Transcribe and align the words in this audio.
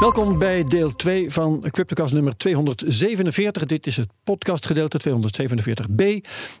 Welkom 0.00 0.38
bij 0.38 0.64
deel 0.64 0.96
2 0.96 1.30
van 1.30 1.64
Cryptocast 1.70 2.12
nummer 2.12 2.36
247. 2.36 3.64
Dit 3.64 3.86
is 3.86 3.96
het 3.96 4.08
podcastgedeelte 4.24 5.00
247b. 5.08 6.04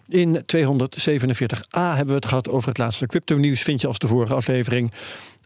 In 0.08 0.36
247a 0.36 1.70
hebben 1.70 2.06
we 2.06 2.14
het 2.14 2.26
gehad 2.26 2.48
over 2.48 2.68
het 2.68 2.78
laatste 2.78 3.06
crypto-nieuws. 3.06 3.62
Vind 3.62 3.80
je 3.80 3.86
als 3.86 3.98
de 3.98 4.06
vorige 4.06 4.34
aflevering 4.34 4.92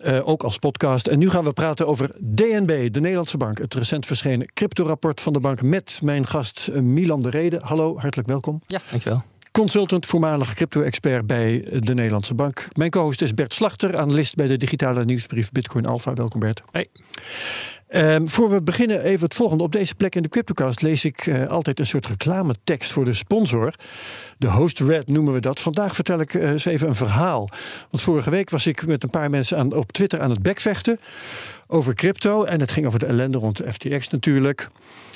uh, 0.05 0.29
ook 0.29 0.43
als 0.43 0.59
podcast. 0.59 1.07
En 1.07 1.19
nu 1.19 1.31
gaan 1.31 1.45
we 1.45 1.53
praten 1.53 1.87
over 1.87 2.11
DNB, 2.35 2.93
de 2.93 3.01
Nederlandse 3.01 3.37
bank. 3.37 3.59
Het 3.59 3.75
recent 3.75 4.07
verschenen 4.07 4.53
crypto-rapport 4.55 5.21
van 5.21 5.33
de 5.33 5.41
bank 5.41 5.63
met 5.63 6.01
mijn 6.03 6.27
gast 6.27 6.69
eh, 6.69 6.81
Milan 6.81 7.21
de 7.21 7.31
Rede. 7.31 7.59
Hallo, 7.63 7.99
hartelijk 7.99 8.29
welkom. 8.29 8.63
Ja, 8.67 8.81
dankjewel. 8.91 9.23
Consultant, 9.53 10.07
voormalig 10.07 10.55
crypto-expert 10.55 11.27
bij 11.27 11.67
de 11.81 11.95
Nederlandse 11.95 12.35
Bank. 12.35 12.69
Mijn 12.73 12.91
co-host 12.91 13.23
is 13.23 13.35
Bert 13.35 13.55
Slachter, 13.55 13.99
analist 13.99 14.35
bij 14.35 14.47
de 14.47 14.57
digitale 14.57 15.05
nieuwsbrief 15.05 15.53
Bitcoin 15.53 15.87
Alpha. 15.87 16.13
Welkom 16.13 16.41
Bert. 16.41 16.63
Hey. 16.71 16.89
Um, 17.97 18.29
voor 18.29 18.51
we 18.51 18.63
beginnen 18.63 19.03
even 19.03 19.25
het 19.25 19.35
volgende. 19.35 19.63
Op 19.65 19.73
deze 19.73 19.95
plek 19.95 20.15
in 20.15 20.23
de 20.23 20.29
Cryptocast 20.29 20.83
lees 20.83 21.05
ik 21.05 21.27
uh, 21.27 21.47
altijd 21.47 21.79
een 21.79 21.87
soort 21.87 22.07
reclametekst 22.07 22.93
voor 22.93 23.05
de 23.05 23.15
sponsor. 23.15 23.75
De 24.39 24.51
host 24.51 24.81
red 24.81 25.09
noemen 25.09 25.33
we 25.33 25.41
dat. 25.41 25.61
Vandaag 25.61 25.95
vertel 25.95 26.21
ik 26.21 26.35
uh, 26.35 26.51
eens 26.51 26.65
even 26.65 26.89
een 26.89 26.95
verhaal. 26.95 27.49
Want 27.91 28.03
vorige 28.03 28.31
week 28.31 28.51
was 28.51 28.67
ik 28.67 28.87
met 28.87 29.03
een 29.03 29.11
paar 29.11 29.31
mensen 29.31 29.59
aan, 29.59 29.73
op 29.73 29.93
Twitter 29.93 30.21
aan 30.21 30.31
het 30.31 30.43
bekvechten 30.43 31.01
over 31.67 31.95
crypto. 31.95 32.45
En 32.45 32.61
het 32.61 32.71
ging 32.71 32.87
over 32.87 32.99
de 32.99 33.07
ellende 33.07 33.39
rond 33.39 33.63
FTX 33.69 34.09
natuurlijk. 34.09 34.69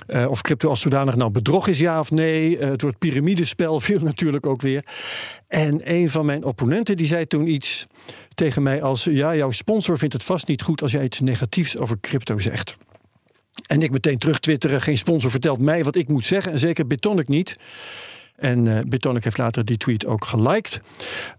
Uh, 0.09 0.31
of 0.31 0.41
crypto 0.41 0.69
als 0.69 0.81
zodanig 0.81 1.17
nou 1.17 1.31
bedrog 1.31 1.69
is, 1.69 1.79
ja 1.79 1.99
of 1.99 2.11
nee. 2.11 2.59
Het 2.59 2.83
woord 2.83 2.99
piramidespel 2.99 3.81
viel 3.87 4.01
natuurlijk 4.01 4.47
ook 4.47 4.61
weer. 4.61 4.85
En 5.49 5.81
een 5.95 6.11
van 6.11 6.27
mijn 6.27 6.45
opponenten 6.45 6.97
die 6.97 7.07
zei 7.07 7.27
toen 7.27 7.47
iets 7.47 7.87
tegen 8.35 8.63
mij 8.63 8.83
als... 8.83 9.05
ja, 9.05 9.37
jouw 9.37 9.51
sponsor 9.51 9.99
vindt 9.99 10.15
het 10.15 10.25
vast 10.25 10.47
niet 10.47 10.63
goed 10.63 10.83
als 10.83 10.93
jij 10.93 11.05
iets 11.05 11.21
negatiefs 11.21 11.77
over 11.77 12.01
crypto 12.01 12.39
zegt. 12.39 12.77
En 13.67 13.83
ik 13.83 13.91
meteen 13.91 14.19
terug 14.19 14.39
twitteren, 14.39 14.83
geen 14.83 14.99
sponsor 14.99 15.31
vertelt 15.31 15.59
mij 15.59 15.85
wat 15.85 15.97
ik 15.97 16.09
moet 16.09 16.27
zeggen. 16.27 16.53
En 16.53 16.59
zeker 16.59 16.87
Bitonic 16.87 17.29
niet. 17.29 17.57
En 18.37 18.67
uh, 18.67 18.79
Bitonic 18.87 19.25
heeft 19.25 19.39
later 19.39 19.65
die 19.65 19.77
tweet 19.77 20.07
ook 20.07 20.25
geliked. 20.25 20.81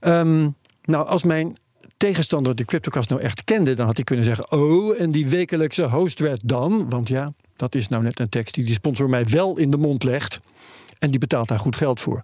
Um, 0.02 0.56
nou, 0.84 1.08
als 1.08 1.24
mijn 1.24 1.58
tegenstander 1.98 2.56
de 2.56 2.66
CryptoCast 2.66 3.10
nou 3.10 3.22
echt 3.22 3.44
kende, 3.44 3.74
dan 3.74 3.86
had 3.86 3.96
hij 3.96 4.04
kunnen 4.04 4.26
zeggen: 4.26 4.52
Oh, 4.52 5.02
en 5.02 5.12
die 5.12 5.28
wekelijkse 5.28 5.84
hostred 5.84 6.42
dan? 6.46 6.90
Want 6.90 7.08
ja, 7.08 7.34
dat 7.56 7.76
is 7.76 7.88
nou 7.88 8.04
net 8.04 8.20
een 8.20 8.30
tekst 8.30 8.54
die 8.54 8.64
die 8.64 8.74
sponsor 8.74 9.10
mij 9.10 9.26
wel 9.26 9.58
in 9.58 9.72
de 9.72 9.78
mond 9.78 10.04
legt. 10.04 10.40
En 11.00 11.10
die 11.10 11.20
betaalt 11.20 11.48
daar 11.48 11.60
goed 11.60 11.76
geld 11.76 12.00
voor. 12.00 12.22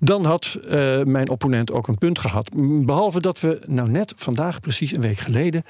Dan 0.00 0.24
had 0.24 0.58
uh, 0.62 1.02
mijn 1.02 1.30
opponent 1.30 1.72
ook 1.72 1.88
een 1.88 1.98
punt 1.98 2.18
gehad. 2.18 2.50
Behalve 2.84 3.20
dat 3.20 3.40
we 3.40 3.62
nou 3.66 3.88
net 3.88 4.12
vandaag, 4.16 4.60
precies 4.60 4.94
een 4.94 5.00
week 5.00 5.18
geleden, 5.18 5.62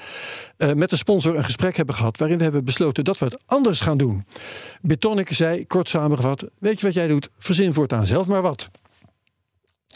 uh, 0.57 0.73
met 0.73 0.89
de 0.89 0.95
sponsor 0.95 1.35
een 1.35 1.43
gesprek 1.43 1.77
hebben 1.77 1.95
gehad. 1.95 2.17
waarin 2.17 2.37
we 2.37 2.43
hebben 2.43 2.65
besloten 2.65 3.03
dat 3.03 3.17
we 3.17 3.25
het 3.25 3.43
anders 3.45 3.79
gaan 3.79 3.97
doen. 3.97 4.25
Bitonic 4.81 5.33
zei, 5.33 5.67
kort 5.67 5.89
samengevat: 5.89 6.45
Weet 6.59 6.79
je 6.79 6.85
wat 6.85 6.95
jij 6.95 7.07
doet? 7.07 7.29
Verzin 7.39 7.73
voortaan 7.73 8.05
zelf 8.05 8.27
maar 8.27 8.41
wat. 8.41 8.69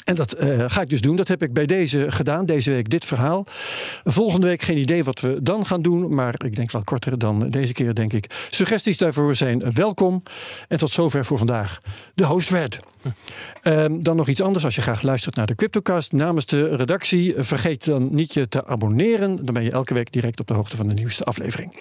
En 0.03 0.15
dat 0.15 0.43
uh, 0.43 0.65
ga 0.67 0.81
ik 0.81 0.89
dus 0.89 1.01
doen. 1.01 1.15
Dat 1.15 1.27
heb 1.27 1.43
ik 1.43 1.53
bij 1.53 1.65
deze 1.65 2.11
gedaan. 2.11 2.45
Deze 2.45 2.71
week 2.71 2.89
dit 2.89 3.05
verhaal. 3.05 3.45
Volgende 4.03 4.47
week 4.47 4.61
geen 4.61 4.77
idee 4.77 5.03
wat 5.03 5.19
we 5.19 5.39
dan 5.41 5.65
gaan 5.65 5.81
doen. 5.81 6.15
Maar 6.15 6.35
ik 6.45 6.55
denk 6.55 6.71
wel 6.71 6.83
korter 6.83 7.17
dan 7.17 7.49
deze 7.49 7.73
keer, 7.73 7.93
denk 7.95 8.13
ik. 8.13 8.47
Suggesties 8.49 8.97
daarvoor 8.97 9.35
zijn 9.35 9.73
welkom. 9.73 10.23
En 10.67 10.77
tot 10.77 10.91
zover 10.91 11.25
voor 11.25 11.37
vandaag. 11.37 11.79
De 12.13 12.25
host 12.25 12.49
Red. 12.49 12.79
Um, 13.63 14.03
dan 14.03 14.15
nog 14.15 14.27
iets 14.27 14.41
anders. 14.41 14.65
Als 14.65 14.75
je 14.75 14.81
graag 14.81 15.01
luistert 15.01 15.35
naar 15.35 15.45
de 15.45 15.55
Cryptocast 15.55 16.11
namens 16.11 16.45
de 16.45 16.75
redactie, 16.75 17.33
vergeet 17.37 17.85
dan 17.85 18.07
niet 18.11 18.33
je 18.33 18.47
te 18.47 18.65
abonneren. 18.65 19.45
Dan 19.45 19.53
ben 19.53 19.63
je 19.63 19.71
elke 19.71 19.93
week 19.93 20.11
direct 20.11 20.39
op 20.39 20.47
de 20.47 20.53
hoogte 20.53 20.75
van 20.75 20.87
de 20.87 20.93
nieuwste 20.93 21.23
aflevering. 21.23 21.79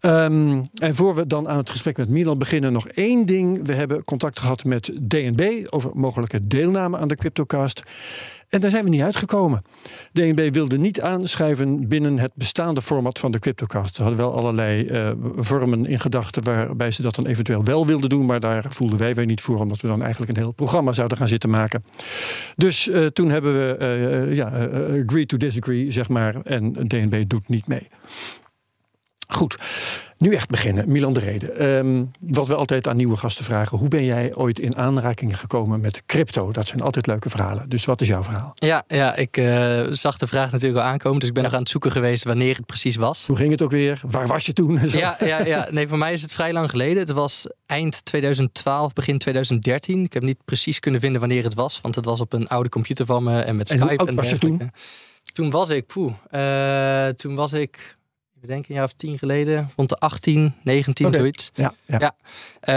Um, 0.00 0.68
en 0.74 0.94
voor 0.94 1.14
we 1.14 1.26
dan 1.26 1.48
aan 1.48 1.56
het 1.56 1.70
gesprek 1.70 1.96
met 1.96 2.08
Milan 2.08 2.38
beginnen, 2.38 2.72
nog 2.72 2.88
één 2.88 3.26
ding. 3.26 3.66
We 3.66 3.74
hebben 3.74 4.04
contact 4.04 4.38
gehad 4.38 4.64
met 4.64 4.92
DNB 5.00 5.66
over 5.70 5.90
mogelijke 5.94 6.46
deelname 6.46 6.98
aan 6.98 7.08
de 7.08 7.16
Cryptocast. 7.16 7.82
En 8.48 8.60
daar 8.60 8.70
zijn 8.70 8.84
we 8.84 8.90
niet 8.90 9.02
uitgekomen. 9.02 9.62
DNB 10.12 10.54
wilde 10.54 10.78
niet 10.78 11.00
aanschuiven 11.00 11.88
binnen 11.88 12.18
het 12.18 12.32
bestaande 12.34 12.82
format 12.82 13.18
van 13.18 13.30
de 13.30 13.38
Cryptocast. 13.38 13.94
Ze 13.94 14.02
hadden 14.02 14.20
wel 14.20 14.34
allerlei 14.34 14.84
uh, 14.84 15.10
vormen 15.36 15.86
in 15.86 16.00
gedachten 16.00 16.42
waarbij 16.44 16.90
ze 16.90 17.02
dat 17.02 17.14
dan 17.14 17.26
eventueel 17.26 17.64
wel 17.64 17.86
wilden 17.86 18.08
doen. 18.08 18.26
Maar 18.26 18.40
daar 18.40 18.64
voelden 18.68 18.98
wij 18.98 19.14
weer 19.14 19.26
niet 19.26 19.40
voor, 19.40 19.58
omdat 19.58 19.80
we 19.80 19.88
dan 19.88 20.02
eigenlijk 20.02 20.36
een 20.36 20.42
heel 20.42 20.52
programma 20.52 20.92
zouden 20.92 21.18
gaan 21.18 21.28
zitten 21.28 21.50
maken. 21.50 21.84
Dus 22.56 22.88
uh, 22.88 23.06
toen 23.06 23.30
hebben 23.30 23.52
we 23.52 23.76
uh, 24.28 24.34
ja, 24.34 24.46
agree 25.04 25.26
to 25.26 25.36
disagree, 25.36 25.90
zeg 25.90 26.08
maar. 26.08 26.40
En 26.42 26.72
DNB 26.72 27.24
doet 27.26 27.48
niet 27.48 27.66
mee. 27.66 27.88
Goed. 29.28 29.56
Nu 30.18 30.34
echt 30.34 30.48
beginnen, 30.48 30.92
Milan 30.92 31.12
de 31.12 31.20
Rede. 31.20 31.76
Um, 31.78 32.10
wat 32.20 32.46
we 32.46 32.54
altijd 32.54 32.86
aan 32.86 32.96
nieuwe 32.96 33.16
gasten 33.16 33.44
vragen. 33.44 33.78
Hoe 33.78 33.88
ben 33.88 34.04
jij 34.04 34.34
ooit 34.34 34.58
in 34.58 34.76
aanraking 34.76 35.38
gekomen 35.38 35.80
met 35.80 36.02
crypto? 36.06 36.52
Dat 36.52 36.66
zijn 36.66 36.80
altijd 36.80 37.06
leuke 37.06 37.30
verhalen. 37.30 37.68
Dus 37.68 37.84
wat 37.84 38.00
is 38.00 38.08
jouw 38.08 38.22
verhaal? 38.22 38.52
Ja, 38.54 38.84
ja 38.88 39.16
ik 39.16 39.36
uh, 39.36 39.86
zag 39.90 40.18
de 40.18 40.26
vraag 40.26 40.50
natuurlijk 40.50 40.80
al 40.80 40.86
aankomen. 40.90 41.18
Dus 41.18 41.28
ik 41.28 41.34
ben 41.34 41.42
ja. 41.42 41.48
nog 41.48 41.56
aan 41.56 41.62
het 41.62 41.72
zoeken 41.72 41.90
geweest 41.90 42.24
wanneer 42.24 42.56
het 42.56 42.66
precies 42.66 42.96
was. 42.96 43.26
Hoe 43.26 43.36
ging 43.36 43.50
het 43.50 43.62
ook 43.62 43.70
weer? 43.70 44.00
Waar 44.10 44.26
was 44.26 44.46
je 44.46 44.52
toen? 44.52 44.78
Ja, 44.98 45.16
ja, 45.20 45.44
ja, 45.44 45.68
nee, 45.70 45.88
voor 45.88 45.98
mij 45.98 46.12
is 46.12 46.22
het 46.22 46.32
vrij 46.32 46.52
lang 46.52 46.70
geleden. 46.70 46.98
Het 46.98 47.10
was 47.10 47.50
eind 47.66 48.04
2012, 48.04 48.92
begin 48.92 49.18
2013. 49.18 50.04
Ik 50.04 50.12
heb 50.12 50.22
niet 50.22 50.44
precies 50.44 50.80
kunnen 50.80 51.00
vinden 51.00 51.20
wanneer 51.20 51.44
het 51.44 51.54
was. 51.54 51.80
Want 51.80 51.94
het 51.94 52.04
was 52.04 52.20
op 52.20 52.32
een 52.32 52.48
oude 52.48 52.68
computer 52.68 53.06
van 53.06 53.22
me 53.22 53.40
en 53.40 53.56
met 53.56 53.70
en 53.70 53.76
Skype. 53.76 53.90
Hoe 53.90 53.98
oud 53.98 54.08
en 54.08 54.14
was 54.14 54.30
je 54.30 54.38
toen? 54.38 54.70
Toen 55.32 55.50
was 55.50 55.70
ik, 55.70 55.86
poeh, 55.86 56.12
uh, 56.30 57.08
toen 57.08 57.34
was 57.34 57.52
ik 57.52 57.97
ik 58.42 58.48
denk 58.48 58.68
een 58.68 58.74
jaar 58.74 58.84
of 58.84 58.92
tien 58.92 59.18
geleden, 59.18 59.70
rond 59.76 59.88
de 59.88 59.96
18, 59.96 60.54
19, 60.62 61.06
okay. 61.06 61.18
zoiets. 61.18 61.50
Ja, 61.54 61.74
ja. 61.86 61.98
ja. 61.98 62.14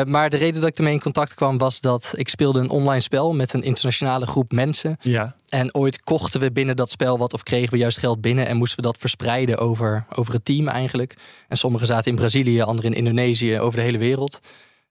Uh, 0.01 0.03
maar 0.11 0.29
de 0.29 0.37
reden 0.37 0.61
dat 0.61 0.69
ik 0.69 0.77
ermee 0.77 0.93
in 0.93 1.01
contact 1.01 1.33
kwam 1.33 1.57
was 1.57 1.81
dat 1.81 2.13
ik 2.15 2.29
speelde 2.29 2.59
een 2.59 2.69
online 2.69 2.99
spel 2.99 3.33
met 3.33 3.53
een 3.53 3.63
internationale 3.63 4.25
groep 4.25 4.51
mensen. 4.51 4.97
Ja. 5.01 5.35
En 5.49 5.75
ooit 5.75 6.03
kochten 6.03 6.39
we 6.39 6.51
binnen 6.51 6.75
dat 6.75 6.91
spel 6.91 7.17
wat 7.17 7.33
of 7.33 7.43
kregen 7.43 7.71
we 7.71 7.77
juist 7.77 7.97
geld 7.97 8.21
binnen 8.21 8.47
en 8.47 8.57
moesten 8.57 8.77
we 8.77 8.87
dat 8.87 8.97
verspreiden 8.97 9.57
over, 9.57 10.05
over 10.15 10.33
het 10.33 10.45
team 10.45 10.67
eigenlijk. 10.67 11.15
En 11.47 11.57
sommigen 11.57 11.87
zaten 11.87 12.11
in 12.11 12.17
Brazilië, 12.17 12.61
anderen 12.61 12.91
in 12.91 12.97
Indonesië, 12.97 13.59
over 13.59 13.79
de 13.79 13.85
hele 13.85 13.97
wereld. 13.97 14.39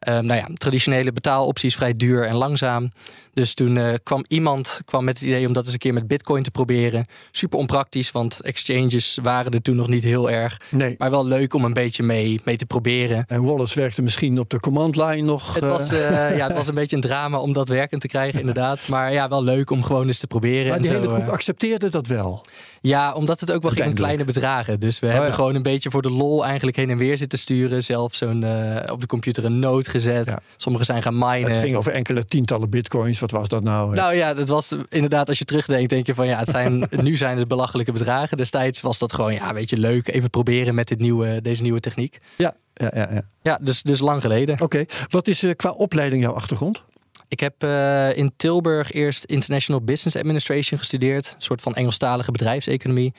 Um, 0.08 0.26
nou 0.26 0.40
ja, 0.40 0.48
traditionele 0.54 1.12
betaaloptie 1.12 1.68
is 1.68 1.74
vrij 1.74 1.96
duur 1.96 2.26
en 2.26 2.34
langzaam. 2.34 2.90
Dus 3.34 3.54
toen 3.54 3.76
uh, 3.76 3.94
kwam 4.02 4.24
iemand 4.28 4.80
kwam 4.84 5.04
met 5.04 5.18
het 5.18 5.28
idee 5.28 5.46
om 5.46 5.52
dat 5.52 5.64
eens 5.64 5.72
een 5.72 5.78
keer 5.78 5.94
met 5.94 6.06
Bitcoin 6.06 6.42
te 6.42 6.50
proberen. 6.50 7.06
Super 7.30 7.58
onpraktisch, 7.58 8.10
want 8.10 8.40
exchanges 8.40 9.18
waren 9.22 9.52
er 9.52 9.62
toen 9.62 9.76
nog 9.76 9.88
niet 9.88 10.02
heel 10.02 10.30
erg. 10.30 10.60
Nee. 10.70 10.94
Maar 10.98 11.10
wel 11.10 11.26
leuk 11.26 11.54
om 11.54 11.64
een 11.64 11.72
beetje 11.72 12.02
mee, 12.02 12.40
mee 12.44 12.56
te 12.56 12.66
proberen. 12.66 13.24
En 13.28 13.42
Wallace 13.42 13.80
werkte 13.80 14.02
misschien 14.02 14.38
op 14.38 14.50
de 14.50 14.60
command 14.60 14.96
line 14.96 15.22
nog. 15.22 15.54
Het 15.54 15.64
was, 15.64 15.92
uh, 15.92 16.36
ja, 16.36 16.46
het 16.46 16.56
was 16.56 16.66
een 16.66 16.74
beetje 16.74 16.96
een 16.96 17.02
drama 17.02 17.38
om 17.38 17.52
dat 17.52 17.68
werkend 17.68 18.00
te 18.00 18.08
krijgen, 18.08 18.40
inderdaad. 18.44 18.88
Maar 18.88 19.12
ja, 19.12 19.28
wel 19.28 19.44
leuk 19.44 19.70
om 19.70 19.82
gewoon 19.82 20.06
eens 20.06 20.18
te 20.18 20.26
proberen. 20.26 20.66
Maar 20.66 20.76
en 20.76 20.82
die 20.82 20.90
zo, 20.90 20.96
hele 20.96 21.10
groep 21.10 21.26
uh, 21.26 21.32
accepteerde 21.32 21.88
dat 21.88 22.06
wel. 22.06 22.44
Ja, 22.80 23.12
omdat 23.12 23.40
het 23.40 23.52
ook 23.52 23.62
wel 23.62 23.70
ging 23.70 23.86
om 23.86 23.94
kleine 23.94 24.24
bedragen. 24.24 24.80
Dus 24.80 24.98
we 24.98 25.06
oh, 25.06 25.12
hebben 25.12 25.30
ja. 25.30 25.36
gewoon 25.36 25.54
een 25.54 25.62
beetje 25.62 25.90
voor 25.90 26.02
de 26.02 26.10
lol 26.10 26.44
eigenlijk 26.44 26.76
heen 26.76 26.90
en 26.90 26.98
weer 26.98 27.16
zitten 27.16 27.38
sturen. 27.38 27.82
Zelf 27.84 28.14
zo'n 28.14 28.44
op 28.90 29.00
de 29.00 29.06
computer 29.06 29.44
een 29.44 29.58
note 29.58 29.89
gezet. 29.90 30.26
Ja. 30.26 30.40
Sommigen 30.56 30.86
zijn 30.86 31.02
gaan 31.02 31.18
minen. 31.18 31.50
Het 31.50 31.60
ging 31.60 31.76
over 31.76 31.92
enkele 31.92 32.24
tientallen 32.24 32.70
bitcoins. 32.70 33.20
Wat 33.20 33.30
was 33.30 33.48
dat 33.48 33.62
nou? 33.62 33.94
Nou 33.94 34.14
ja, 34.14 34.34
dat 34.34 34.48
was 34.48 34.74
inderdaad, 34.88 35.28
als 35.28 35.38
je 35.38 35.44
terugdenkt, 35.44 35.90
denk 35.90 36.06
je 36.06 36.14
van 36.14 36.26
ja, 36.26 36.38
het 36.38 36.48
zijn, 36.48 36.88
nu 37.02 37.16
zijn 37.16 37.38
het 37.38 37.48
belachelijke 37.48 37.92
bedragen. 37.92 38.36
Destijds 38.36 38.80
was 38.80 38.98
dat 38.98 39.12
gewoon, 39.12 39.34
ja, 39.34 39.54
weet 39.54 39.70
je, 39.70 39.76
leuk. 39.76 40.08
Even 40.08 40.30
proberen 40.30 40.74
met 40.74 40.88
dit 40.88 40.98
nieuwe, 40.98 41.40
deze 41.42 41.62
nieuwe 41.62 41.80
techniek. 41.80 42.18
Ja, 42.36 42.54
ja, 42.74 42.90
ja. 42.94 43.08
Ja, 43.12 43.24
ja 43.42 43.58
dus, 43.62 43.82
dus 43.82 44.00
lang 44.00 44.20
geleden. 44.20 44.54
Oké, 44.54 44.64
okay. 44.64 44.88
wat 45.08 45.28
is 45.28 45.42
uh, 45.42 45.50
qua 45.56 45.70
opleiding 45.70 46.22
jouw 46.22 46.34
achtergrond? 46.34 46.82
Ik 47.28 47.40
heb 47.40 47.64
uh, 47.64 48.16
in 48.16 48.32
Tilburg 48.36 48.92
eerst 48.92 49.24
International 49.24 49.82
Business 49.82 50.16
Administration 50.16 50.78
gestudeerd. 50.78 51.32
Een 51.34 51.42
soort 51.42 51.60
van 51.60 51.74
Engelstalige 51.74 52.30
bedrijfseconomie. 52.30 53.12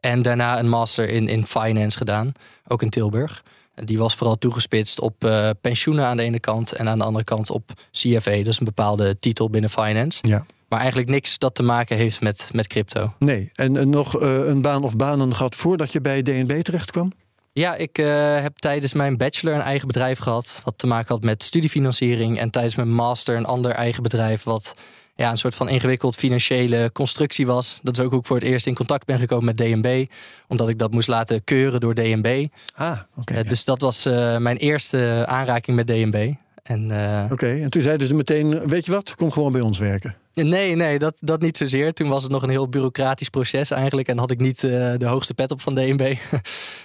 En 0.00 0.22
daarna 0.22 0.58
een 0.58 0.68
master 0.68 1.08
in, 1.08 1.28
in 1.28 1.46
finance 1.46 1.98
gedaan, 1.98 2.32
ook 2.66 2.82
in 2.82 2.90
Tilburg. 2.90 3.42
Die 3.84 3.98
was 3.98 4.14
vooral 4.14 4.38
toegespitst 4.38 5.00
op 5.00 5.24
uh, 5.24 5.50
pensioenen 5.60 6.04
aan 6.04 6.16
de 6.16 6.22
ene 6.22 6.40
kant 6.40 6.72
en 6.72 6.88
aan 6.88 6.98
de 6.98 7.04
andere 7.04 7.24
kant 7.24 7.50
op 7.50 7.70
CFA. 7.90 8.36
Dat 8.36 8.46
is 8.46 8.58
een 8.58 8.64
bepaalde 8.64 9.18
titel 9.18 9.50
binnen 9.50 9.70
finance. 9.70 10.18
Ja. 10.22 10.46
Maar 10.68 10.78
eigenlijk 10.78 11.10
niks 11.10 11.38
dat 11.38 11.54
te 11.54 11.62
maken 11.62 11.96
heeft 11.96 12.20
met, 12.20 12.50
met 12.52 12.66
crypto. 12.66 13.12
Nee, 13.18 13.50
en, 13.54 13.76
en 13.76 13.90
nog 13.90 14.22
uh, 14.22 14.46
een 14.46 14.62
baan 14.62 14.84
of 14.84 14.96
banen 14.96 15.34
gehad 15.34 15.54
voordat 15.54 15.92
je 15.92 16.00
bij 16.00 16.22
DNB 16.22 16.62
terecht 16.62 16.90
kwam? 16.90 17.12
Ja, 17.52 17.74
ik 17.74 17.98
uh, 17.98 18.40
heb 18.40 18.56
tijdens 18.56 18.92
mijn 18.92 19.16
bachelor 19.16 19.54
een 19.54 19.60
eigen 19.60 19.86
bedrijf 19.86 20.18
gehad. 20.18 20.60
Wat 20.64 20.78
te 20.78 20.86
maken 20.86 21.14
had 21.14 21.24
met 21.24 21.42
studiefinanciering. 21.42 22.38
En 22.38 22.50
tijdens 22.50 22.76
mijn 22.76 22.92
master 22.92 23.36
een 23.36 23.44
ander 23.44 23.70
eigen 23.70 24.02
bedrijf. 24.02 24.42
Wat 24.42 24.74
ja, 25.18 25.30
een 25.30 25.38
soort 25.38 25.54
van 25.54 25.68
ingewikkeld 25.68 26.16
financiële 26.16 26.90
constructie 26.92 27.46
was. 27.46 27.80
Dat 27.82 27.98
is 27.98 28.04
ook 28.04 28.10
hoe 28.10 28.20
ik 28.20 28.26
voor 28.26 28.36
het 28.36 28.44
eerst 28.44 28.66
in 28.66 28.74
contact 28.74 29.06
ben 29.06 29.18
gekomen 29.18 29.44
met 29.44 29.56
DNB. 29.56 30.06
Omdat 30.48 30.68
ik 30.68 30.78
dat 30.78 30.90
moest 30.90 31.08
laten 31.08 31.44
keuren 31.44 31.80
door 31.80 31.94
DNB. 31.94 32.44
Ah, 32.74 32.90
oké. 32.90 33.20
Okay, 33.20 33.42
uh, 33.42 33.48
dus 33.48 33.64
dat 33.64 33.80
was 33.80 34.06
uh, 34.06 34.36
mijn 34.36 34.56
eerste 34.56 35.24
aanraking 35.26 35.76
met 35.76 35.86
DNB. 35.86 36.32
En, 36.62 36.82
Oké, 37.30 37.46
en 37.46 37.70
toen 37.70 37.82
zeiden 37.82 38.06
ze 38.06 38.14
meteen, 38.14 38.68
weet 38.68 38.84
je 38.84 38.92
wat, 38.92 39.14
kom 39.14 39.30
gewoon 39.30 39.52
bij 39.52 39.60
ons 39.60 39.78
werken. 39.78 40.16
Nee, 40.34 40.74
nee, 40.74 40.98
dat, 40.98 41.14
dat 41.20 41.40
niet 41.40 41.56
zozeer. 41.56 41.92
Toen 41.92 42.08
was 42.08 42.22
het 42.22 42.32
nog 42.32 42.42
een 42.42 42.50
heel 42.50 42.68
bureaucratisch 42.68 43.28
proces 43.28 43.70
eigenlijk. 43.70 44.08
En 44.08 44.18
had 44.18 44.30
ik 44.30 44.38
niet 44.38 44.60
de 44.60 45.06
hoogste 45.06 45.34
pet 45.34 45.50
op 45.50 45.60
van 45.60 45.74
DNB. 45.74 46.14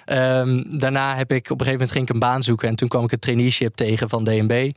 Ehm, 0.05 0.63
daarna 0.79 1.15
heb 1.15 1.31
ik 1.31 1.45
op 1.45 1.59
een 1.59 1.65
gegeven 1.65 1.71
moment 1.71 1.91
ging 1.91 2.07
ik 2.07 2.13
een 2.13 2.19
baan 2.19 2.43
zoeken. 2.43 2.67
En 2.67 2.75
toen 2.75 2.87
kwam 2.87 3.03
ik 3.03 3.11
een 3.11 3.19
traineeship 3.19 3.75
tegen 3.75 4.09
van 4.09 4.23
DNB. 4.23 4.71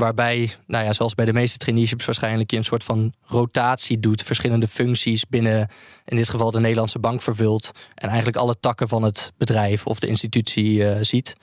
Waarbij, 0.00 0.50
nou 0.66 0.84
ja, 0.84 0.92
zoals 0.92 1.14
bij 1.14 1.24
de 1.24 1.32
meeste 1.32 1.58
traineeships 1.58 2.04
waarschijnlijk, 2.04 2.50
je 2.50 2.56
een 2.56 2.64
soort 2.64 2.84
van 2.84 3.12
rotatie 3.22 3.98
doet. 3.98 4.22
Verschillende 4.22 4.68
functies 4.68 5.26
binnen, 5.28 5.68
in 6.04 6.16
dit 6.16 6.28
geval 6.28 6.50
de 6.50 6.60
Nederlandse 6.60 6.98
bank, 6.98 7.22
vervult. 7.22 7.70
En 7.94 8.08
eigenlijk 8.08 8.36
alle 8.36 8.56
takken 8.60 8.88
van 8.88 9.02
het 9.02 9.32
bedrijf 9.36 9.86
of 9.86 9.98
de 9.98 10.06
institutie 10.06 10.72
uh, 10.78 10.96
ziet. 11.00 11.36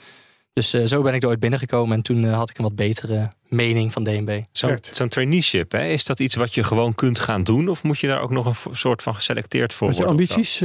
Dus 0.53 0.73
uh, 0.73 0.85
zo 0.85 1.01
ben 1.01 1.13
ik 1.13 1.23
er 1.23 1.29
ooit 1.29 1.39
binnengekomen 1.39 1.97
en 1.97 2.03
toen 2.03 2.23
uh, 2.23 2.35
had 2.35 2.49
ik 2.49 2.57
een 2.57 2.63
wat 2.63 2.75
betere 2.75 3.31
mening 3.47 3.91
van 3.91 4.03
DNB. 4.03 4.39
Zo'n 4.51 4.79
zo 4.93 5.07
traineeship, 5.07 5.71
hè? 5.71 5.85
is 5.85 6.05
dat 6.05 6.19
iets 6.19 6.35
wat 6.35 6.53
je 6.53 6.63
gewoon 6.63 6.95
kunt 6.95 7.19
gaan 7.19 7.43
doen? 7.43 7.69
Of 7.69 7.83
moet 7.83 7.99
je 7.99 8.07
daar 8.07 8.21
ook 8.21 8.31
nog 8.31 8.45
een 8.45 8.75
soort 8.75 9.01
van 9.01 9.15
geselecteerd 9.15 9.73
voor 9.73 9.87
worden? 9.91 10.07
ambities? 10.07 10.61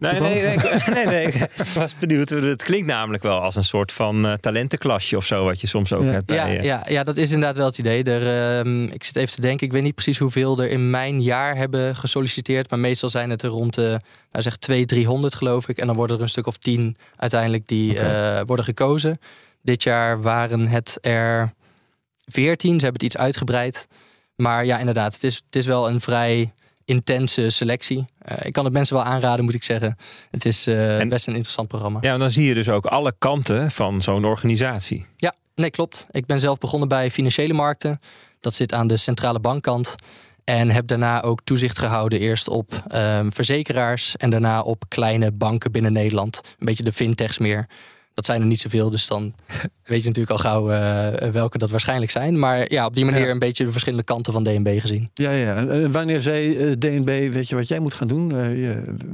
Nee, 0.00 0.20
nee, 0.20 0.42
nee, 0.42 0.56
nee, 0.94 1.06
nee, 1.06 1.26
Ik 1.26 1.64
was 1.74 1.96
benieuwd. 1.96 2.28
Het 2.28 2.62
klinkt 2.62 2.86
namelijk 2.86 3.22
wel 3.22 3.40
als 3.40 3.56
een 3.56 3.64
soort 3.64 3.92
van 3.92 4.26
uh, 4.26 4.32
talentenklasje 4.32 5.16
of 5.16 5.24
zo, 5.24 5.44
wat 5.44 5.60
je 5.60 5.66
soms 5.66 5.92
ook 5.92 6.02
ja. 6.02 6.10
hebt. 6.10 6.26
Bij, 6.26 6.36
ja, 6.36 6.62
ja, 6.62 6.84
ja, 6.88 7.02
dat 7.02 7.16
is 7.16 7.30
inderdaad 7.30 7.56
wel 7.56 7.66
het 7.66 7.78
idee. 7.78 8.02
Er, 8.02 8.64
uh, 8.66 8.92
ik 8.92 9.04
zit 9.04 9.16
even 9.16 9.34
te 9.34 9.40
denken, 9.40 9.66
ik 9.66 9.72
weet 9.72 9.82
niet 9.82 9.94
precies 9.94 10.18
hoeveel 10.18 10.58
er 10.58 10.70
in 10.70 10.90
mijn 10.90 11.22
jaar 11.22 11.56
hebben 11.56 11.96
gesolliciteerd. 11.96 12.70
Maar 12.70 12.78
meestal 12.78 13.10
zijn 13.10 13.30
het 13.30 13.42
er 13.42 13.48
rond 13.48 13.74
de, 13.74 14.00
nou 14.30 14.42
zeg, 14.42 14.56
200, 14.56 14.88
300 14.88 15.34
geloof 15.34 15.68
ik. 15.68 15.78
En 15.78 15.86
dan 15.86 15.96
worden 15.96 16.16
er 16.16 16.22
een 16.22 16.28
stuk 16.28 16.46
of 16.46 16.56
10 16.56 16.96
uiteindelijk 17.16 17.68
die 17.68 17.90
okay. 17.90 18.44
worden 18.44 18.64
gekozen. 18.64 19.18
Dit 19.62 19.82
jaar 19.82 20.22
waren 20.22 20.66
het 20.68 20.98
er 21.00 21.52
14. 22.26 22.78
Ze 22.78 22.84
hebben 22.84 23.02
het 23.02 23.14
iets 23.14 23.22
uitgebreid. 23.22 23.86
Maar 24.36 24.64
ja, 24.64 24.78
inderdaad, 24.78 25.12
het 25.12 25.24
is, 25.24 25.42
het 25.46 25.56
is 25.56 25.66
wel 25.66 25.88
een 25.88 26.00
vrij 26.00 26.52
intense 26.90 27.50
selectie. 27.50 27.98
Uh, 27.98 28.36
ik 28.42 28.52
kan 28.52 28.64
het 28.64 28.72
mensen 28.72 28.96
wel 28.96 29.04
aanraden, 29.04 29.44
moet 29.44 29.54
ik 29.54 29.62
zeggen. 29.62 29.96
Het 30.30 30.44
is 30.44 30.68
uh, 30.68 30.98
best 30.98 31.26
een 31.26 31.34
interessant 31.34 31.68
programma. 31.68 31.98
Ja, 32.00 32.12
en 32.12 32.18
dan 32.18 32.30
zie 32.30 32.46
je 32.46 32.54
dus 32.54 32.68
ook 32.68 32.86
alle 32.86 33.14
kanten 33.18 33.70
van 33.70 34.02
zo'n 34.02 34.24
organisatie. 34.24 35.06
Ja, 35.16 35.34
nee, 35.54 35.70
klopt. 35.70 36.06
Ik 36.10 36.26
ben 36.26 36.40
zelf 36.40 36.58
begonnen 36.58 36.88
bij 36.88 37.10
financiële 37.10 37.52
markten. 37.52 38.00
Dat 38.40 38.54
zit 38.54 38.72
aan 38.72 38.86
de 38.86 38.96
centrale 38.96 39.40
bankkant. 39.40 39.94
En 40.44 40.70
heb 40.70 40.86
daarna 40.86 41.22
ook 41.22 41.40
toezicht 41.44 41.78
gehouden. 41.78 42.20
Eerst 42.20 42.48
op 42.48 42.72
um, 42.94 43.32
verzekeraars 43.32 44.16
en 44.16 44.30
daarna 44.30 44.62
op 44.62 44.84
kleine 44.88 45.32
banken 45.32 45.72
binnen 45.72 45.92
Nederland. 45.92 46.40
Een 46.44 46.66
beetje 46.66 46.84
de 46.84 46.92
fintechs 46.92 47.38
meer. 47.38 47.66
Dat 48.14 48.26
zijn 48.26 48.40
er 48.40 48.46
niet 48.46 48.60
zoveel, 48.60 48.90
dus 48.90 49.06
dan 49.06 49.34
weet 49.84 50.02
je 50.02 50.08
natuurlijk 50.08 50.30
al 50.30 50.38
gauw 50.38 50.70
uh, 50.70 51.30
welke 51.30 51.58
dat 51.58 51.70
waarschijnlijk 51.70 52.10
zijn. 52.10 52.38
Maar 52.38 52.72
ja, 52.72 52.86
op 52.86 52.94
die 52.94 53.04
manier 53.04 53.24
ja. 53.24 53.30
een 53.30 53.38
beetje 53.38 53.64
de 53.64 53.70
verschillende 53.70 54.04
kanten 54.04 54.32
van 54.32 54.44
DNB 54.44 54.80
gezien. 54.80 55.10
Ja, 55.14 55.30
ja. 55.30 55.56
En 55.56 55.92
wanneer 55.92 56.20
zei 56.20 56.56
uh, 56.56 56.72
DNB, 56.72 57.32
weet 57.32 57.48
je 57.48 57.54
wat 57.54 57.68
jij 57.68 57.78
moet 57.78 57.94
gaan 57.94 58.08
doen? 58.08 58.30
Uh, 58.30 58.36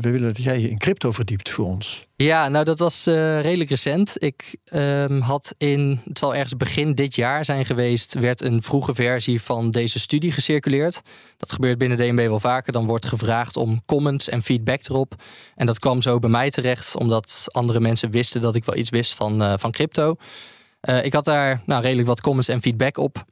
we 0.01 0.11
willen 0.11 0.35
dat 0.35 0.43
jij 0.43 0.61
je 0.61 0.71
in 0.71 0.79
crypto 0.79 1.11
verdiept 1.11 1.51
voor 1.51 1.65
ons. 1.65 2.07
Ja, 2.17 2.49
nou 2.49 2.65
dat 2.65 2.79
was 2.79 3.05
redelijk 3.41 3.71
recent. 3.71 4.23
Ik 4.23 4.57
um, 4.73 5.21
had 5.21 5.55
in, 5.59 6.01
het 6.05 6.19
zal 6.19 6.35
ergens 6.35 6.57
begin 6.57 6.95
dit 6.95 7.15
jaar 7.15 7.45
zijn 7.45 7.65
geweest, 7.65 8.15
werd 8.15 8.43
een 8.43 8.63
vroege 8.63 8.95
versie 8.95 9.43
van 9.43 9.71
deze 9.71 9.99
studie 9.99 10.33
gecirculeerd. 10.33 11.03
Dat 11.37 11.53
gebeurt 11.53 11.79
binnen 11.79 11.99
DNB 11.99 12.27
wel 12.27 12.41
vaker. 12.41 12.73
Dan 12.73 12.87
wordt 12.87 13.07
gevraagd 13.07 13.57
om 13.57 13.81
comments 13.87 14.29
en 14.29 14.43
feedback 14.43 14.89
erop. 14.89 15.15
En 15.55 15.67
dat 15.67 15.79
kwam 15.79 16.03
zo 16.03 16.19
bij 16.19 16.31
mij 16.31 16.51
terecht, 16.51 16.97
omdat 16.97 17.45
andere 17.47 17.81
mensen 17.81 18.11
wisten 18.11 18.41
dat 18.41 18.55
ik 18.55 18.65
wel 18.65 18.77
iets 18.77 18.91
wist 18.91 19.15
van, 19.15 19.59
van 19.59 19.71
crypto. 19.71 20.17
Uh, 20.89 21.05
ik 21.05 21.13
had 21.13 21.25
daar 21.25 21.63
nou, 21.67 21.83
redelijk 21.83 22.09
wat 22.09 22.21
comments 22.21 22.49
en 22.49 22.61
feedback 22.61 22.97
op. 22.99 23.25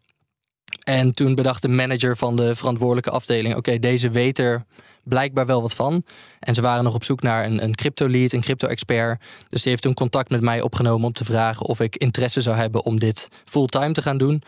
En 0.84 1.14
toen 1.14 1.34
bedacht 1.34 1.62
de 1.62 1.68
manager 1.68 2.16
van 2.16 2.36
de 2.36 2.54
verantwoordelijke 2.54 3.10
afdeling: 3.10 3.56
oké, 3.56 3.78
deze 3.78 4.10
weet 4.10 4.38
er 4.38 4.64
blijkbaar 5.04 5.46
wel 5.46 5.62
wat 5.62 5.74
van. 5.74 6.04
En 6.40 6.54
ze 6.54 6.62
waren 6.62 6.84
nog 6.84 6.94
op 6.94 7.04
zoek 7.04 7.22
naar 7.22 7.44
een, 7.44 7.62
een 7.62 7.74
crypto-lead, 7.74 8.32
een 8.32 8.40
crypto-expert. 8.40 9.22
Dus 9.50 9.62
die 9.62 9.70
heeft 9.70 9.82
toen 9.82 9.94
contact 9.94 10.30
met 10.30 10.40
mij 10.40 10.60
opgenomen 10.60 11.06
om 11.06 11.12
te 11.12 11.24
vragen 11.24 11.66
of 11.66 11.80
ik 11.80 11.96
interesse 11.96 12.40
zou 12.40 12.56
hebben 12.56 12.84
om 12.84 12.98
dit 12.98 13.28
fulltime 13.44 13.92
te 13.92 14.02
gaan 14.02 14.18
doen. 14.18 14.42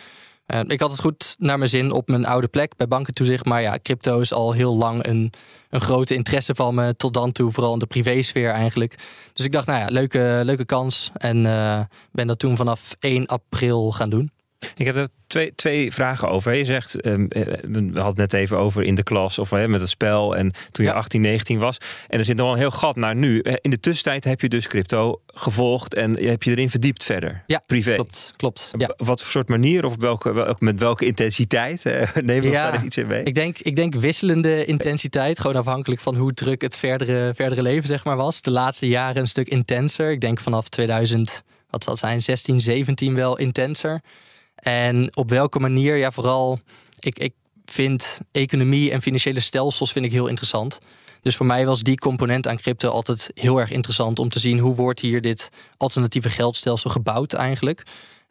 Uh, 0.47 0.61
ik 0.67 0.81
had 0.81 0.91
het 0.91 1.00
goed 1.00 1.37
naar 1.38 1.58
mijn 1.58 1.70
zin 1.70 1.93
op 1.93 2.08
mijn 2.08 2.26
oude 2.26 2.49
plek 2.49 2.76
bij 2.76 2.88
bankentoezicht. 2.88 3.44
Maar 3.44 3.62
ja, 3.62 3.79
crypto 3.82 4.20
is 4.20 4.32
al 4.32 4.53
heel 4.53 4.76
lang 4.76 5.06
een, 5.06 5.32
een 5.70 5.81
grote 5.81 6.14
interesse 6.14 6.55
van 6.55 6.75
me. 6.75 6.97
Tot 6.97 7.14
dan 7.14 7.32
toe, 7.32 7.50
vooral 7.50 7.73
in 7.73 7.79
de 7.79 7.87
privésfeer 7.87 8.50
eigenlijk. 8.50 8.99
Dus 9.32 9.44
ik 9.44 9.53
dacht, 9.53 9.67
nou 9.67 9.79
ja, 9.79 9.87
leuke, 9.87 10.41
leuke 10.44 10.64
kans. 10.64 11.11
En 11.14 11.44
uh, 11.44 11.81
ben 12.12 12.26
dat 12.26 12.38
toen 12.38 12.56
vanaf 12.56 12.97
1 12.99 13.26
april 13.26 13.93
gaan 13.93 14.11
doen. 14.11 14.31
Ik 14.76 14.87
heb 14.87 14.97
er 14.97 15.08
twee, 15.26 15.55
twee 15.55 15.93
vragen 15.93 16.29
over. 16.29 16.55
Je 16.55 16.64
zegt, 16.64 17.06
um, 17.06 17.29
we 17.29 17.91
hadden 17.94 18.06
het 18.06 18.17
net 18.17 18.32
even 18.32 18.58
over 18.58 18.82
in 18.82 18.94
de 18.94 19.03
klas 19.03 19.38
of 19.38 19.50
met 19.50 19.81
het 19.81 19.88
spel 19.88 20.37
en 20.37 20.53
toen 20.70 20.85
je 20.85 20.91
ja. 20.91 20.97
18, 20.97 21.20
19 21.20 21.58
was. 21.58 21.79
En 22.08 22.19
er 22.19 22.25
zit 22.25 22.37
nog 22.37 22.44
wel 22.44 22.55
een 22.55 22.61
heel 22.61 22.70
gat 22.70 22.97
naar 22.97 23.14
nu. 23.14 23.41
In 23.41 23.70
de 23.70 23.81
tussentijd 23.81 24.25
heb 24.25 24.41
je 24.41 24.49
dus 24.49 24.67
crypto 24.67 25.20
gevolgd 25.26 25.94
en 25.94 26.25
heb 26.25 26.43
je 26.43 26.50
erin 26.50 26.70
verdiept 26.70 27.05
verder. 27.05 27.43
Ja, 27.47 27.62
privé. 27.67 27.94
Klopt, 27.94 28.32
klopt. 28.37 28.70
Ja. 28.79 28.91
Wat 28.97 29.23
voor 29.23 29.31
soort 29.31 29.49
manier 29.49 29.85
of 29.85 29.97
welke, 29.99 30.32
welke, 30.32 30.64
met 30.64 30.79
welke 30.79 31.06
intensiteit? 31.06 31.85
Neem 32.23 32.43
je 32.43 32.50
ja, 32.50 32.70
daar 32.70 32.85
iets 32.85 32.97
in 32.97 33.06
mee? 33.06 33.23
Ik 33.23 33.35
denk, 33.35 33.58
ik 33.58 33.76
denk 33.76 33.94
wisselende 33.94 34.64
intensiteit. 34.64 35.41
Gewoon 35.41 35.56
afhankelijk 35.56 36.00
van 36.00 36.17
hoe 36.17 36.32
druk 36.32 36.62
het 36.62 36.76
verdere, 36.76 37.35
verdere 37.35 37.62
leven 37.62 37.88
zeg 37.88 38.05
maar 38.05 38.17
was. 38.17 38.43
De 38.43 38.50
laatste 38.50 38.88
jaren 38.88 39.20
een 39.23 39.29
stuk 39.29 39.49
intenser. 39.49 40.11
Ik 40.11 40.20
denk 40.20 40.41
vanaf 40.41 40.69
2000, 40.69 41.43
wat 41.70 41.85
zal 41.85 41.93
het 41.93 42.03
zijn, 42.03 42.23
16, 42.23 42.61
17 42.61 43.14
wel 43.14 43.38
intenser. 43.38 44.03
En 44.56 45.17
op 45.17 45.31
welke 45.31 45.58
manier, 45.58 45.97
ja, 45.97 46.11
vooral, 46.11 46.58
ik, 46.99 47.19
ik 47.19 47.35
vind 47.64 48.20
economie 48.32 48.91
en 48.91 49.03
financiële 49.03 49.41
stelsels 49.41 49.93
vind 49.93 50.05
ik 50.05 50.12
heel 50.12 50.26
interessant. 50.26 50.79
Dus 51.23 51.37
voor 51.37 51.47
mij 51.47 51.67
was 51.67 51.82
die 51.82 51.99
component 51.99 52.47
aan 52.47 52.56
crypto 52.56 52.88
altijd 52.88 53.31
heel 53.35 53.61
erg 53.61 53.70
interessant 53.70 54.19
om 54.19 54.29
te 54.29 54.38
zien 54.38 54.58
hoe 54.58 54.75
wordt 54.75 55.00
hier 55.00 55.20
dit 55.20 55.49
alternatieve 55.76 56.31
geldstelsel 56.31 56.91
gebouwd 56.91 57.32
eigenlijk. 57.32 57.82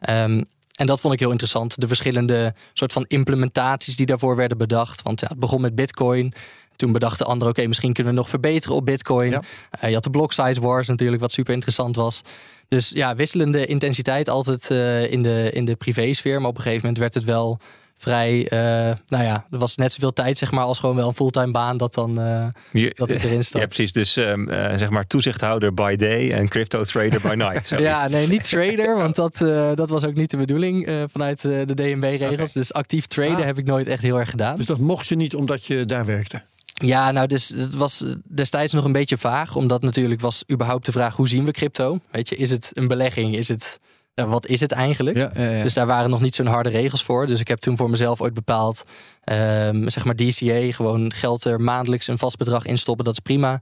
Um, 0.08 0.44
en 0.76 0.86
dat 0.86 1.00
vond 1.00 1.14
ik 1.14 1.20
heel 1.20 1.30
interessant. 1.30 1.80
De 1.80 1.86
verschillende 1.86 2.54
soort 2.72 2.92
van 2.92 3.04
implementaties 3.08 3.96
die 3.96 4.06
daarvoor 4.06 4.36
werden 4.36 4.58
bedacht. 4.58 5.02
Want 5.02 5.20
ja, 5.20 5.28
het 5.28 5.38
begon 5.38 5.60
met 5.60 5.74
Bitcoin. 5.74 6.34
Toen 6.76 6.92
bedachten 6.92 7.26
anderen, 7.26 7.48
oké, 7.48 7.56
okay, 7.56 7.66
misschien 7.66 7.92
kunnen 7.92 8.12
we 8.12 8.18
nog 8.18 8.28
verbeteren 8.28 8.76
op 8.76 8.84
Bitcoin. 8.84 9.30
Ja. 9.30 9.42
Uh, 9.82 9.88
je 9.88 9.94
had 9.94 10.04
de 10.04 10.10
block 10.10 10.32
size 10.32 10.60
wars 10.60 10.88
natuurlijk, 10.88 11.22
wat 11.22 11.32
super 11.32 11.54
interessant 11.54 11.96
was. 11.96 12.22
Dus 12.68 12.90
ja, 12.94 13.14
wisselende 13.14 13.66
intensiteit 13.66 14.28
altijd 14.28 14.70
uh, 14.70 15.12
in, 15.12 15.22
de, 15.22 15.50
in 15.52 15.64
de 15.64 15.76
privésfeer. 15.76 16.40
Maar 16.40 16.48
op 16.48 16.56
een 16.56 16.62
gegeven 16.62 16.80
moment 16.80 16.98
werd 16.98 17.14
het 17.14 17.24
wel 17.24 17.58
vrij, 17.98 18.38
uh, 18.38 18.96
nou 19.08 19.24
ja, 19.24 19.46
er 19.50 19.58
was 19.58 19.76
net 19.76 19.92
zoveel 19.92 20.12
tijd 20.12 20.38
zeg 20.38 20.50
maar 20.50 20.64
als 20.64 20.78
gewoon 20.78 20.96
wel 20.96 21.08
een 21.08 21.14
fulltime 21.14 21.50
baan 21.50 21.76
dat 21.76 21.94
dan 21.94 22.20
uh, 22.20 22.46
je, 22.72 22.92
dat 22.94 23.10
ik 23.10 23.22
erin 23.22 23.44
stond. 23.44 23.62
Ja, 23.62 23.68
precies. 23.68 23.92
Dus 23.92 24.16
um, 24.16 24.50
uh, 24.50 24.76
zeg 24.76 24.90
maar 24.90 25.06
toezichthouder 25.06 25.74
by 25.74 25.96
day 25.96 26.30
en 26.30 26.48
crypto 26.48 26.84
trader 26.84 27.20
by 27.20 27.34
night. 27.34 27.68
ja, 27.68 28.08
nee, 28.08 28.28
niet 28.28 28.48
trader, 28.48 28.96
want 28.96 29.16
dat, 29.16 29.36
dat 29.76 29.88
was 29.88 30.04
ook 30.04 30.14
niet 30.14 30.30
de 30.30 30.36
bedoeling 30.36 30.90
vanuit 31.10 31.40
de 31.40 31.74
DNB-regels. 31.74 32.32
Okay. 32.32 32.46
Dus 32.52 32.72
actief 32.72 33.06
traden 33.06 33.36
ah. 33.36 33.44
heb 33.44 33.58
ik 33.58 33.64
nooit 33.64 33.86
echt 33.86 34.02
heel 34.02 34.18
erg 34.18 34.30
gedaan. 34.30 34.56
Dus 34.56 34.66
dat 34.66 34.78
mocht 34.78 35.08
je 35.08 35.16
niet 35.16 35.34
omdat 35.34 35.64
je 35.64 35.84
daar 35.84 36.04
werkte? 36.04 36.42
Ja, 36.84 37.10
nou, 37.10 37.26
dus 37.26 37.48
het 37.48 37.74
was 37.74 38.04
destijds 38.24 38.72
nog 38.72 38.84
een 38.84 38.92
beetje 38.92 39.16
vaag, 39.16 39.56
omdat 39.56 39.82
natuurlijk 39.82 40.20
was 40.20 40.44
überhaupt 40.52 40.86
de 40.86 40.92
vraag 40.92 41.16
hoe 41.16 41.28
zien 41.28 41.44
we 41.44 41.50
crypto? 41.50 41.98
Weet 42.10 42.28
je, 42.28 42.36
is 42.36 42.50
het 42.50 42.70
een 42.72 42.88
belegging? 42.88 43.36
Is 43.36 43.48
het 43.48 43.78
ja, 44.16 44.26
wat 44.26 44.46
is 44.46 44.60
het 44.60 44.72
eigenlijk? 44.72 45.16
Ja, 45.16 45.30
ja, 45.34 45.50
ja. 45.50 45.62
Dus 45.62 45.74
daar 45.74 45.86
waren 45.86 46.10
nog 46.10 46.20
niet 46.20 46.34
zo'n 46.34 46.46
harde 46.46 46.68
regels 46.68 47.04
voor. 47.04 47.26
Dus 47.26 47.40
ik 47.40 47.48
heb 47.48 47.58
toen 47.58 47.76
voor 47.76 47.90
mezelf 47.90 48.20
ooit 48.20 48.34
bepaald, 48.34 48.82
um, 49.24 49.90
zeg 49.90 50.04
maar 50.04 50.14
DCA, 50.14 50.72
gewoon 50.72 51.12
geld 51.12 51.44
er 51.44 51.60
maandelijks 51.60 52.06
een 52.06 52.18
vast 52.18 52.36
bedrag 52.36 52.64
instoppen, 52.64 53.04
dat 53.04 53.14
is 53.14 53.20
prima. 53.20 53.60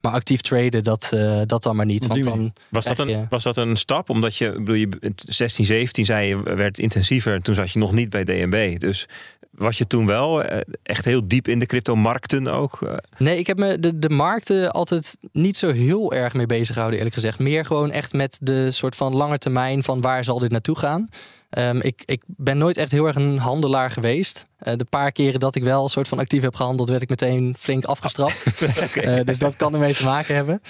Maar 0.00 0.12
actief 0.12 0.40
traden, 0.40 0.84
dat, 0.84 1.10
uh, 1.14 1.40
dat 1.46 1.62
dan 1.62 1.76
maar 1.76 1.86
niet. 1.86 2.06
Want 2.06 2.24
dan 2.24 2.52
was, 2.68 2.84
dat 2.84 2.98
een, 2.98 3.08
je... 3.08 3.26
was 3.28 3.42
dat 3.42 3.56
een 3.56 3.76
stap? 3.76 4.10
Omdat 4.10 4.36
je, 4.36 4.52
bedoel, 4.52 4.74
je 4.74 5.12
16, 5.14 5.64
17 5.64 6.04
zei 6.04 6.28
je, 6.28 6.42
werd 6.42 6.78
intensiever. 6.78 7.42
Toen 7.42 7.54
zat 7.54 7.70
je 7.70 7.78
nog 7.78 7.92
niet 7.92 8.10
bij 8.10 8.24
DNB. 8.24 8.78
Dus 8.78 9.08
was 9.56 9.78
je 9.78 9.86
toen 9.86 10.06
wel 10.06 10.42
echt 10.82 11.04
heel 11.04 11.28
diep 11.28 11.48
in 11.48 11.58
de 11.58 11.66
cryptomarkten 11.66 12.46
ook? 12.46 12.98
Nee, 13.18 13.38
ik 13.38 13.46
heb 13.46 13.58
me 13.58 13.78
de, 13.78 13.98
de 13.98 14.10
markten 14.10 14.72
altijd 14.72 15.16
niet 15.32 15.56
zo 15.56 15.72
heel 15.72 16.12
erg 16.12 16.34
mee 16.34 16.46
bezig 16.46 16.72
gehouden, 16.72 16.98
eerlijk 16.98 17.16
gezegd. 17.16 17.38
Meer 17.38 17.64
gewoon 17.64 17.90
echt 17.90 18.12
met 18.12 18.38
de 18.42 18.70
soort 18.70 18.96
van 18.96 19.14
lange 19.14 19.38
termijn 19.38 19.82
van 19.82 20.00
waar 20.00 20.24
zal 20.24 20.38
dit 20.38 20.50
naartoe 20.50 20.78
gaan. 20.78 21.08
Um, 21.50 21.80
ik, 21.80 22.02
ik 22.04 22.22
ben 22.26 22.58
nooit 22.58 22.76
echt 22.76 22.90
heel 22.90 23.06
erg 23.06 23.16
een 23.16 23.38
handelaar 23.38 23.90
geweest. 23.90 24.46
De 24.58 24.86
paar 24.90 25.12
keren 25.12 25.40
dat 25.40 25.54
ik 25.54 25.62
wel 25.62 25.82
een 25.82 25.88
soort 25.88 26.08
van 26.08 26.18
actief 26.18 26.42
heb 26.42 26.54
gehandeld, 26.54 26.88
werd 26.88 27.02
ik 27.02 27.08
meteen 27.08 27.56
flink 27.58 27.84
afgestraft. 27.84 28.44
dus 29.26 29.38
dat 29.38 29.56
kan 29.56 29.74
ermee 29.74 29.94
te 29.94 30.04
maken 30.04 30.34
hebben. 30.34 30.62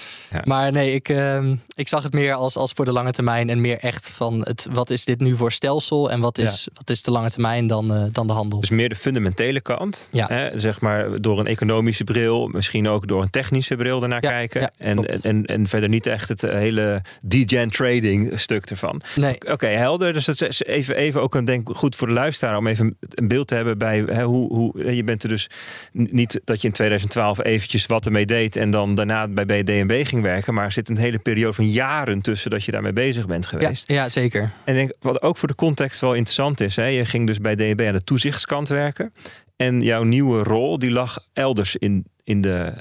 Maar 0.43 0.71
nee, 0.71 0.93
ik, 0.93 1.09
ehm, 1.09 1.55
ik 1.75 1.87
zag 1.87 2.03
het 2.03 2.13
meer 2.13 2.33
als, 2.33 2.55
als 2.55 2.71
voor 2.71 2.85
de 2.85 2.91
lange 2.91 3.11
termijn 3.11 3.49
en 3.49 3.61
meer 3.61 3.77
echt 3.77 4.09
van 4.09 4.39
het, 4.39 4.67
wat 4.71 4.89
is 4.89 5.05
dit 5.05 5.19
nu 5.19 5.35
voor 5.35 5.51
stelsel 5.51 6.11
en 6.11 6.19
wat 6.19 6.37
is, 6.37 6.67
wat 6.73 6.89
is 6.89 7.03
de 7.03 7.11
lange 7.11 7.29
termijn 7.29 7.67
dan, 7.67 8.09
dan 8.11 8.27
de 8.27 8.33
handel. 8.33 8.59
Dus 8.59 8.69
meer 8.69 8.89
de 8.89 8.95
fundamentele 8.95 9.61
kant. 9.61 10.09
Hè? 10.11 10.59
Zeg 10.59 10.81
maar 10.81 11.21
door 11.21 11.39
een 11.39 11.47
economische 11.47 12.03
bril, 12.03 12.47
misschien 12.47 12.87
ook 12.87 13.07
door 13.07 13.21
een 13.21 13.29
technische 13.29 13.75
bril 13.75 14.01
ernaar 14.01 14.19
kijken. 14.19 14.71
en, 14.77 15.21
en, 15.21 15.45
en 15.45 15.67
verder 15.67 15.89
niet 15.89 16.07
echt 16.07 16.29
het 16.29 16.41
hele 16.41 17.01
degen 17.21 17.71
trading 17.71 18.39
stuk 18.39 18.65
ervan. 18.65 19.01
Nee. 19.15 19.37
Oké, 19.51 19.67
helder. 19.67 20.13
Dus 20.13 20.25
dat 20.25 20.41
is 20.41 20.63
even, 20.63 20.95
even 20.95 21.21
ook 21.21 21.35
een 21.35 21.45
denk 21.45 21.69
goed 21.73 21.95
voor 21.95 22.07
de 22.07 22.13
luisteraar 22.13 22.57
om 22.57 22.67
even 22.67 22.97
een 22.99 23.27
beeld 23.27 23.47
te 23.47 23.55
hebben 23.55 23.76
bij 23.77 23.99
hè, 23.99 24.23
hoe, 24.23 24.53
hoe 24.53 24.95
je 24.95 25.03
bent 25.03 25.23
er 25.23 25.29
dus 25.29 25.49
niet 25.91 26.41
dat 26.43 26.61
je 26.61 26.67
in 26.67 26.73
2012 26.73 27.43
eventjes 27.43 27.85
wat 27.85 28.05
ermee 28.05 28.25
deed 28.25 28.55
en 28.55 28.69
dan 28.69 28.95
daarna 28.95 29.27
bij 29.27 29.45
BDNB 29.45 30.05
ging 30.05 30.21
werken, 30.21 30.53
maar 30.53 30.65
er 30.65 30.71
zit 30.71 30.89
een 30.89 30.97
hele 30.97 31.19
periode 31.19 31.53
van 31.53 31.67
jaren 31.67 32.21
tussen 32.21 32.49
dat 32.49 32.63
je 32.63 32.71
daarmee 32.71 32.93
bezig 32.93 33.27
bent 33.27 33.47
geweest. 33.47 33.87
Ja, 33.87 33.95
ja 33.95 34.09
zeker. 34.09 34.51
En 34.65 34.75
denk, 34.75 34.91
wat 34.99 35.21
ook 35.21 35.37
voor 35.37 35.47
de 35.47 35.55
context 35.55 36.01
wel 36.01 36.13
interessant 36.13 36.61
is, 36.61 36.75
hè, 36.75 36.85
je 36.85 37.05
ging 37.05 37.27
dus 37.27 37.39
bij 37.39 37.55
DNB 37.55 37.83
aan 37.87 37.93
de 37.93 38.03
toezichtskant 38.03 38.67
werken 38.67 39.13
en 39.55 39.81
jouw 39.81 40.03
nieuwe 40.03 40.43
rol 40.43 40.79
die 40.79 40.91
lag 40.91 41.19
elders 41.33 41.75
in, 41.75 42.05
in 42.23 42.41
de 42.41 42.73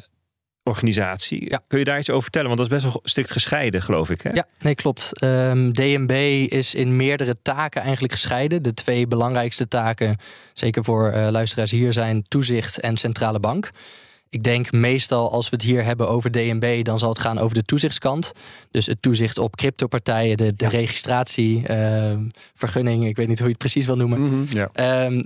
organisatie. 0.66 1.50
Ja. 1.50 1.60
Kun 1.68 1.78
je 1.78 1.84
daar 1.84 1.98
iets 1.98 2.10
over 2.10 2.22
vertellen? 2.22 2.46
Want 2.48 2.58
dat 2.58 2.68
is 2.68 2.82
best 2.82 2.92
wel 2.92 3.00
strikt 3.04 3.30
gescheiden, 3.30 3.82
geloof 3.82 4.10
ik. 4.10 4.22
Hè? 4.22 4.30
Ja, 4.30 4.46
nee, 4.58 4.74
klopt. 4.74 5.10
Um, 5.22 5.30
ehm, 5.30 5.72
DNB 5.72 6.46
is 6.52 6.74
in 6.74 6.96
meerdere 6.96 7.36
taken 7.42 7.82
eigenlijk 7.82 8.12
gescheiden. 8.12 8.62
De 8.62 8.74
twee 8.74 9.06
belangrijkste 9.06 9.68
taken, 9.68 10.16
zeker 10.52 10.84
voor 10.84 11.12
uh, 11.14 11.28
luisteraars 11.30 11.70
hier, 11.70 11.92
zijn 11.92 12.22
toezicht 12.22 12.80
en 12.80 12.96
centrale 12.96 13.40
bank. 13.40 13.70
Ik 14.30 14.42
denk 14.42 14.72
meestal 14.72 15.30
als 15.30 15.48
we 15.48 15.56
het 15.56 15.64
hier 15.64 15.84
hebben 15.84 16.08
over 16.08 16.30
DNB, 16.30 16.84
dan 16.84 16.98
zal 16.98 17.08
het 17.08 17.18
gaan 17.18 17.38
over 17.38 17.54
de 17.54 17.62
toezichtskant. 17.62 18.32
Dus 18.70 18.86
het 18.86 19.02
toezicht 19.02 19.38
op 19.38 19.56
cryptopartijen, 19.56 20.36
de, 20.36 20.52
de 20.52 20.68
registratie, 20.68 21.64
uh, 21.70 22.16
vergunning, 22.54 23.06
ik 23.06 23.16
weet 23.16 23.28
niet 23.28 23.38
hoe 23.38 23.46
je 23.46 23.52
het 23.52 23.62
precies 23.62 23.86
wil 23.86 23.96
noemen. 23.96 24.20
Mm 24.20 24.46
ja. 24.50 24.68
Ehm, 24.72 25.22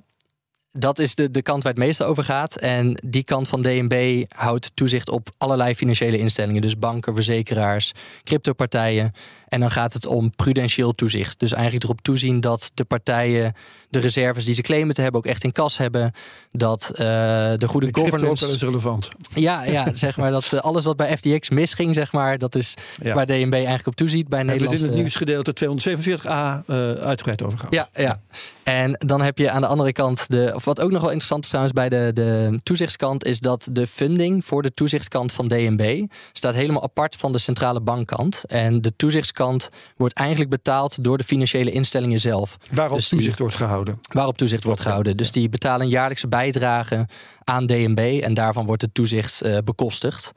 dat 0.72 0.98
is 0.98 1.14
de, 1.14 1.30
de 1.30 1.42
kant 1.42 1.62
waar 1.62 1.72
het 1.72 1.82
meeste 1.82 2.04
over 2.04 2.24
gaat. 2.24 2.56
En 2.56 3.00
die 3.04 3.24
kant 3.24 3.48
van 3.48 3.62
DNB 3.62 4.24
houdt 4.28 4.70
toezicht 4.74 5.08
op 5.08 5.28
allerlei 5.38 5.74
financiële 5.74 6.18
instellingen. 6.18 6.62
Dus 6.62 6.78
banken, 6.78 7.14
verzekeraars, 7.14 7.92
cryptopartijen. 8.24 9.12
En 9.50 9.60
dan 9.60 9.70
gaat 9.70 9.92
het 9.92 10.06
om 10.06 10.30
prudentieel 10.30 10.92
toezicht. 10.92 11.38
Dus 11.38 11.52
eigenlijk 11.52 11.84
erop 11.84 12.00
toezien 12.00 12.40
dat 12.40 12.70
de 12.74 12.84
partijen 12.84 13.54
de 13.90 13.98
reserves 13.98 14.44
die 14.44 14.54
ze 14.54 14.62
claimen 14.62 14.94
te 14.94 15.02
hebben 15.02 15.20
ook 15.20 15.26
echt 15.26 15.44
in 15.44 15.52
kas 15.52 15.78
hebben. 15.78 16.12
Dat 16.52 16.90
uh, 16.92 16.98
de 16.98 17.66
goede 17.66 17.86
de 17.86 18.00
governance. 18.00 18.44
ook 18.44 18.50
wel 18.50 18.68
relevant. 18.68 19.08
Ja, 19.34 19.64
ja 19.64 19.88
zeg 20.04 20.16
maar 20.16 20.30
dat 20.30 20.52
uh, 20.52 20.60
alles 20.60 20.84
wat 20.84 20.96
bij 20.96 21.16
FTX 21.16 21.50
misging, 21.50 21.94
zeg 21.94 22.12
maar, 22.12 22.38
dat 22.38 22.54
is 22.54 22.74
waar 23.02 23.26
DNB 23.26 23.52
eigenlijk 23.52 23.86
op 23.86 23.94
toeziet 23.94 24.28
bij 24.28 24.42
Nederland. 24.42 24.78
We 24.78 24.84
in 24.84 24.90
het 24.90 25.00
nieuwsgedeelte 25.00 25.54
247a 25.64 26.24
uh, 26.24 26.92
uitgebreid 26.92 27.42
over 27.42 27.58
gehad. 27.58 27.74
Ja, 27.74 27.88
ja. 27.94 28.20
En 28.62 28.96
dan 29.06 29.20
heb 29.20 29.38
je 29.38 29.50
aan 29.50 29.60
de 29.60 29.66
andere 29.66 29.92
kant 29.92 30.30
de. 30.30 30.52
Of 30.54 30.64
wat 30.64 30.80
ook 30.80 30.90
nog 30.90 31.00
wel 31.00 31.10
interessant 31.10 31.42
is 31.42 31.48
trouwens 31.48 31.74
bij 31.74 31.88
de, 31.88 32.10
de 32.14 32.60
toezichtskant, 32.62 33.24
is 33.24 33.40
dat 33.40 33.68
de 33.72 33.86
funding 33.86 34.44
voor 34.44 34.62
de 34.62 34.70
toezichtkant 34.70 35.32
van 35.32 35.48
DNB 35.48 36.06
staat 36.32 36.54
helemaal 36.54 36.82
apart 36.82 37.16
van 37.16 37.32
de 37.32 37.38
centrale 37.38 37.80
bankkant. 37.80 38.44
En 38.44 38.80
de 38.80 38.92
toezichtskant 38.96 39.39
wordt 39.96 40.14
eigenlijk 40.14 40.50
betaald 40.50 41.04
door 41.04 41.18
de 41.18 41.24
financiële 41.24 41.70
instellingen 41.70 42.20
zelf. 42.20 42.56
Waarop 42.72 42.96
dus 42.96 43.08
toezicht 43.08 43.38
wordt 43.38 43.54
gehouden. 43.54 44.00
Waarop 44.12 44.36
toezicht 44.36 44.64
wordt 44.64 44.80
gehouden. 44.80 45.16
Dus 45.16 45.30
die 45.30 45.48
betalen 45.48 45.80
een 45.80 45.92
jaarlijkse 45.92 46.28
bijdrage 46.28 47.08
aan 47.44 47.66
DNB 47.66 48.20
en 48.22 48.34
daarvan 48.34 48.66
wordt 48.66 48.82
het 48.82 48.94
toezicht 48.94 49.44
uh, 49.44 49.58
bekostigd. 49.64 50.32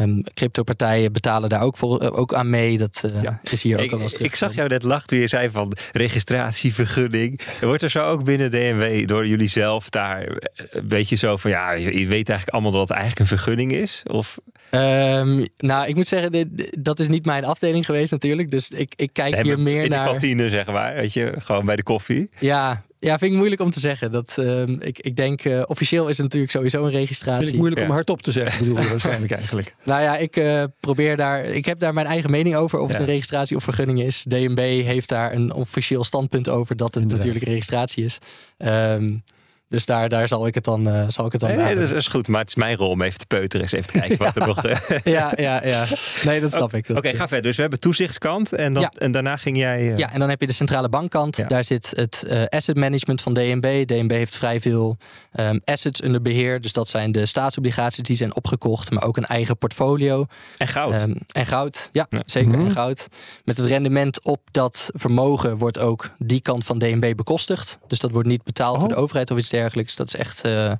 Um, 0.00 0.22
cryptopartijen 0.34 1.12
betalen 1.12 1.48
daar 1.48 1.62
ook, 1.62 1.76
voor, 1.76 2.02
uh, 2.02 2.18
ook 2.18 2.34
aan 2.34 2.50
mee. 2.50 2.78
Dat 2.78 3.02
uh, 3.06 3.22
ja. 3.22 3.40
is 3.42 3.62
hier 3.62 3.82
ook 3.82 3.92
al 3.92 4.00
eens 4.00 4.16
Ik 4.16 4.34
zag 4.34 4.54
jou 4.54 4.68
net 4.68 4.82
lachen 4.82 5.06
toen 5.06 5.18
je 5.18 5.26
zei 5.26 5.50
van 5.50 5.72
registratievergunning. 5.92 7.40
Wordt 7.60 7.82
er 7.82 7.90
zo 7.90 8.04
ook 8.04 8.24
binnen 8.24 8.50
DNW 8.50 9.08
door 9.08 9.26
jullie 9.26 9.48
zelf 9.48 9.90
daar 9.90 10.40
een 10.70 10.88
beetje 10.88 11.16
zo 11.16 11.36
van... 11.36 11.50
ja, 11.50 11.72
je 11.72 12.06
weet 12.06 12.28
eigenlijk 12.28 12.48
allemaal 12.48 12.70
dat 12.70 12.80
het 12.80 12.90
eigenlijk 12.90 13.20
een 13.20 13.38
vergunning 13.38 13.72
is? 13.72 14.02
Of... 14.10 14.38
Um, 14.70 15.46
nou, 15.56 15.88
ik 15.88 15.94
moet 15.94 16.08
zeggen, 16.08 16.32
dit, 16.32 16.76
dat 16.78 16.98
is 16.98 17.08
niet 17.08 17.24
mijn 17.24 17.44
afdeling 17.44 17.84
geweest 17.84 18.12
natuurlijk. 18.12 18.50
Dus 18.50 18.70
ik, 18.70 18.92
ik 18.96 19.12
kijk 19.12 19.42
hier 19.42 19.58
meer 19.58 19.82
in 19.82 19.90
naar... 19.90 19.98
In 19.98 20.04
de 20.04 20.10
kantine, 20.10 20.48
zeg 20.48 20.66
maar. 20.66 20.94
Weet 20.94 21.12
je, 21.12 21.34
gewoon 21.38 21.66
bij 21.66 21.76
de 21.76 21.82
koffie. 21.82 22.30
Ja, 22.38 22.84
ja, 23.04 23.18
vind 23.18 23.30
ik 23.32 23.36
moeilijk 23.36 23.60
om 23.60 23.70
te 23.70 23.80
zeggen. 23.80 24.10
Dat, 24.10 24.36
uh, 24.40 24.68
ik, 24.68 24.98
ik 24.98 25.16
denk, 25.16 25.44
uh, 25.44 25.62
officieel 25.66 26.08
is 26.08 26.16
het 26.16 26.26
natuurlijk 26.26 26.52
sowieso 26.52 26.84
een 26.84 26.90
registratie. 26.90 27.40
Vind 27.42 27.52
ik 27.52 27.58
moeilijk 27.58 27.80
ja. 27.80 27.86
om 27.86 27.92
hardop 27.92 28.22
te 28.22 28.32
zeggen, 28.32 28.64
bedoel 28.64 28.82
je 28.82 28.88
waarschijnlijk 28.96 29.32
eigenlijk. 29.32 29.74
Nou 29.84 30.02
ja, 30.02 30.16
ik 30.16 30.36
uh, 30.36 30.64
probeer 30.80 31.16
daar, 31.16 31.44
ik 31.44 31.64
heb 31.64 31.78
daar 31.78 31.94
mijn 31.94 32.06
eigen 32.06 32.30
mening 32.30 32.56
over 32.56 32.78
of 32.78 32.86
ja. 32.86 32.92
het 32.92 33.02
een 33.02 33.12
registratie 33.12 33.56
of 33.56 33.64
vergunning 33.64 34.02
is. 34.02 34.22
DNB 34.28 34.84
heeft 34.84 35.08
daar 35.08 35.32
een 35.32 35.52
officieel 35.52 36.04
standpunt 36.04 36.48
over 36.48 36.76
dat 36.76 36.94
het 36.94 37.02
Inderdaad. 37.02 37.18
natuurlijk 37.18 37.46
een 37.46 37.52
registratie 37.52 38.04
is. 38.04 38.18
Um, 38.58 39.22
dus 39.68 39.86
daar, 39.86 40.08
daar 40.08 40.28
zal 40.28 40.46
ik 40.46 40.54
het 40.54 40.64
dan, 40.64 40.88
uh, 40.88 41.04
zal 41.08 41.26
ik 41.26 41.32
het 41.32 41.40
dan 41.40 41.56
nee, 41.56 41.74
dat 41.74 41.90
is 41.90 42.06
goed, 42.06 42.28
maar 42.28 42.40
het 42.40 42.48
is 42.48 42.54
mijn 42.54 42.76
rol 42.76 42.90
om 42.90 43.02
even 43.02 43.18
te 43.18 43.26
peuteren. 43.26 43.62
Eens 43.62 43.72
even 43.72 43.92
te 43.92 43.98
kijken 43.98 44.18
wat 44.24 44.36
er 44.36 44.46
nog... 44.46 44.66
Uh... 44.66 44.76
ja, 45.16 45.32
ja, 45.36 45.66
ja. 45.66 45.84
Nee, 46.24 46.40
dat 46.40 46.52
snap 46.52 46.74
ik. 46.74 46.88
Oké, 46.88 46.98
okay, 46.98 47.14
ga 47.14 47.28
verder. 47.28 47.42
Dus 47.42 47.56
we 47.56 47.60
hebben 47.60 47.80
toezichtskant 47.80 48.52
en, 48.52 48.72
dan, 48.72 48.82
ja. 48.82 48.92
en 48.94 49.12
daarna 49.12 49.36
ging 49.36 49.56
jij... 49.56 49.82
Uh... 49.82 49.98
Ja, 49.98 50.12
en 50.12 50.18
dan 50.18 50.28
heb 50.28 50.40
je 50.40 50.46
de 50.46 50.52
centrale 50.52 50.88
bankkant. 50.88 51.36
Ja. 51.36 51.44
Daar 51.44 51.64
zit 51.64 51.92
het 51.96 52.26
asset 52.48 52.76
management 52.76 53.20
van 53.20 53.34
DNB. 53.34 53.86
DNB 53.86 54.10
heeft 54.10 54.36
vrij 54.36 54.60
veel 54.60 54.96
um, 55.32 55.60
assets 55.64 56.02
onder 56.02 56.22
beheer. 56.22 56.60
Dus 56.60 56.72
dat 56.72 56.88
zijn 56.88 57.12
de 57.12 57.26
staatsobligaties 57.26 58.02
die 58.02 58.16
zijn 58.16 58.36
opgekocht, 58.36 58.90
maar 58.90 59.04
ook 59.04 59.16
een 59.16 59.26
eigen 59.26 59.58
portfolio. 59.58 60.26
En 60.58 60.68
goud. 60.68 61.00
Um, 61.00 61.18
en 61.32 61.46
goud, 61.46 61.88
ja, 61.92 62.06
ja. 62.08 62.22
zeker. 62.26 62.48
Mm 62.48 62.54
-hmm. 62.54 62.66
En 62.66 62.72
goud. 62.72 63.08
Met 63.44 63.56
het 63.56 63.66
rendement 63.66 64.24
op 64.24 64.40
dat 64.50 64.90
vermogen 64.92 65.56
wordt 65.56 65.78
ook 65.78 66.10
die 66.18 66.40
kant 66.40 66.64
van 66.64 66.78
DNB 66.78 67.16
bekostigd. 67.16 67.78
Dus 67.86 67.98
dat 67.98 68.10
wordt 68.10 68.28
niet 68.28 68.42
betaald 68.44 68.74
oh. 68.74 68.80
door 68.80 68.88
de 68.88 68.94
overheid 68.94 69.30
of 69.30 69.38
iets 69.38 69.48
dergelijks. 69.48 69.63
Dat 69.72 70.06
is 70.06 70.16
echt 70.16 70.46
uh, 70.46 70.72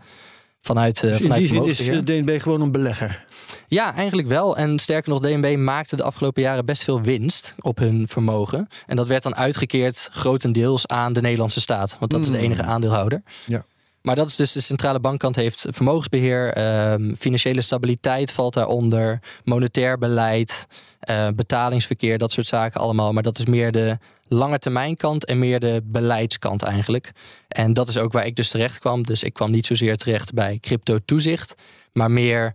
vanuit, 0.60 1.02
uh, 1.02 1.10
dus 1.10 1.20
vanuit 1.20 1.40
die 1.40 1.48
zin 1.48 1.64
is 1.64 2.04
DNB 2.04 2.40
gewoon 2.40 2.60
een 2.60 2.72
belegger? 2.72 3.24
Ja, 3.68 3.94
eigenlijk 3.94 4.28
wel. 4.28 4.56
En 4.56 4.78
sterker 4.78 5.10
nog, 5.10 5.20
DNB 5.20 5.56
maakte 5.56 5.96
de 5.96 6.02
afgelopen 6.02 6.42
jaren 6.42 6.64
best 6.64 6.84
veel 6.84 7.00
winst 7.00 7.54
op 7.58 7.78
hun 7.78 8.08
vermogen. 8.08 8.68
En 8.86 8.96
dat 8.96 9.06
werd 9.06 9.22
dan 9.22 9.36
uitgekeerd 9.36 10.08
grotendeels 10.12 10.86
aan 10.86 11.12
de 11.12 11.20
Nederlandse 11.20 11.60
staat. 11.60 11.96
Want 11.98 12.10
dat 12.10 12.20
mm. 12.20 12.26
is 12.26 12.32
de 12.32 12.38
enige 12.38 12.62
aandeelhouder. 12.62 13.22
Ja. 13.46 13.64
Maar 14.04 14.16
dat 14.16 14.28
is 14.28 14.36
dus 14.36 14.52
de 14.52 14.60
centrale 14.60 15.00
bankkant 15.00 15.36
heeft 15.36 15.66
vermogensbeheer, 15.68 16.58
uh, 16.58 17.12
financiële 17.16 17.60
stabiliteit 17.60 18.32
valt 18.32 18.54
daaronder, 18.54 19.20
monetair 19.44 19.98
beleid, 19.98 20.66
uh, 21.10 21.28
betalingsverkeer, 21.28 22.18
dat 22.18 22.32
soort 22.32 22.46
zaken 22.46 22.80
allemaal. 22.80 23.12
Maar 23.12 23.22
dat 23.22 23.38
is 23.38 23.46
meer 23.46 23.72
de 23.72 23.98
lange 24.28 24.58
termijn 24.58 24.96
kant 24.96 25.24
en 25.24 25.38
meer 25.38 25.60
de 25.60 25.80
beleidskant 25.84 26.62
eigenlijk. 26.62 27.12
En 27.48 27.72
dat 27.72 27.88
is 27.88 27.98
ook 27.98 28.12
waar 28.12 28.26
ik 28.26 28.36
dus 28.36 28.50
terecht 28.50 28.78
kwam. 28.78 29.02
Dus 29.02 29.22
ik 29.22 29.32
kwam 29.32 29.50
niet 29.50 29.66
zozeer 29.66 29.96
terecht 29.96 30.32
bij 30.32 30.58
crypto 30.60 30.98
toezicht, 31.04 31.54
maar 31.92 32.10
meer 32.10 32.52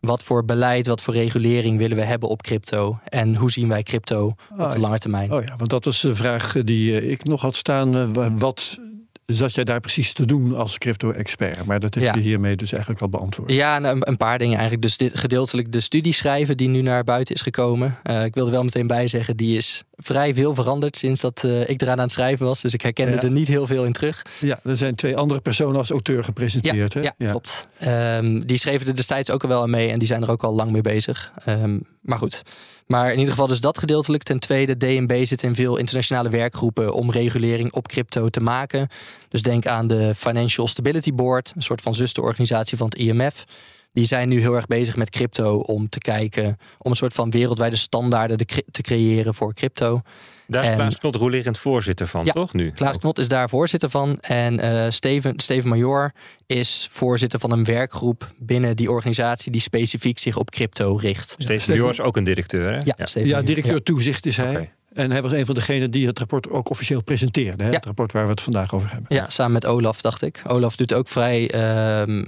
wat 0.00 0.22
voor 0.22 0.44
beleid, 0.44 0.86
wat 0.86 1.02
voor 1.02 1.14
regulering 1.14 1.78
willen 1.78 1.96
we 1.96 2.04
hebben 2.04 2.28
op 2.28 2.42
crypto? 2.42 2.98
En 3.04 3.36
hoe 3.36 3.50
zien 3.50 3.68
wij 3.68 3.82
crypto 3.82 4.26
op 4.26 4.58
oh, 4.58 4.72
de 4.72 4.78
lange 4.78 4.98
termijn? 4.98 5.32
Oh 5.32 5.42
ja, 5.42 5.56
want 5.56 5.70
dat 5.70 5.86
is 5.86 6.00
de 6.00 6.16
vraag 6.16 6.52
die 6.52 7.08
ik 7.08 7.24
nog 7.24 7.40
had 7.40 7.56
staan. 7.56 8.12
Wat 8.38 8.78
zat 9.34 9.54
jij 9.54 9.64
daar 9.64 9.80
precies 9.80 10.12
te 10.12 10.26
doen 10.26 10.54
als 10.54 10.78
crypto-expert? 10.78 11.64
Maar 11.64 11.80
dat 11.80 11.94
heb 11.94 12.02
ja. 12.02 12.14
je 12.14 12.20
hiermee 12.20 12.56
dus 12.56 12.72
eigenlijk 12.72 13.02
al 13.02 13.08
beantwoord. 13.08 13.52
Ja, 13.52 13.76
een, 13.76 14.08
een 14.08 14.16
paar 14.16 14.38
dingen 14.38 14.54
eigenlijk. 14.54 14.82
Dus 14.82 14.96
dit, 14.96 15.18
gedeeltelijk 15.18 15.72
de 15.72 15.80
studie 15.80 16.12
schrijven 16.12 16.56
die 16.56 16.68
nu 16.68 16.82
naar 16.82 17.04
buiten 17.04 17.34
is 17.34 17.40
gekomen. 17.40 17.98
Uh, 18.04 18.24
ik 18.24 18.34
wilde 18.34 18.50
wel 18.50 18.62
meteen 18.62 18.86
bij 18.86 19.06
zeggen, 19.06 19.36
die 19.36 19.56
is 19.56 19.82
vrij 19.96 20.34
veel 20.34 20.54
veranderd 20.54 20.96
sinds 20.96 21.20
dat 21.20 21.42
uh, 21.46 21.68
ik 21.68 21.82
eraan 21.82 21.96
aan 21.96 22.02
het 22.02 22.12
schrijven 22.12 22.46
was. 22.46 22.60
Dus 22.60 22.74
ik 22.74 22.82
herkende 22.82 23.12
ja. 23.12 23.20
er 23.20 23.30
niet 23.30 23.48
heel 23.48 23.66
veel 23.66 23.84
in 23.84 23.92
terug. 23.92 24.22
Ja, 24.40 24.60
er 24.64 24.76
zijn 24.76 24.94
twee 24.94 25.16
andere 25.16 25.40
personen 25.40 25.78
als 25.78 25.90
auteur 25.90 26.24
gepresenteerd. 26.24 26.92
Ja, 26.92 27.00
hè? 27.00 27.08
ja, 27.24 27.30
klopt. 27.30 27.68
Um, 27.84 28.46
die 28.46 28.58
schreven 28.58 28.86
er 28.86 28.96
destijds 28.96 29.30
ook 29.30 29.42
al 29.42 29.48
wel 29.48 29.62
aan 29.62 29.70
mee 29.70 29.90
en 29.90 29.98
die 29.98 30.08
zijn 30.08 30.22
er 30.22 30.30
ook 30.30 30.42
al 30.42 30.54
lang 30.54 30.70
mee 30.70 30.82
bezig. 30.82 31.32
Um, 31.48 31.82
maar 32.00 32.18
goed. 32.18 32.42
Maar 32.88 33.12
in 33.12 33.18
ieder 33.18 33.32
geval 33.32 33.46
dus 33.46 33.60
dat 33.60 33.78
gedeeltelijk. 33.78 34.22
Ten 34.22 34.38
tweede, 34.38 34.76
DNB 34.76 35.24
zit 35.24 35.42
in 35.42 35.54
veel 35.54 35.76
internationale 35.76 36.28
werkgroepen 36.28 36.92
om 36.92 37.10
regulering 37.10 37.72
op 37.72 37.88
crypto 37.88 38.28
te 38.28 38.40
maken. 38.40 38.88
Dus 39.28 39.42
denk 39.42 39.66
aan 39.66 39.86
de 39.86 40.14
Financial 40.14 40.68
Stability 40.68 41.12
Board, 41.12 41.52
een 41.56 41.62
soort 41.62 41.80
van 41.80 41.94
zusterorganisatie 41.94 42.76
van 42.76 42.86
het 42.86 42.98
IMF. 42.98 43.44
Die 43.92 44.04
zijn 44.04 44.28
nu 44.28 44.40
heel 44.40 44.54
erg 44.54 44.66
bezig 44.66 44.96
met 44.96 45.10
crypto 45.10 45.58
om 45.58 45.88
te 45.88 45.98
kijken, 45.98 46.58
om 46.78 46.90
een 46.90 46.96
soort 46.96 47.12
van 47.12 47.30
wereldwijde 47.30 47.76
standaarden 47.76 48.46
te 48.70 48.82
creëren 48.82 49.34
voor 49.34 49.54
crypto. 49.54 50.02
Daar 50.50 50.62
is 50.62 50.68
en, 50.68 50.76
Klaas 50.76 50.98
Knot 50.98 51.14
roelerend 51.14 51.58
voorzitter 51.58 52.06
van, 52.06 52.24
ja, 52.24 52.32
toch 52.32 52.52
nu? 52.52 52.70
Klaas 52.70 52.98
Knot 52.98 53.18
is 53.18 53.28
daar 53.28 53.48
voorzitter 53.48 53.90
van. 53.90 54.18
En 54.20 54.64
uh, 54.64 54.90
Steven, 54.90 55.40
Steven 55.40 55.68
Major 55.68 56.12
is 56.46 56.88
voorzitter 56.90 57.38
van 57.38 57.50
een 57.50 57.64
werkgroep 57.64 58.26
binnen 58.38 58.76
die 58.76 58.90
organisatie 58.90 59.52
die 59.52 59.60
specifiek 59.60 60.18
zich 60.18 60.36
op 60.36 60.50
crypto 60.50 60.96
richt. 60.96 61.34
Steven 61.38 61.76
Major 61.76 61.90
is 61.90 62.00
ook 62.00 62.16
een 62.16 62.24
directeur, 62.24 62.72
hè? 62.72 62.76
Ja, 62.76 62.94
ja, 62.96 63.06
ja 63.24 63.40
directeur 63.40 63.82
toezicht 63.82 64.26
is 64.26 64.36
hij. 64.36 64.50
Okay. 64.50 64.72
En 64.92 65.10
hij 65.10 65.22
was 65.22 65.32
een 65.32 65.46
van 65.46 65.54
degenen 65.54 65.90
die 65.90 66.06
het 66.06 66.18
rapport 66.18 66.50
ook 66.50 66.70
officieel 66.70 67.02
presenteerde. 67.02 67.64
Hè? 67.64 67.70
Het 67.70 67.84
rapport 67.84 68.12
waar 68.12 68.24
we 68.24 68.30
het 68.30 68.40
vandaag 68.40 68.74
over 68.74 68.90
hebben. 68.90 69.16
Ja, 69.16 69.30
samen 69.30 69.52
met 69.52 69.66
Olaf, 69.66 70.00
dacht 70.00 70.22
ik. 70.22 70.42
Olaf 70.46 70.76
doet 70.76 70.94
ook 70.94 71.08
vrij. 71.08 71.50
Ehm, 71.50 72.24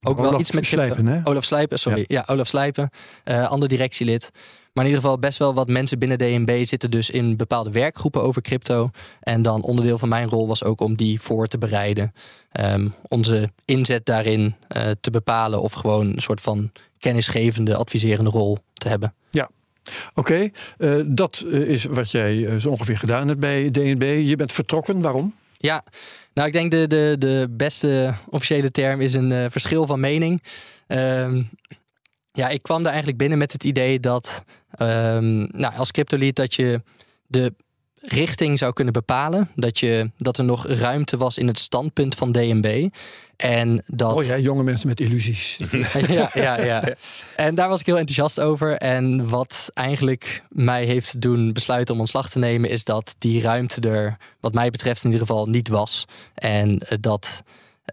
ook 0.00 0.18
wel 0.18 0.40
iets 0.40 0.50
met 0.52 0.66
Slijpen, 0.66 1.06
hè? 1.06 1.20
Olaf 1.24 1.44
Slijpen, 1.44 1.78
sorry. 1.78 2.04
Ja, 2.06 2.24
Olaf 2.26 2.46
Slijpen, 2.46 2.90
uh, 3.24 3.48
ander 3.48 3.68
directielid. 3.68 4.30
Maar 4.72 4.84
in 4.84 4.90
ieder 4.90 5.02
geval 5.02 5.18
best 5.18 5.38
wel 5.38 5.54
wat 5.54 5.68
mensen 5.68 5.98
binnen 5.98 6.18
DNB 6.18 6.64
zitten 6.64 6.90
dus 6.90 7.10
in 7.10 7.36
bepaalde 7.36 7.70
werkgroepen 7.70 8.22
over 8.22 8.42
crypto. 8.42 8.90
En 9.20 9.42
dan 9.42 9.62
onderdeel 9.62 9.98
van 9.98 10.08
mijn 10.08 10.28
rol 10.28 10.46
was 10.46 10.64
ook 10.64 10.80
om 10.80 10.96
die 10.96 11.20
voor 11.20 11.46
te 11.46 11.58
bereiden. 11.58 12.12
Ehm, 12.52 12.88
onze 13.08 13.50
inzet 13.64 14.06
daarin 14.06 14.54
uh, 14.76 14.90
te 15.00 15.10
bepalen 15.10 15.62
of 15.62 15.72
gewoon 15.72 16.06
een 16.06 16.22
soort 16.22 16.40
van 16.40 16.72
kennisgevende, 16.98 17.76
adviserende 17.76 18.30
rol 18.30 18.58
te 18.72 18.88
hebben. 18.88 19.14
Ja, 19.30 19.50
Oké, 20.14 20.32
okay, 20.32 20.52
uh, 20.78 21.06
dat 21.08 21.44
is 21.46 21.84
wat 21.84 22.10
jij 22.10 22.58
zo 22.58 22.68
ongeveer 22.68 22.98
gedaan 22.98 23.28
hebt 23.28 23.40
bij 23.40 23.70
DNB. 23.70 24.22
Je 24.24 24.36
bent 24.36 24.52
vertrokken, 24.52 25.00
waarom? 25.00 25.34
Ja, 25.56 25.84
nou 26.34 26.46
ik 26.46 26.52
denk 26.52 26.70
de, 26.70 26.86
de, 26.86 27.16
de 27.18 27.46
beste 27.50 28.14
officiële 28.28 28.70
term 28.70 29.00
is 29.00 29.14
een 29.14 29.30
uh, 29.30 29.44
verschil 29.48 29.86
van 29.86 30.00
mening. 30.00 30.42
Um, 30.86 31.50
ja, 32.32 32.48
ik 32.48 32.62
kwam 32.62 32.78
daar 32.78 32.92
eigenlijk 32.92 33.18
binnen 33.18 33.38
met 33.38 33.52
het 33.52 33.64
idee 33.64 34.00
dat 34.00 34.44
um, 34.82 35.48
nou, 35.52 35.74
als 35.76 35.90
cryptolied 35.90 36.36
dat 36.36 36.54
je 36.54 36.82
de 37.26 37.52
richting 38.00 38.58
zou 38.58 38.72
kunnen 38.72 38.92
bepalen. 38.92 39.50
Dat, 39.54 39.78
je, 39.78 40.10
dat 40.16 40.38
er 40.38 40.44
nog 40.44 40.66
ruimte 40.66 41.16
was 41.16 41.38
in 41.38 41.46
het 41.46 41.58
standpunt 41.58 42.14
van 42.14 42.32
DNB. 42.32 42.88
En 43.36 43.82
dat... 43.86 44.14
Oh 44.14 44.24
ja, 44.24 44.38
jonge 44.38 44.62
mensen 44.62 44.88
met 44.88 45.00
illusies. 45.00 45.60
ja, 46.08 46.30
ja, 46.34 46.62
ja. 46.62 46.94
En 47.36 47.54
daar 47.54 47.68
was 47.68 47.80
ik 47.80 47.86
heel 47.86 47.98
enthousiast 47.98 48.40
over. 48.40 48.76
En 48.76 49.28
wat 49.28 49.70
eigenlijk 49.74 50.42
mij 50.48 50.84
heeft 50.84 51.20
doen 51.20 51.52
besluiten 51.52 51.94
om 51.94 52.00
ontslag 52.00 52.30
te 52.30 52.38
nemen, 52.38 52.70
is 52.70 52.84
dat 52.84 53.14
die 53.18 53.40
ruimte 53.40 53.88
er, 53.88 54.16
wat 54.40 54.54
mij 54.54 54.70
betreft 54.70 55.04
in 55.04 55.10
ieder 55.10 55.26
geval, 55.26 55.46
niet 55.46 55.68
was. 55.68 56.04
En 56.34 56.80
dat 57.00 57.42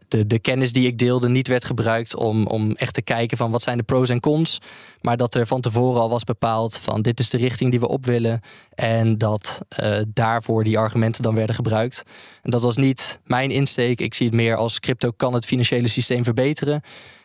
de, 0.08 0.28
de 0.28 0.40
kennis 0.40 0.72
die 0.72 0.88
ik 0.88 0.98
deelde 0.98 1.30
niet 1.30 1.48
werd 1.48 1.66
gebruikt 1.66 2.16
om, 2.16 2.48
om 2.48 2.72
echt 2.72 2.94
te 2.94 3.02
kijken 3.02 3.38
van 3.38 3.52
wat 3.52 3.64
zijn 3.64 3.78
de 3.78 3.84
pros 3.84 4.10
en 4.10 4.20
cons. 4.20 4.62
Maar 5.02 5.18
dat 5.18 5.36
er 5.36 5.48
van 5.48 5.62
tevoren 5.62 6.02
al 6.02 6.10
was 6.10 6.24
bepaald 6.24 6.78
van 6.78 7.02
dit 7.02 7.20
is 7.20 7.30
de 7.30 7.38
richting 7.38 7.72
die 7.72 7.80
we 7.80 7.88
op 7.88 8.06
willen. 8.06 8.42
En 8.74 9.18
dat 9.18 9.62
uh, 9.80 10.00
daarvoor 10.08 10.64
die 10.64 10.78
argumenten 10.78 11.24
dan 11.24 11.36
werden 11.36 11.56
gebruikt. 11.56 12.04
En 12.44 12.52
dat 12.52 12.62
was 12.62 12.78
niet 12.78 13.20
mijn 13.24 13.52
insteek. 13.52 14.02
Ik 14.02 14.14
zie 14.14 14.26
het 14.26 14.36
meer 14.36 14.56
als 14.56 14.80
crypto 14.80 15.12
kan 15.12 15.34
het 15.34 15.46
financiële 15.46 15.88
systeem 15.88 16.24
verbeteren. 16.24 16.82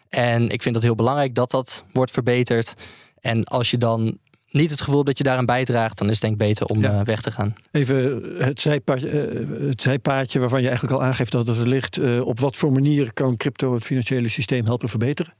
En 0.08 0.48
ik 0.48 0.62
vind 0.62 0.74
dat 0.74 0.84
heel 0.84 0.94
belangrijk 0.94 1.34
dat 1.34 1.50
dat 1.50 1.84
wordt 1.92 2.10
verbeterd. 2.10 2.74
En 3.20 3.44
als 3.44 3.70
je 3.70 3.78
dan 3.78 4.18
niet 4.52 4.70
het 4.70 4.80
gevoel 4.80 5.04
dat 5.04 5.18
je 5.18 5.24
daaraan 5.24 5.46
bijdraagt, 5.46 5.98
dan 5.98 6.06
is 6.06 6.12
het 6.12 6.20
denk 6.20 6.32
ik 6.32 6.38
beter 6.38 6.66
om 6.66 6.80
ja. 6.80 6.98
uh, 6.98 7.04
weg 7.04 7.22
te 7.22 7.30
gaan. 7.30 7.54
Even 7.70 8.22
het 8.38 8.60
zijpaadje, 8.60 9.10
uh, 9.10 9.68
het 9.68 9.82
zijpaadje 9.82 10.38
waarvan 10.38 10.60
je 10.60 10.68
eigenlijk 10.68 11.00
al 11.00 11.04
aangeeft 11.04 11.32
dat 11.32 11.46
het 11.46 11.58
er 11.58 11.68
ligt. 11.68 11.98
Uh, 11.98 12.26
op 12.26 12.40
wat 12.40 12.56
voor 12.56 12.72
manier 12.72 13.12
kan 13.12 13.36
crypto 13.36 13.74
het 13.74 13.84
financiële 13.84 14.28
systeem 14.28 14.64
helpen 14.64 14.88
verbeteren? 14.88 15.34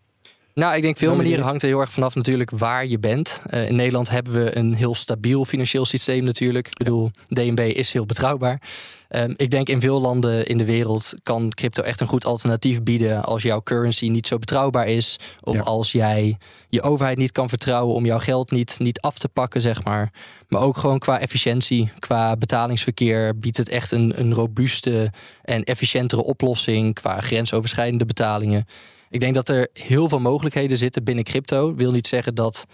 Nou, 0.54 0.76
ik 0.76 0.82
denk 0.82 0.96
veel 0.96 1.16
manieren 1.16 1.44
hangt 1.44 1.62
er 1.62 1.68
heel 1.68 1.80
erg 1.80 1.92
vanaf 1.92 2.14
natuurlijk 2.14 2.50
waar 2.50 2.86
je 2.86 2.98
bent. 2.98 3.42
Uh, 3.50 3.68
in 3.68 3.76
Nederland 3.76 4.10
hebben 4.10 4.32
we 4.32 4.56
een 4.56 4.74
heel 4.74 4.94
stabiel 4.94 5.44
financieel 5.44 5.84
systeem 5.84 6.24
natuurlijk. 6.24 6.66
Ik 6.66 6.76
bedoel, 6.76 7.10
DNB 7.28 7.58
is 7.74 7.92
heel 7.92 8.06
betrouwbaar. 8.06 8.62
Um, 9.08 9.34
ik 9.36 9.50
denk 9.50 9.68
in 9.68 9.80
veel 9.80 10.00
landen 10.00 10.46
in 10.46 10.58
de 10.58 10.64
wereld 10.64 11.14
kan 11.22 11.50
crypto 11.50 11.82
echt 11.82 12.00
een 12.00 12.06
goed 12.06 12.24
alternatief 12.24 12.82
bieden 12.82 13.24
als 13.24 13.42
jouw 13.42 13.62
currency 13.62 14.08
niet 14.08 14.26
zo 14.26 14.38
betrouwbaar 14.38 14.86
is. 14.86 15.18
Of 15.40 15.54
ja. 15.54 15.60
als 15.60 15.92
jij 15.92 16.38
je 16.68 16.82
overheid 16.82 17.18
niet 17.18 17.32
kan 17.32 17.48
vertrouwen 17.48 17.94
om 17.94 18.04
jouw 18.04 18.18
geld 18.18 18.50
niet, 18.50 18.78
niet 18.78 19.00
af 19.00 19.18
te 19.18 19.28
pakken, 19.28 19.60
zeg 19.60 19.84
maar. 19.84 20.12
Maar 20.48 20.60
ook 20.60 20.76
gewoon 20.76 20.98
qua 20.98 21.18
efficiëntie, 21.18 21.92
qua 21.98 22.36
betalingsverkeer 22.36 23.38
biedt 23.38 23.56
het 23.56 23.68
echt 23.68 23.90
een, 23.90 24.12
een 24.16 24.34
robuuste 24.34 25.12
en 25.42 25.62
efficiëntere 25.62 26.24
oplossing 26.24 26.94
qua 26.94 27.20
grensoverschrijdende 27.20 28.04
betalingen. 28.04 28.66
Ik 29.12 29.20
denk 29.20 29.34
dat 29.34 29.48
er 29.48 29.68
heel 29.72 30.08
veel 30.08 30.20
mogelijkheden 30.20 30.76
zitten 30.76 31.04
binnen 31.04 31.24
crypto. 31.24 31.74
Wil 31.74 31.92
niet 31.92 32.06
zeggen 32.06 32.34
dat, 32.34 32.66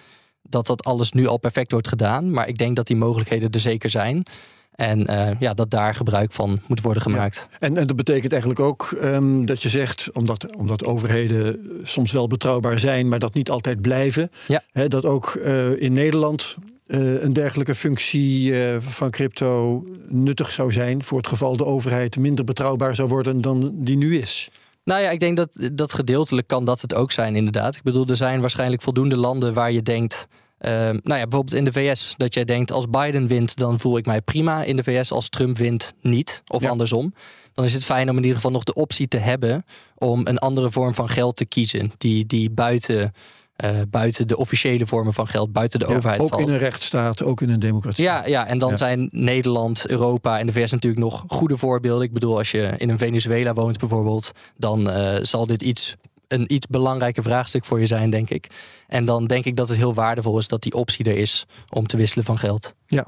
dat 0.43 0.67
dat 0.67 0.85
alles 0.85 1.13
nu 1.13 1.27
al 1.27 1.39
perfect 1.39 1.73
wordt 1.73 1.89
gedaan. 1.89 2.31
Maar 2.31 2.49
ik 2.49 2.59
denk 2.59 2.77
dat 2.77 2.87
die 2.87 2.97
mogelijkheden 2.97 3.51
er 3.51 3.61
zeker 3.61 3.91
zijn. 3.91 4.23
En 4.75 5.11
uh, 5.11 5.31
ja, 5.41 5.55
dat 5.55 5.71
daar 5.71 5.95
gebruik 5.95 6.33
van 6.33 6.61
moet 6.67 6.81
worden 6.81 7.03
gemaakt. 7.03 7.49
Ja. 7.51 7.57
En, 7.59 7.77
en, 7.77 7.87
dat 7.87 7.97
betekent 7.97 8.33
eigenlijk 8.33 8.61
ook 8.61 8.97
um, 9.03 9.47
dat 9.47 9.63
je 9.63 9.69
zegt, 9.69 10.13
omdat, 10.13 10.57
omdat 10.57 10.85
overheden 10.85 11.61
soms 11.83 12.13
wel 12.13 12.27
betrouwbaar 12.27 12.79
zijn, 12.79 13.09
maar 13.09 13.19
dat 13.19 13.35
niet 13.35 13.51
altijd 13.51 13.81
blijven. 13.81 14.31
Ja. 14.47 14.63
Hè, 14.73 14.89
dat 14.89 15.05
ook 15.05 15.35
uh, 15.35 15.83
in 15.83 15.93
Nederland 15.93 16.57
uh, 16.87 17.23
een 17.23 17.33
dergelijke 17.33 17.75
functie 17.75 18.55
van 18.79 19.11
crypto 19.11 19.85
nuttig 20.09 20.51
zou 20.51 20.73
zijn 20.73 21.03
voor 21.03 21.19
het 21.19 21.27
geval 21.27 21.57
de 21.57 21.65
overheid 21.65 22.19
minder 22.19 22.45
betrouwbaar 22.45 22.95
zou 22.95 23.09
worden 23.09 23.41
dan 23.41 23.73
die 23.75 23.97
nu 23.97 24.19
is. 24.19 24.51
Nou 24.89 25.01
ja, 25.01 25.11
ik 25.11 25.21
denk 25.21 25.37
dat, 25.37 25.49
dat 25.73 25.93
gedeeltelijk 25.93 26.47
kan 26.47 26.65
dat 26.65 26.81
het 26.81 26.95
ook 26.95 27.13
zijn, 27.13 27.37
inderdaad. 27.37 27.77
Ik 27.77 27.83
bedoel, 27.83 28.07
er 28.07 28.17
zijn 28.17 28.41
waarschijnlijk 28.41 28.83
voldoende 28.83 29.17
landen 29.17 29.55
waar 29.55 29.73
je 29.73 29.83
denkt. 29.83 30.27
Uh, 30.61 30.71
nou 30.71 30.99
ja, 31.03 31.23
bijvoorbeeld 31.23 31.55
in 31.55 31.65
de 31.65 31.73
VS, 31.73 32.15
dat 32.17 32.35
jij 32.35 32.45
denkt 32.45 32.73
als 32.73 32.91
Biden 32.91 33.27
wint, 33.27 33.57
dan 33.57 33.79
voel 33.79 33.97
ik 33.97 34.07
mij 34.07 34.21
prima 34.21 34.65
in 34.65 34.77
de 34.77 34.83
VS. 34.83 35.11
Als 35.13 35.29
Trump 35.29 35.59
wint, 35.59 35.93
niet. 36.01 36.43
Of 36.47 36.63
ja. 36.63 36.69
andersom. 36.69 37.15
Dan 37.55 37.65
is 37.65 37.75
het 37.75 37.85
fijn 37.85 38.11
om 38.11 38.17
in 38.17 38.23
ieder 38.23 38.37
geval 38.37 38.51
nog 38.51 38.65
de 38.65 38.75
optie 38.75 39.09
te 39.09 39.19
hebben 39.19 39.65
om 39.95 40.27
een 40.27 40.39
andere 40.39 40.71
vorm 40.71 40.95
van 40.95 41.09
geld 41.09 41.37
te 41.37 41.45
kiezen. 41.45 41.93
Die, 41.99 42.27
die 42.27 42.51
buiten 42.51 43.13
uh, 43.65 43.71
buiten 43.91 44.27
de 44.27 44.37
officiële 44.37 44.87
vormen 44.87 45.13
van 45.13 45.27
geld, 45.27 45.53
buiten 45.53 45.79
de 45.79 45.87
ja, 45.89 45.95
overheid 45.95 46.21
ook 46.21 46.29
valt. 46.29 46.43
in 46.43 46.49
een 46.49 46.59
rechtsstaat, 46.59 47.23
ook 47.23 47.41
in 47.41 47.51
een 47.51 47.59
democratie. 47.59 48.05
Ja, 48.05 48.27
ja 48.27 48.47
en 48.47 48.59
dan 48.59 48.71
ja. 48.71 48.77
zijn 48.77 49.09
Nederland, 49.13 49.89
Europa 49.89 50.39
en 50.39 50.47
de 50.47 50.53
VS 50.53 50.71
natuurlijk 50.71 51.03
nog 51.03 51.25
goede 51.27 51.57
voorbeelden. 51.57 52.05
Ik 52.05 52.13
bedoel, 52.13 52.37
als 52.39 52.51
je 52.51 52.75
in 52.77 52.89
een 52.89 52.99
Venezuela 52.99 53.53
woont 53.53 53.79
bijvoorbeeld, 53.79 54.33
dan 54.57 54.89
uh, 54.89 55.19
zal 55.23 55.47
dit 55.47 55.63
iets 55.63 55.97
een 56.29 56.53
iets 56.55 56.67
belangrijker 56.67 57.23
vraagstuk 57.23 57.65
voor 57.65 57.81
je 57.81 57.87
zijn, 57.87 58.11
denk 58.11 58.31
ik. 58.31 58.47
En 58.87 59.05
dan 59.05 59.27
denk 59.27 59.45
ik 59.45 59.57
dat 59.57 59.69
het 59.69 59.77
heel 59.77 59.95
waardevol 59.95 60.39
is 60.39 60.49
dat 60.49 60.63
die 60.63 60.73
optie 60.73 61.05
er 61.05 61.17
is 61.17 61.47
om 61.69 61.87
te 61.87 61.97
wisselen 61.97 62.25
van 62.25 62.39
geld. 62.39 62.75
Ja, 62.87 63.07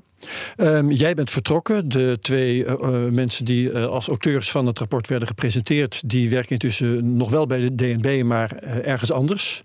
um, 0.57 0.91
jij 0.91 1.15
bent 1.15 1.31
vertrokken. 1.31 1.89
De 1.89 2.19
twee 2.21 2.65
uh, 2.65 2.75
uh, 2.81 3.11
mensen 3.11 3.45
die 3.45 3.71
uh, 3.71 3.85
als 3.85 4.09
auteurs 4.09 4.51
van 4.51 4.67
het 4.67 4.79
rapport 4.79 5.09
werden 5.09 5.29
gepresenteerd, 5.29 6.09
die 6.09 6.31
werken 6.31 6.51
intussen 6.51 7.17
nog 7.17 7.31
wel 7.31 7.47
bij 7.47 7.59
de 7.59 7.75
DNB, 7.75 8.23
maar 8.25 8.57
ergens 8.63 9.13
anders. 9.13 9.63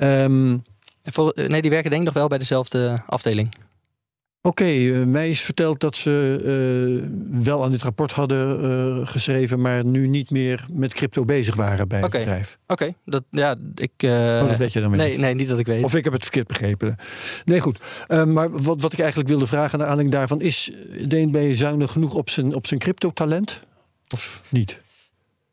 Um, 0.00 0.62
voor, 1.04 1.32
nee, 1.34 1.62
die 1.62 1.70
werken 1.70 1.90
denk 1.90 2.02
ik 2.02 2.08
nog 2.08 2.16
wel 2.16 2.28
bij 2.28 2.38
dezelfde 2.38 3.02
afdeling. 3.06 3.54
Oké, 4.46 4.62
okay, 4.62 4.86
uh, 4.86 5.06
mij 5.06 5.30
is 5.30 5.40
verteld 5.40 5.80
dat 5.80 5.96
ze 5.96 6.40
uh, 7.32 7.42
wel 7.44 7.64
aan 7.64 7.70
dit 7.70 7.82
rapport 7.82 8.12
hadden 8.12 8.64
uh, 8.64 9.06
geschreven, 9.06 9.60
maar 9.60 9.84
nu 9.84 10.08
niet 10.08 10.30
meer 10.30 10.66
met 10.70 10.94
crypto 10.94 11.24
bezig 11.24 11.54
waren 11.54 11.88
bij 11.88 12.02
okay. 12.02 12.20
het 12.20 12.28
bedrijf. 12.28 12.58
Oké, 12.66 12.72
okay. 12.72 12.94
dat 13.04 13.24
ja, 13.30 13.56
ik. 13.74 13.92
oh, 14.02 14.48
dat 14.48 14.56
weet 14.56 14.72
je 14.72 14.80
dan 14.80 14.90
weer 14.90 14.98
nee, 14.98 15.10
niet. 15.10 15.18
Nee, 15.18 15.34
niet 15.34 15.48
dat 15.48 15.58
ik 15.58 15.66
weet. 15.66 15.84
Of 15.84 15.94
ik 15.94 16.04
heb 16.04 16.12
het 16.12 16.22
verkeerd 16.22 16.46
begrepen. 16.46 16.96
Nee, 17.44 17.60
goed. 17.60 17.78
maar 18.08 18.50
wat, 18.50 18.80
wat 18.80 18.92
ik 18.92 18.98
eigenlijk 18.98 19.28
wilde 19.28 19.46
vragen 19.46 19.78
naar 19.78 19.88
aanleiding 19.88 20.16
daarvan 20.16 20.40
is: 20.40 20.70
DNB 21.08 21.54
zuinig 21.54 21.92
genoeg 21.92 22.14
op 22.14 22.30
zijn, 22.30 22.54
op 22.54 22.66
zijn 22.66 22.80
crypto-talent? 22.80 23.62
Of 24.14 24.42
niet? 24.48 24.80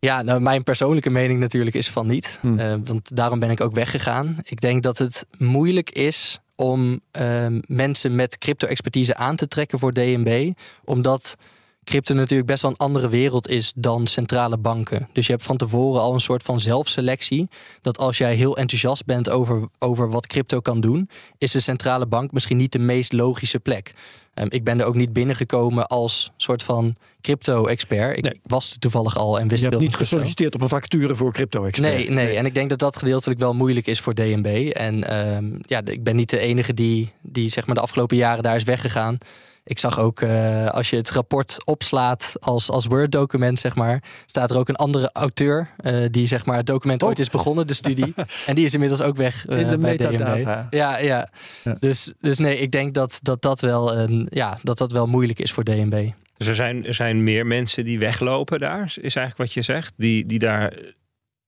Ja, 0.03 0.21
nou, 0.21 0.41
mijn 0.41 0.63
persoonlijke 0.63 1.09
mening 1.09 1.39
natuurlijk 1.39 1.75
is 1.75 1.89
van 1.89 2.07
niet. 2.07 2.37
Hmm. 2.41 2.59
Uh, 2.59 2.75
want 2.83 3.15
daarom 3.15 3.39
ben 3.39 3.49
ik 3.49 3.61
ook 3.61 3.73
weggegaan. 3.73 4.35
Ik 4.43 4.61
denk 4.61 4.83
dat 4.83 4.97
het 4.97 5.25
moeilijk 5.37 5.89
is 5.89 6.39
om 6.55 6.99
uh, 7.19 7.45
mensen 7.67 8.15
met 8.15 8.37
crypto-expertise 8.37 9.15
aan 9.15 9.35
te 9.35 9.47
trekken 9.47 9.79
voor 9.79 9.93
DNB. 9.93 10.51
Omdat 10.83 11.35
crypto 11.83 12.13
natuurlijk 12.13 12.47
best 12.47 12.61
wel 12.61 12.71
een 12.71 12.77
andere 12.77 13.09
wereld 13.09 13.49
is 13.49 13.73
dan 13.75 14.07
centrale 14.07 14.57
banken. 14.57 15.09
Dus 15.13 15.25
je 15.25 15.31
hebt 15.31 15.45
van 15.45 15.57
tevoren 15.57 16.01
al 16.01 16.13
een 16.13 16.21
soort 16.21 16.43
van 16.43 16.59
zelfselectie. 16.59 17.49
Dat 17.81 17.97
als 17.97 18.17
jij 18.17 18.35
heel 18.35 18.57
enthousiast 18.57 19.05
bent 19.05 19.29
over, 19.29 19.67
over 19.79 20.09
wat 20.09 20.27
crypto 20.27 20.59
kan 20.59 20.81
doen, 20.81 21.09
is 21.37 21.51
de 21.51 21.59
centrale 21.59 22.05
bank 22.05 22.31
misschien 22.31 22.57
niet 22.57 22.71
de 22.71 22.79
meest 22.79 23.13
logische 23.13 23.59
plek. 23.59 23.93
Um, 24.35 24.47
ik 24.49 24.63
ben 24.63 24.79
er 24.79 24.85
ook 24.85 24.95
niet 24.95 25.13
binnengekomen 25.13 25.87
als 25.87 26.31
soort 26.37 26.63
van 26.63 26.95
crypto-expert. 27.21 28.17
Ik 28.17 28.23
nee. 28.23 28.39
was 28.43 28.75
toevallig 28.79 29.17
al 29.17 29.39
en 29.39 29.47
wist 29.47 29.63
Je 29.63 29.69
hebt 29.69 29.81
niet 29.81 29.95
gesolliciteerd 29.95 30.55
op 30.55 30.61
een 30.61 30.69
vacature 30.69 31.15
voor 31.15 31.33
crypto-expert. 31.33 31.93
Nee, 31.93 32.09
nee, 32.09 32.25
nee, 32.25 32.37
en 32.37 32.45
ik 32.45 32.53
denk 32.53 32.69
dat 32.69 32.79
dat 32.79 32.97
gedeeltelijk 32.97 33.39
wel 33.39 33.53
moeilijk 33.53 33.87
is 33.87 33.99
voor 33.99 34.13
DNB. 34.13 34.69
En 34.73 35.17
um, 35.35 35.59
ja, 35.61 35.81
ik 35.85 36.03
ben 36.03 36.15
niet 36.15 36.29
de 36.29 36.39
enige 36.39 36.73
die, 36.73 37.11
die 37.21 37.49
zeg 37.49 37.65
maar 37.65 37.75
de 37.75 37.81
afgelopen 37.81 38.17
jaren 38.17 38.43
daar 38.43 38.55
is 38.55 38.63
weggegaan. 38.63 39.17
Ik 39.65 39.79
zag 39.79 39.99
ook, 39.99 40.21
uh, 40.21 40.67
als 40.67 40.89
je 40.89 40.95
het 40.95 41.09
rapport 41.09 41.57
opslaat 41.65 42.35
als, 42.39 42.69
als 42.69 42.85
Word-document, 42.85 43.59
zeg 43.59 43.75
maar, 43.75 44.03
staat 44.25 44.51
er 44.51 44.57
ook 44.57 44.69
een 44.69 44.75
andere 44.75 45.09
auteur 45.13 45.69
uh, 45.85 46.05
die 46.11 46.25
zeg 46.25 46.45
maar 46.45 46.57
het 46.57 46.65
document 46.65 47.01
oh. 47.01 47.07
ooit 47.07 47.19
is 47.19 47.29
begonnen, 47.29 47.67
de 47.67 47.73
studie. 47.73 48.13
en 48.47 48.55
die 48.55 48.65
is 48.65 48.73
inmiddels 48.73 49.01
ook 49.01 49.15
weg 49.15 49.47
uh, 49.49 49.59
In 49.59 49.67
de 49.67 49.77
bij 49.77 49.97
metadata. 49.97 50.35
DNB. 50.35 50.73
Ja, 50.73 50.97
ja, 50.97 51.27
ja. 51.63 51.77
Dus, 51.79 52.13
dus 52.19 52.37
nee, 52.37 52.57
ik 52.57 52.71
denk 52.71 52.93
dat 52.93 53.19
dat, 53.21 53.41
dat, 53.41 53.61
wel, 53.61 53.97
een, 53.97 54.27
ja, 54.29 54.57
dat 54.61 54.77
dat 54.77 54.91
wel 54.91 55.07
moeilijk 55.07 55.39
is 55.39 55.51
voor 55.51 55.63
DNB. 55.63 56.09
Dus 56.37 56.47
er 56.47 56.55
zijn, 56.55 56.85
er 56.85 56.93
zijn 56.93 57.23
meer 57.23 57.45
mensen 57.45 57.85
die 57.85 57.99
weglopen 57.99 58.59
daar, 58.59 58.83
is 58.83 59.15
eigenlijk 59.15 59.37
wat 59.37 59.53
je 59.53 59.61
zegt, 59.61 59.93
die, 59.97 60.25
die 60.25 60.39
daar... 60.39 60.73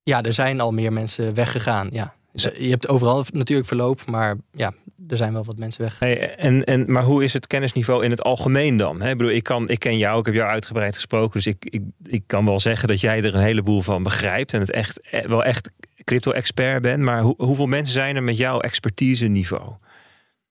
Ja, 0.03 0.21
er 0.21 0.33
zijn 0.33 0.59
al 0.59 0.71
meer 0.71 0.93
mensen 0.93 1.33
weggegaan, 1.33 1.89
ja. 1.91 2.13
Je 2.35 2.69
hebt 2.69 2.87
overal 2.87 3.25
natuurlijk 3.33 3.67
verloop, 3.67 4.05
maar 4.05 4.35
ja, 4.51 4.73
er 5.07 5.17
zijn 5.17 5.33
wel 5.33 5.43
wat 5.43 5.57
mensen 5.57 5.81
weg. 5.81 5.99
Hey, 5.99 6.35
en, 6.35 6.63
en, 6.63 6.91
maar 6.91 7.03
hoe 7.03 7.23
is 7.23 7.33
het 7.33 7.47
kennisniveau 7.47 8.03
in 8.03 8.11
het 8.11 8.23
algemeen 8.23 8.77
dan? 8.77 9.01
He, 9.01 9.09
ik, 9.09 9.17
bedoel, 9.17 9.33
ik, 9.33 9.43
kan, 9.43 9.69
ik 9.69 9.79
ken 9.79 9.97
jou, 9.97 10.19
ik 10.19 10.25
heb 10.25 10.35
jou 10.35 10.49
uitgebreid 10.49 10.95
gesproken. 10.95 11.33
Dus 11.33 11.47
ik, 11.47 11.65
ik, 11.69 11.81
ik 12.05 12.23
kan 12.27 12.45
wel 12.45 12.59
zeggen 12.59 12.87
dat 12.87 12.99
jij 12.99 13.23
er 13.23 13.35
een 13.35 13.41
heleboel 13.41 13.81
van 13.81 14.03
begrijpt. 14.03 14.53
En 14.53 14.59
het 14.59 14.71
echt, 14.71 15.09
eh, 15.09 15.25
wel 15.25 15.43
echt 15.43 15.71
crypto-expert 16.03 16.81
bent. 16.81 17.03
Maar 17.03 17.21
hoe, 17.21 17.35
hoeveel 17.37 17.67
mensen 17.67 17.93
zijn 17.93 18.15
er 18.15 18.23
met 18.23 18.37
jouw 18.37 18.59
expertise 18.59 19.25
niveau? 19.25 19.73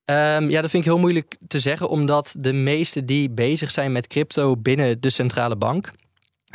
Um, 0.05 0.51
ja, 0.51 0.61
dat 0.61 0.71
vind 0.71 0.85
ik 0.85 0.91
heel 0.91 1.01
moeilijk 1.01 1.37
te 1.47 1.59
zeggen, 1.59 1.89
omdat 1.89 2.35
de 2.39 2.53
meesten 2.53 3.07
die 3.07 3.31
bezig 3.31 3.71
zijn 3.71 3.93
met 3.93 4.07
crypto 4.07 4.57
binnen 4.57 5.01
de 5.01 5.11
centrale 5.11 5.57
bank 5.57 5.93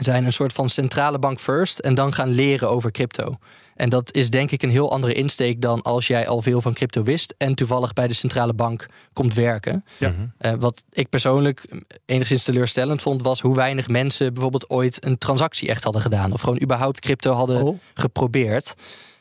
zijn 0.04 0.26
een 0.26 0.34
soort 0.34 0.54
van 0.54 0.70
centrale 0.70 1.20
bank 1.20 1.40
first 1.40 1.80
en 1.80 1.96
dan 1.96 2.14
gaan 2.14 2.30
leren 2.30 2.70
over 2.70 2.92
crypto. 2.92 3.38
En 3.80 3.90
dat 3.90 4.14
is 4.14 4.30
denk 4.30 4.52
ik 4.52 4.64
een 4.64 4.70
heel 4.70 4.92
andere 4.92 5.14
insteek 5.14 5.62
dan 5.62 5.82
als 5.82 6.08
jij 6.08 6.28
al 6.28 6.42
veel 6.42 6.62
van 6.62 6.74
crypto 6.74 7.04
wist 7.04 7.34
en 7.38 7.56
toevallig 7.56 7.94
bij 7.94 8.08
de 8.08 8.14
centrale 8.14 8.54
bank 8.54 8.86
komt 9.14 9.34
werken. 9.34 9.86
Ja. 9.98 10.14
Uh, 10.42 10.54
wat 10.60 10.84
ik 10.92 11.10
persoonlijk 11.10 11.66
enigszins 12.06 12.44
teleurstellend 12.44 13.02
vond, 13.02 13.22
was 13.22 13.42
hoe 13.42 13.56
weinig 13.56 13.88
mensen 13.88 14.34
bijvoorbeeld 14.34 14.70
ooit 14.70 15.06
een 15.06 15.18
transactie 15.18 15.70
echt 15.70 15.84
hadden 15.84 16.02
gedaan. 16.02 16.34
Of 16.34 16.42
gewoon 16.42 16.62
überhaupt 16.62 17.00
crypto 17.00 17.32
hadden 17.32 17.62
oh. 17.62 17.80
geprobeerd. 17.94 18.76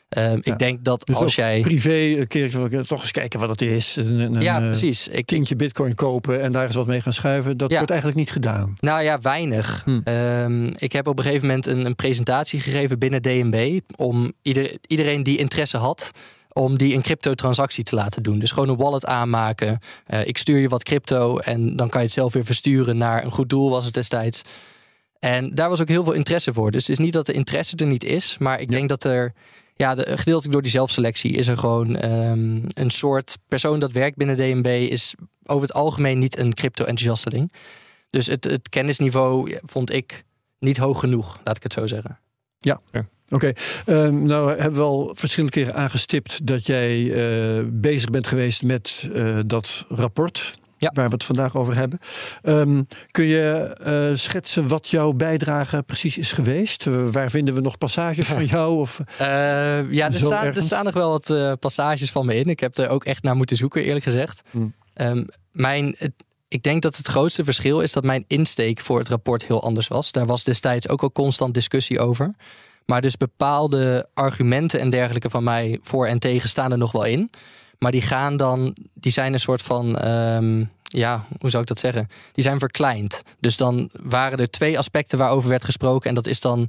Ehm, 0.09 0.39
ik 0.43 0.59
denk 0.59 0.85
dat 0.85 1.07
dus 1.07 1.17
als 1.17 1.35
jij. 1.35 1.61
Privé, 1.61 2.21
een 2.21 2.27
keer 2.27 2.51
toch 2.87 3.01
eens 3.01 3.11
kijken 3.11 3.41
wat 3.41 3.49
het 3.49 3.63
is. 3.63 3.97
Een, 3.97 4.41
ja, 4.41 4.59
precies. 4.59 5.09
Ik 5.09 5.27
tientje 5.27 5.57
bitcoin 5.57 5.95
kopen 5.95 6.43
en 6.43 6.53
daar 6.53 6.67
eens 6.67 6.75
wat 6.75 6.87
mee 6.87 7.01
gaan 7.01 7.13
schuiven. 7.13 7.57
Dat 7.57 7.73
wordt 7.73 7.91
eigenlijk 7.91 8.19
niet 8.19 8.31
gedaan. 8.31 8.75
Nou 8.81 9.03
ja, 9.03 9.21
weinig. 9.21 9.83
Hm. 9.85 10.01
Ehm, 10.05 10.67
ik 10.77 10.93
heb 10.93 11.07
op 11.07 11.19
een 11.19 11.25
gegeven 11.25 11.47
moment 11.47 11.67
een, 11.67 11.87
een, 11.87 11.95
presentatie 11.95 12.61
gegeven 12.61 12.99
binnen 12.99 13.23
DNB. 13.23 13.81
Om 13.97 14.33
ieder, 14.43 14.77
iedereen 14.87 15.23
die 15.23 15.39
interesse 15.39 15.77
had. 15.77 16.11
Om 16.53 16.79
die 16.79 16.95
een 16.95 17.03
crypto-transactie 17.03 17.85
te 17.85 17.95
laten 17.95 18.23
doen. 18.23 18.39
Dus 18.39 18.51
gewoon 18.51 18.69
een 18.69 18.77
wallet 18.77 19.07
aanmaken. 19.07 19.79
Uh, 20.09 20.27
ik 20.27 20.39
stuur 20.39 20.59
je 20.59 20.69
wat 20.69 20.83
crypto 20.83 21.39
en 21.39 21.77
dan 21.77 21.89
kan 21.89 22.01
je 22.01 22.07
het 22.07 22.15
zelf 22.15 22.33
weer 22.33 22.45
versturen 22.45 22.97
naar 22.97 23.25
een 23.25 23.31
goed 23.31 23.49
doel, 23.49 23.71
was 23.71 23.85
het 23.85 23.95
destijds. 23.95 24.43
En 25.19 25.55
daar 25.55 25.69
was 25.69 25.81
ook 25.81 25.89
heel 25.89 26.05
veel 26.05 26.13
interesse 26.13 26.53
voor. 26.53 26.71
Dus 26.71 26.87
het 26.87 26.99
is 26.99 27.05
niet 27.05 27.13
dat 27.13 27.27
de 27.27 27.33
interesse 27.33 27.77
er 27.77 27.87
niet 27.87 28.05
is, 28.05 28.39
maar 28.39 28.61
ik 28.61 28.71
denk 28.71 28.89
dat 28.89 29.05
er 29.05 29.33
ja, 29.79 29.95
de, 29.95 30.19
gedeeltelijk 30.19 30.53
door 30.53 30.63
die 30.63 30.71
zelfselectie 30.71 31.33
is 31.33 31.47
er 31.47 31.59
gewoon 31.59 31.97
ehm, 31.97 32.61
een 32.75 32.91
soort 32.91 33.39
persoon 33.49 33.81
dat 33.81 33.93
werkt 33.93 34.17
binnen 34.17 34.37
DNB 34.37 34.87
is 34.91 35.15
over 35.45 35.63
het 35.63 35.73
algemeen 35.73 36.19
niet 36.19 36.39
een 36.39 36.55
crypto-enthousiasteling. 36.55 37.53
Dus 38.11 38.27
het, 38.27 38.45
het 38.45 38.69
kennisniveau 38.69 39.59
vond 39.63 39.93
ik 39.93 40.25
niet 40.59 40.77
hoog 40.77 41.01
genoeg, 41.01 41.41
laat 41.45 41.57
ik 41.57 41.63
het 41.63 41.73
zo 41.73 41.87
zeggen. 41.87 42.19
Ja, 42.59 42.81
oké. 43.29 43.53
Ehm, 43.87 44.23
nou 44.23 44.51
hebben 44.51 44.81
we 44.81 44.87
al 44.87 45.11
verschillende 45.15 45.55
keren 45.55 45.75
aangestipt 45.75 46.47
dat 46.47 46.67
jij 46.67 47.13
eh, 47.13 47.65
bezig 47.67 48.11
bent 48.11 48.27
geweest 48.27 48.63
met 48.63 49.11
uh, 49.13 49.39
dat 49.47 49.85
rapport 49.89 50.58
ja. 50.79 50.91
waar 50.95 51.09
we 51.09 51.15
het 51.15 51.25
vandaag 51.25 51.57
over 51.57 51.75
hebben. 51.75 51.99
Um, 52.43 52.87
kun 53.11 53.25
je 53.25 53.77
uh, 54.11 54.17
schetsen 54.17 54.69
wat 54.69 54.89
jouw 54.89 55.13
bijdrage 55.13 55.83
precies 55.83 56.19
is 56.19 56.33
geweest? 56.33 56.87
Uh, 56.87 57.09
waar 57.09 57.31
vinden 57.31 57.55
we 57.55 57.61
nog 57.61 57.79
passages 57.79 58.29
van 58.39 58.45
jou? 58.45 58.79
Of, 58.79 59.01
uh, 59.21 59.27
ja, 59.93 60.07
er 60.07 60.13
staan, 60.13 60.47
er 60.47 60.63
staan 60.63 60.85
nog 60.85 60.95
wel 60.95 61.11
wat 61.11 61.61
passages 61.61 62.11
van 62.11 62.27
me 62.27 62.35
in. 62.35 62.49
Ik 62.49 62.61
heb 62.61 62.79
er 62.79 62.89
ook 62.89 63.05
echt 63.05 63.23
naar 63.23 63.37
moeten 63.37 63.57
zoeken, 63.57 63.83
eerlijk 63.83 64.05
gezegd. 64.05 64.43
Hmm. 64.51 64.75
Um, 64.95 65.29
mijn, 65.53 65.97
ik 66.49 66.63
denk 66.63 66.83
dat 66.83 66.97
het 66.97 67.07
grootste 67.07 67.45
verschil 67.45 67.81
is 67.81 67.93
dat 67.93 68.05
mijn 68.05 68.25
insteek 68.27 68.81
voor 68.81 68.99
het 68.99 69.09
rapport 69.09 69.47
heel 69.47 69.63
anders 69.63 69.89
was. 69.89 70.13
Daar 70.13 70.27
was 70.27 70.45
destijds 70.45 70.89
ook 70.89 71.03
al 71.03 71.13
constant 71.13 71.55
discussie 71.55 72.01
over. 72.01 72.35
Maar 72.87 73.01
dus 73.01 73.17
bepaalde 73.17 74.09
argumenten 74.15 74.81
en 74.81 74.91
dergelijke 74.91 75.31
van 75.31 75.45
mij 75.45 75.79
voor 75.83 76.07
en 76.07 76.19
tegen 76.19 76.49
staan 76.49 76.73
er 76.73 76.79
nog 76.79 76.93
wel 76.93 77.05
in. 77.05 77.31
Maar 77.79 77.91
die 77.91 78.03
gaan 78.03 78.37
dan, 78.37 78.77
die 78.95 79.13
zijn 79.13 79.33
een 79.33 79.41
soort 79.41 79.63
van, 79.63 79.99
ehm, 79.99 80.65
ja, 80.83 81.27
hoe 81.39 81.51
zou 81.51 81.63
ik 81.63 81.69
dat 81.69 81.79
zeggen? 81.79 82.09
Die 82.33 82.45
zijn 82.45 82.59
verkleind. 82.59 83.23
Dus 83.41 83.57
dan 83.57 83.91
waren 84.03 84.39
er 84.39 84.51
twee 84.51 84.79
aspecten 84.79 85.19
waarover 85.19 85.49
werd 85.49 85.65
gesproken. 85.65 86.09
En 86.09 86.15
dat 86.15 86.27
is 86.27 86.41
dan 86.41 86.69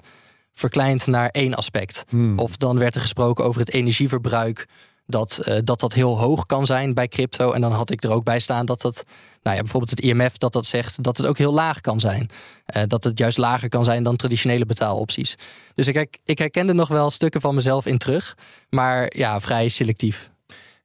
verkleind 0.52 1.08
naar 1.08 1.30
één 1.30 1.54
aspect. 1.54 2.04
Hmm. 2.10 2.39
Of 2.39 2.58
dan 2.58 2.80
werd 2.80 2.95
er 2.95 3.02
gesproken 3.02 3.45
over 3.45 3.60
het 3.60 3.74
energieverbruik. 3.74 4.67
Dat, 5.06 5.41
uh, 5.48 5.58
dat 5.63 5.80
dat 5.80 5.93
heel 5.93 6.19
hoog 6.19 6.45
kan 6.45 6.65
zijn 6.65 6.93
bij 6.93 7.08
crypto. 7.08 7.52
En 7.52 7.62
dan 7.62 7.72
had 7.72 7.89
ik 7.89 8.04
er 8.04 8.12
ook 8.12 8.24
bij 8.24 8.39
staan 8.39 8.65
dat 8.65 8.82
dat, 8.82 9.04
nou 9.43 9.56
ja, 9.56 9.62
bijvoorbeeld 9.62 9.91
het 9.91 10.00
IMF 10.00 10.38
dat 10.38 10.54
dat 10.54 10.65
zegt, 10.65 11.04
dat 11.04 11.17
het 11.17 11.26
ook 11.26 11.38
heel 11.38 11.54
laag 11.54 11.82
kan 11.82 12.00
zijn. 12.00 12.30
Uh, 12.76 12.84
dat 12.88 13.04
het 13.04 13.17
juist 13.17 13.38
lager 13.38 13.69
kan 13.69 13.84
zijn 13.84 14.04
dan 14.04 14.15
traditionele 14.15 14.65
betaalopties. 14.65 15.36
Dus 15.76 15.88
ik, 15.88 16.17
ik 16.26 16.38
herkende 16.38 16.74
nog 16.74 16.88
wel 16.88 17.10
stukken 17.10 17.41
van 17.41 17.56
mezelf 17.56 17.86
in 17.86 17.98
terug, 17.98 18.38
maar 18.69 19.17
ja, 19.17 19.39
vrij 19.39 19.69
selectief. 19.69 20.32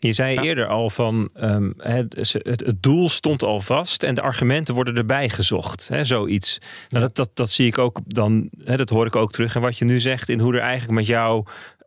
Je 0.07 0.13
zei 0.13 0.39
eerder 0.39 0.67
al 0.67 0.91
van 0.91 1.31
um, 1.41 1.75
het, 1.79 2.33
het, 2.43 2.73
doel 2.81 3.09
stond 3.09 3.43
al 3.43 3.61
vast 3.61 4.03
en 4.03 4.15
de 4.15 4.21
argumenten 4.21 4.75
worden 4.75 4.97
erbij 4.97 5.29
gezocht. 5.29 5.89
Hè, 5.89 6.05
zoiets. 6.05 6.61
Nou, 6.89 7.05
dat, 7.05 7.17
dat, 7.17 7.31
dat 7.35 7.51
zie 7.51 7.67
ik 7.67 7.79
ook 7.79 7.99
dan, 8.07 8.51
hè, 8.65 8.77
dat 8.77 8.89
hoor 8.89 9.07
ik 9.07 9.17
ook 9.17 9.33
terug 9.33 9.55
in 9.55 9.61
wat 9.61 9.79
je 9.79 9.85
nu 9.85 10.01
zegt, 10.01 10.29
in 10.29 10.41
hoe 10.41 10.55
er 10.55 10.61
eigenlijk 10.61 10.93
met 10.93 11.07
jou 11.07 11.45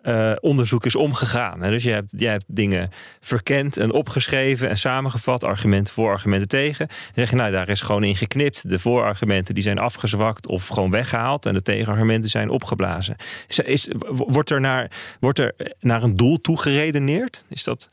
uh, 0.08 0.36
onderzoek 0.40 0.86
is 0.86 0.96
omgegaan. 0.96 1.60
Dus 1.60 1.84
je 1.84 1.92
hebt, 1.92 2.14
hebt 2.18 2.46
dingen 2.48 2.90
verkend 3.20 3.78
en 3.78 3.92
opgeschreven 3.92 4.70
en 4.70 4.78
samengevat, 4.78 5.44
argumenten 5.44 5.94
voor, 5.94 6.12
argumenten 6.12 6.48
tegen. 6.48 6.88
En 6.88 6.96
zeg 7.16 7.30
je, 7.30 7.36
nou, 7.36 7.52
daar 7.52 7.70
is 7.70 7.82
gewoon 7.82 8.04
in 8.04 8.16
geknipt. 8.16 8.70
De 8.70 8.80
voorargumenten 8.80 9.54
die 9.54 9.64
zijn 9.64 9.78
afgezwakt 9.78 10.48
of 10.48 10.68
gewoon 10.68 10.92
weggehaald 10.92 11.46
en 11.46 11.54
de 11.54 11.62
tegenargumenten 11.62 12.30
zijn 12.30 12.50
opgeblazen. 12.50 13.16
Is, 13.64 13.90
wordt, 14.10 14.50
er 14.50 14.62
naar, 14.62 14.92
wordt 15.20 15.40
er 15.40 15.56
naar 15.80 16.04
een 16.04 16.16
doel 16.16 16.42
toe 16.42 16.60
geredeneerd? 16.60 17.46
Is 17.50 17.64
dat. 17.64 17.90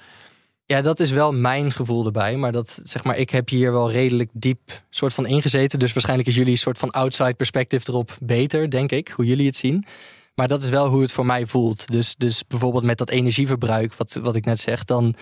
Ja, 0.67 0.81
dat 0.81 1.01
is 1.01 1.11
wel 1.11 1.33
mijn 1.33 1.73
gevoel 1.73 2.05
erbij. 2.05 2.37
Maar 2.37 2.53
dat 2.53 2.81
zeg 2.83 3.05
maar, 3.05 3.19
ik 3.19 3.31
heb 3.31 3.49
hier 3.49 3.73
wel 3.73 3.91
redelijk 3.91 4.31
diep 4.33 4.83
soort 4.91 5.15
van 5.15 5.27
ingezeten. 5.27 5.79
Dus 5.79 5.93
waarschijnlijk 5.93 6.29
is 6.29 6.35
jullie 6.35 6.57
soort 6.57 6.79
van 6.79 6.91
outside 6.91 7.35
perspectief 7.35 7.89
erop 7.89 8.17
beter, 8.21 8.71
denk 8.71 8.93
ik, 8.93 9.09
hoe 9.09 9.25
jullie 9.25 9.47
het 9.47 9.57
zien. 9.57 9.85
Maar 10.35 10.49
dat 10.49 10.63
is 10.63 10.69
wel 10.69 10.89
hoe 10.89 11.03
het 11.03 11.13
voor 11.13 11.27
mij 11.27 11.47
voelt. 11.47 11.87
Dus, 11.87 12.15
dus 12.17 12.47
bijvoorbeeld 12.47 12.85
met 12.85 12.99
dat 12.99 13.11
energieverbruik, 13.11 13.95
wat, 13.95 14.19
wat 14.23 14.37
ik 14.37 14.45
net 14.45 14.61
zeg, 14.61 14.85
dan 14.85 15.15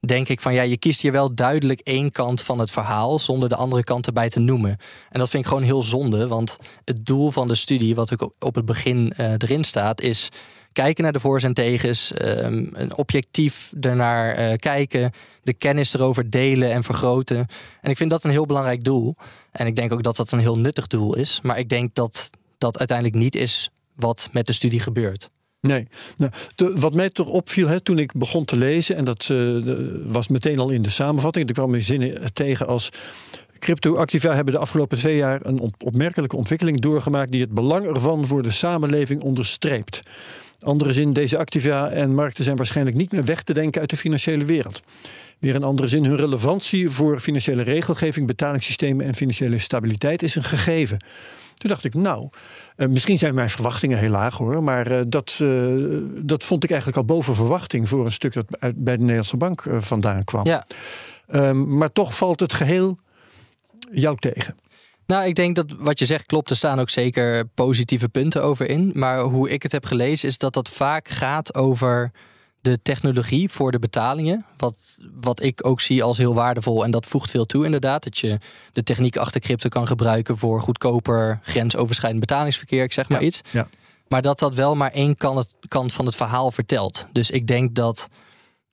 denk 0.00 0.28
ik 0.28 0.40
van 0.40 0.54
ja, 0.54 0.62
je 0.62 0.76
kiest 0.76 1.00
hier 1.00 1.12
wel 1.12 1.34
duidelijk 1.34 1.80
één 1.80 2.10
kant 2.10 2.42
van 2.42 2.58
het 2.58 2.70
verhaal 2.70 3.18
zonder 3.18 3.48
de 3.48 3.56
andere 3.56 3.84
kant 3.84 4.06
erbij 4.06 4.28
te 4.28 4.40
noemen. 4.40 4.76
En 5.10 5.18
dat 5.18 5.28
vind 5.28 5.42
ik 5.42 5.48
gewoon 5.48 5.64
heel 5.64 5.82
zonde, 5.82 6.28
want 6.28 6.56
het 6.84 7.06
doel 7.06 7.30
van 7.30 7.48
de 7.48 7.54
studie, 7.54 7.94
wat 7.94 8.12
ook 8.12 8.34
op 8.38 8.54
het 8.54 8.64
begin 8.64 9.12
uh, 9.16 9.32
erin 9.32 9.64
staat, 9.64 10.00
is 10.00 10.28
kijken 10.72 11.02
naar 11.04 11.12
de 11.12 11.20
voor's 11.20 11.42
en 11.42 11.54
tegens, 11.54 12.12
um, 12.22 12.70
een 12.72 12.96
objectief 12.96 13.72
ernaar 13.80 14.50
uh, 14.50 14.56
kijken, 14.56 15.12
de 15.42 15.54
kennis 15.54 15.94
erover 15.94 16.30
delen 16.30 16.72
en 16.72 16.84
vergroten. 16.84 17.46
En 17.80 17.90
ik 17.90 17.96
vind 17.96 18.10
dat 18.10 18.24
een 18.24 18.30
heel 18.30 18.46
belangrijk 18.46 18.84
doel. 18.84 19.16
En 19.52 19.66
ik 19.66 19.76
denk 19.76 19.92
ook 19.92 20.02
dat 20.02 20.16
dat 20.16 20.32
een 20.32 20.38
heel 20.38 20.58
nuttig 20.58 20.86
doel 20.86 21.16
is. 21.16 21.40
Maar 21.42 21.58
ik 21.58 21.68
denk 21.68 21.94
dat 21.94 22.30
dat 22.58 22.78
uiteindelijk 22.78 23.16
niet 23.18 23.34
is 23.34 23.70
wat 24.00 24.28
met 24.32 24.46
de 24.46 24.52
studie 24.52 24.80
gebeurt. 24.80 25.30
Nee. 25.60 25.86
Nou, 26.16 26.32
wat 26.74 26.94
mij 26.94 27.10
toch 27.10 27.28
opviel 27.28 27.68
hè, 27.68 27.80
toen 27.80 27.98
ik 27.98 28.12
begon 28.12 28.44
te 28.44 28.56
lezen, 28.56 28.96
en 28.96 29.04
dat 29.04 29.28
uh, 29.32 29.64
was 30.06 30.28
meteen 30.28 30.58
al 30.58 30.70
in 30.70 30.82
de 30.82 30.90
samenvatting, 30.90 31.48
er 31.48 31.54
kwamen 31.54 31.82
zinnen 31.82 32.32
tegen 32.32 32.66
als. 32.66 32.88
Cryptoactiva 33.58 34.34
hebben 34.34 34.54
de 34.54 34.60
afgelopen 34.60 34.98
twee 34.98 35.16
jaar 35.16 35.46
een 35.46 35.72
opmerkelijke 35.84 36.36
ontwikkeling 36.36 36.80
doorgemaakt 36.80 37.32
die 37.32 37.40
het 37.40 37.50
belang 37.50 37.86
ervan 37.86 38.26
voor 38.26 38.42
de 38.42 38.50
samenleving 38.50 39.22
onderstreept. 39.22 40.00
Andere 40.60 40.92
zin, 40.92 41.12
deze 41.12 41.38
activa 41.38 41.90
en 41.90 42.14
markten 42.14 42.44
zijn 42.44 42.56
waarschijnlijk 42.56 42.96
niet 42.96 43.12
meer 43.12 43.24
weg 43.24 43.42
te 43.42 43.52
denken 43.52 43.80
uit 43.80 43.90
de 43.90 43.96
financiële 43.96 44.44
wereld. 44.44 44.82
Weer 45.38 45.54
een 45.54 45.62
andere 45.62 45.88
zin, 45.88 46.04
hun 46.04 46.16
relevantie 46.16 46.90
voor 46.90 47.20
financiële 47.20 47.62
regelgeving, 47.62 48.26
betalingssystemen 48.26 49.06
en 49.06 49.14
financiële 49.14 49.58
stabiliteit 49.58 50.22
is 50.22 50.34
een 50.34 50.44
gegeven. 50.44 50.98
Toen 51.60 51.70
dacht 51.70 51.84
ik, 51.84 51.94
nou, 51.94 52.28
uh, 52.76 52.88
misschien 52.88 53.18
zijn 53.18 53.34
mijn 53.34 53.50
verwachtingen 53.50 53.98
heel 53.98 54.10
laag 54.10 54.36
hoor, 54.36 54.62
maar 54.62 54.92
uh, 54.92 55.00
dat, 55.08 55.38
uh, 55.42 55.98
dat 56.22 56.44
vond 56.44 56.64
ik 56.64 56.70
eigenlijk 56.70 57.00
al 57.00 57.16
boven 57.16 57.34
verwachting 57.34 57.88
voor 57.88 58.04
een 58.04 58.12
stuk 58.12 58.32
dat 58.32 58.58
uit, 58.58 58.84
bij 58.84 58.94
de 58.94 59.00
Nederlandse 59.00 59.36
Bank 59.36 59.64
vandaan 59.78 60.24
kwam. 60.24 60.46
Ja. 60.46 60.66
Um, 61.32 61.76
maar 61.76 61.92
toch 61.92 62.16
valt 62.16 62.40
het 62.40 62.54
geheel 62.54 62.98
jou 63.92 64.16
tegen. 64.16 64.56
Nou, 65.06 65.24
ik 65.24 65.34
denk 65.34 65.56
dat 65.56 65.66
wat 65.78 65.98
je 65.98 66.06
zegt 66.06 66.26
klopt. 66.26 66.50
Er 66.50 66.56
staan 66.56 66.80
ook 66.80 66.90
zeker 66.90 67.46
positieve 67.46 68.08
punten 68.08 68.42
over 68.42 68.68
in. 68.68 68.90
Maar 68.94 69.20
hoe 69.20 69.50
ik 69.50 69.62
het 69.62 69.72
heb 69.72 69.84
gelezen, 69.84 70.28
is 70.28 70.38
dat 70.38 70.54
dat 70.54 70.68
vaak 70.68 71.08
gaat 71.08 71.54
over 71.54 72.10
de 72.60 72.82
technologie 72.82 73.48
voor 73.48 73.72
de 73.72 73.78
betalingen. 73.78 74.46
Wat, 74.56 74.74
wat 75.20 75.42
ik 75.42 75.66
ook 75.66 75.80
zie 75.80 76.02
als 76.02 76.18
heel 76.18 76.34
waardevol. 76.34 76.84
En 76.84 76.90
dat 76.90 77.06
voegt 77.06 77.30
veel 77.30 77.46
toe, 77.46 77.64
inderdaad. 77.64 78.02
Dat 78.02 78.18
je 78.18 78.38
de 78.72 78.82
techniek 78.82 79.16
achter 79.16 79.40
crypto 79.40 79.68
kan 79.68 79.86
gebruiken 79.86 80.38
voor 80.38 80.60
goedkoper 80.60 81.38
grensoverschrijdend 81.42 82.20
betalingsverkeer. 82.20 82.82
Ik 82.82 82.92
zeg 82.92 83.08
maar 83.08 83.22
iets. 83.22 83.40
Ja. 83.50 83.68
Maar 84.08 84.22
dat 84.22 84.38
dat 84.38 84.54
wel 84.54 84.74
maar 84.74 84.90
één 84.90 85.16
kant, 85.16 85.54
kant 85.68 85.92
van 85.92 86.06
het 86.06 86.16
verhaal 86.16 86.50
vertelt. 86.50 87.06
Dus 87.12 87.30
ik 87.30 87.46
denk 87.46 87.74
dat 87.74 88.08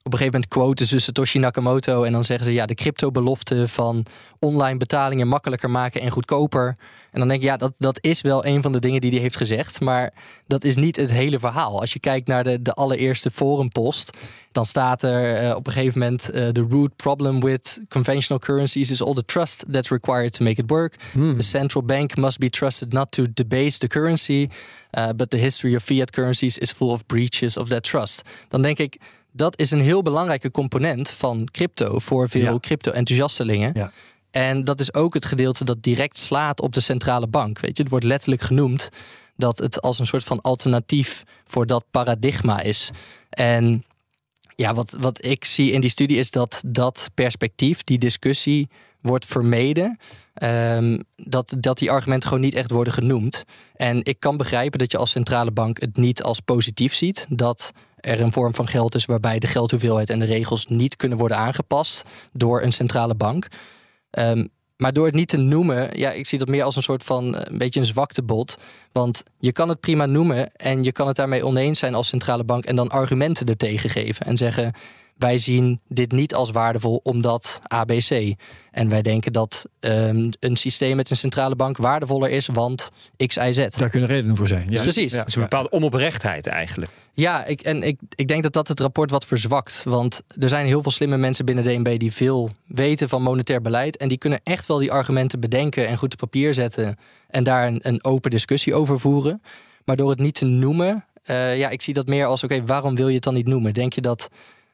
op 0.02 0.12
een 0.12 0.18
gegeven 0.18 0.40
moment 0.40 0.48
quoten 0.48 0.86
ze 0.86 0.98
Satoshi 0.98 1.38
Nakamoto 1.38 2.02
en 2.02 2.12
dan 2.12 2.24
zeggen 2.24 2.44
ze 2.44 2.52
ja, 2.52 2.66
de 2.66 2.74
crypto-belofte 2.74 3.68
van 3.68 4.06
online 4.38 4.78
betalingen 4.78 5.28
makkelijker 5.28 5.70
maken 5.70 6.00
en 6.00 6.10
goedkoper. 6.10 6.76
En 7.10 7.18
dan 7.18 7.28
denk 7.28 7.40
ik, 7.40 7.46
ja, 7.46 7.56
dat, 7.56 7.72
dat 7.78 7.98
is 8.00 8.20
wel 8.20 8.46
een 8.46 8.62
van 8.62 8.72
de 8.72 8.78
dingen 8.78 9.00
die 9.00 9.10
hij 9.10 9.20
heeft 9.20 9.36
gezegd, 9.36 9.80
maar 9.80 10.12
dat 10.46 10.64
is 10.64 10.76
niet 10.76 10.96
het 10.96 11.10
hele 11.10 11.38
verhaal. 11.38 11.80
Als 11.80 11.92
je 11.92 12.00
kijkt 12.00 12.26
naar 12.26 12.44
de, 12.44 12.62
de 12.62 12.72
allereerste 12.72 13.30
forumpost, 13.30 14.16
dan 14.52 14.66
staat 14.66 15.02
er 15.02 15.34
eh, 15.34 15.56
op 15.56 15.66
een 15.66 15.72
gegeven 15.72 15.98
moment: 15.98 16.34
uh, 16.34 16.48
The 16.48 16.66
root 16.70 16.96
problem 16.96 17.40
with 17.40 17.80
conventional 17.88 18.38
currencies 18.38 18.90
is 18.90 19.02
all 19.02 19.14
the 19.14 19.24
trust 19.24 19.64
that's 19.70 19.90
required 19.90 20.32
to 20.32 20.44
make 20.44 20.60
it 20.60 20.70
work. 20.70 20.96
Hmm. 21.12 21.36
The 21.36 21.42
central 21.42 21.84
bank 21.84 22.16
must 22.16 22.38
be 22.38 22.50
trusted 22.50 22.92
not 22.92 23.12
to 23.12 23.24
debase 23.34 23.78
the 23.78 23.86
currency, 23.86 24.48
uh, 24.98 25.08
but 25.16 25.30
the 25.30 25.38
history 25.38 25.74
of 25.74 25.82
fiat 25.82 26.10
currencies 26.10 26.58
is 26.58 26.72
full 26.72 26.90
of 26.90 27.06
breaches 27.06 27.56
of 27.56 27.68
that 27.68 27.82
trust. 27.82 28.22
Dan 28.48 28.62
denk 28.62 28.78
ik 28.78 28.98
dat 29.38 29.58
is 29.58 29.70
een 29.70 29.80
heel 29.80 30.02
belangrijke 30.02 30.50
component 30.50 31.10
van 31.10 31.48
crypto 31.50 31.98
voor 31.98 32.28
veel 32.28 32.60
crypto-enthousiastelingen. 32.60 33.70
Ja. 33.74 33.92
En 34.30 34.64
dat 34.64 34.80
is 34.80 34.94
ook 34.94 35.14
het 35.14 35.24
gedeelte 35.24 35.64
dat 35.64 35.82
direct 35.82 36.18
slaat 36.18 36.60
op 36.60 36.74
de 36.74 36.80
centrale 36.80 37.26
bank. 37.26 37.60
Weet 37.60 37.76
je, 37.76 37.82
het 37.82 37.90
wordt 37.90 38.06
letterlijk 38.06 38.42
genoemd 38.42 38.88
dat 39.36 39.58
het 39.58 39.80
als 39.80 39.98
een 39.98 40.06
soort 40.06 40.24
van 40.24 40.40
alternatief 40.40 41.22
voor 41.44 41.66
dat 41.66 41.84
paradigma 41.90 42.60
is. 42.60 42.90
En 43.30 43.84
ja, 44.56 44.74
wat, 44.74 44.96
wat 45.00 45.24
ik 45.24 45.44
zie 45.44 45.72
in 45.72 45.80
die 45.80 45.90
studie 45.90 46.18
is 46.18 46.30
dat 46.30 46.62
dat 46.66 47.10
perspectief, 47.14 47.82
die 47.82 47.98
discussie, 47.98 48.68
wordt 49.00 49.26
vermeden. 49.26 49.98
Um, 50.42 51.02
dat, 51.16 51.54
dat 51.58 51.78
die 51.78 51.90
argumenten 51.90 52.28
gewoon 52.28 52.44
niet 52.44 52.54
echt 52.54 52.70
worden 52.70 52.92
genoemd. 52.92 53.44
En 53.74 54.04
ik 54.04 54.20
kan 54.20 54.36
begrijpen 54.36 54.78
dat 54.78 54.92
je 54.92 54.98
als 54.98 55.10
centrale 55.10 55.50
bank 55.50 55.80
het 55.80 55.96
niet 55.96 56.22
als 56.22 56.40
positief 56.40 56.94
ziet. 56.94 57.26
Dat 57.28 57.72
er 58.00 58.20
een 58.20 58.32
vorm 58.32 58.54
van 58.54 58.68
geld 58.68 58.94
is 58.94 59.04
waarbij 59.04 59.38
de 59.38 59.46
geldhoeveelheid 59.46 60.10
en 60.10 60.18
de 60.18 60.24
regels 60.24 60.66
niet 60.66 60.96
kunnen 60.96 61.18
worden 61.18 61.36
aangepast 61.36 62.04
door 62.32 62.62
een 62.62 62.72
centrale 62.72 63.14
bank. 63.14 63.48
Ehm, 64.10 64.46
maar 64.76 64.92
door 64.92 65.06
het 65.06 65.14
niet 65.14 65.28
te 65.28 65.36
noemen, 65.36 65.98
ja, 65.98 66.10
ik 66.10 66.26
zie 66.26 66.38
dat 66.38 66.48
meer 66.48 66.62
als 66.62 66.76
een 66.76 66.82
soort 66.82 67.02
van 67.02 67.36
eh, 67.36 67.40
een 67.44 67.58
beetje 67.58 67.80
een 67.80 67.86
zwaktebod. 67.86 68.58
Want 68.92 69.22
je 69.38 69.52
kan 69.52 69.68
het 69.68 69.80
prima 69.80 70.06
noemen 70.06 70.52
en 70.56 70.84
je 70.84 70.92
kan 70.92 71.06
het 71.06 71.16
daarmee 71.16 71.44
oneens 71.44 71.78
zijn 71.78 71.94
als 71.94 72.08
centrale 72.08 72.44
bank 72.44 72.64
en 72.64 72.76
dan 72.76 72.88
argumenten 72.88 73.46
ertegen 73.46 73.90
geven 73.90 74.26
en 74.26 74.36
zeggen 74.36 74.72
wij 75.18 75.38
zien 75.38 75.80
dit 75.88 76.12
niet 76.12 76.34
als 76.34 76.50
waardevol 76.50 77.00
omdat 77.02 77.60
ABC. 77.62 78.34
En 78.70 78.88
wij 78.88 79.02
denken 79.02 79.32
dat 79.32 79.66
um, 79.80 80.30
een 80.40 80.56
systeem 80.56 80.96
met 80.96 81.10
een 81.10 81.16
centrale 81.16 81.56
bank 81.56 81.76
waardevoller 81.76 82.30
is, 82.30 82.46
want 82.46 82.90
X, 83.26 83.36
Y, 83.36 83.52
Z. 83.52 83.68
Daar 83.68 83.90
kunnen 83.90 84.08
redenen 84.08 84.36
voor 84.36 84.46
zijn. 84.46 84.70
Ja. 84.70 84.82
Precies. 84.82 85.12
Ja. 85.12 85.26
is 85.26 85.34
een 85.34 85.42
bepaalde 85.42 85.70
onoprechtheid 85.70 86.46
eigenlijk. 86.46 86.90
Ja, 87.14 87.44
ik, 87.44 87.60
en 87.60 87.82
ik, 87.82 87.98
ik 88.14 88.28
denk 88.28 88.42
dat 88.42 88.52
dat 88.52 88.68
het 88.68 88.80
rapport 88.80 89.10
wat 89.10 89.24
verzwakt. 89.24 89.82
Want 89.84 90.22
er 90.38 90.48
zijn 90.48 90.66
heel 90.66 90.82
veel 90.82 90.90
slimme 90.90 91.16
mensen 91.16 91.44
binnen 91.44 91.64
DNB 91.64 91.98
die 91.98 92.12
veel 92.12 92.50
weten 92.66 93.08
van 93.08 93.22
monetair 93.22 93.62
beleid. 93.62 93.96
En 93.96 94.08
die 94.08 94.18
kunnen 94.18 94.40
echt 94.42 94.66
wel 94.66 94.78
die 94.78 94.92
argumenten 94.92 95.40
bedenken 95.40 95.88
en 95.88 95.96
goed 95.96 96.12
op 96.12 96.18
papier 96.18 96.54
zetten. 96.54 96.98
En 97.28 97.44
daar 97.44 97.66
een, 97.66 97.80
een 97.82 98.04
open 98.04 98.30
discussie 98.30 98.74
over 98.74 99.00
voeren. 99.00 99.42
Maar 99.84 99.96
door 99.96 100.10
het 100.10 100.18
niet 100.18 100.34
te 100.34 100.44
noemen, 100.44 101.04
uh, 101.26 101.58
ja, 101.58 101.68
ik 101.68 101.82
zie 101.82 101.94
dat 101.94 102.06
meer 102.06 102.26
als: 102.26 102.44
oké, 102.44 102.64
waarom 102.64 102.94
wil 102.94 103.08
je 103.08 103.14
het 103.14 103.24
dan 103.24 103.34
niet 103.34 103.46
noemen? 103.46 103.74
Denk 103.74 103.92
je 103.92 104.00
dat 104.00 104.28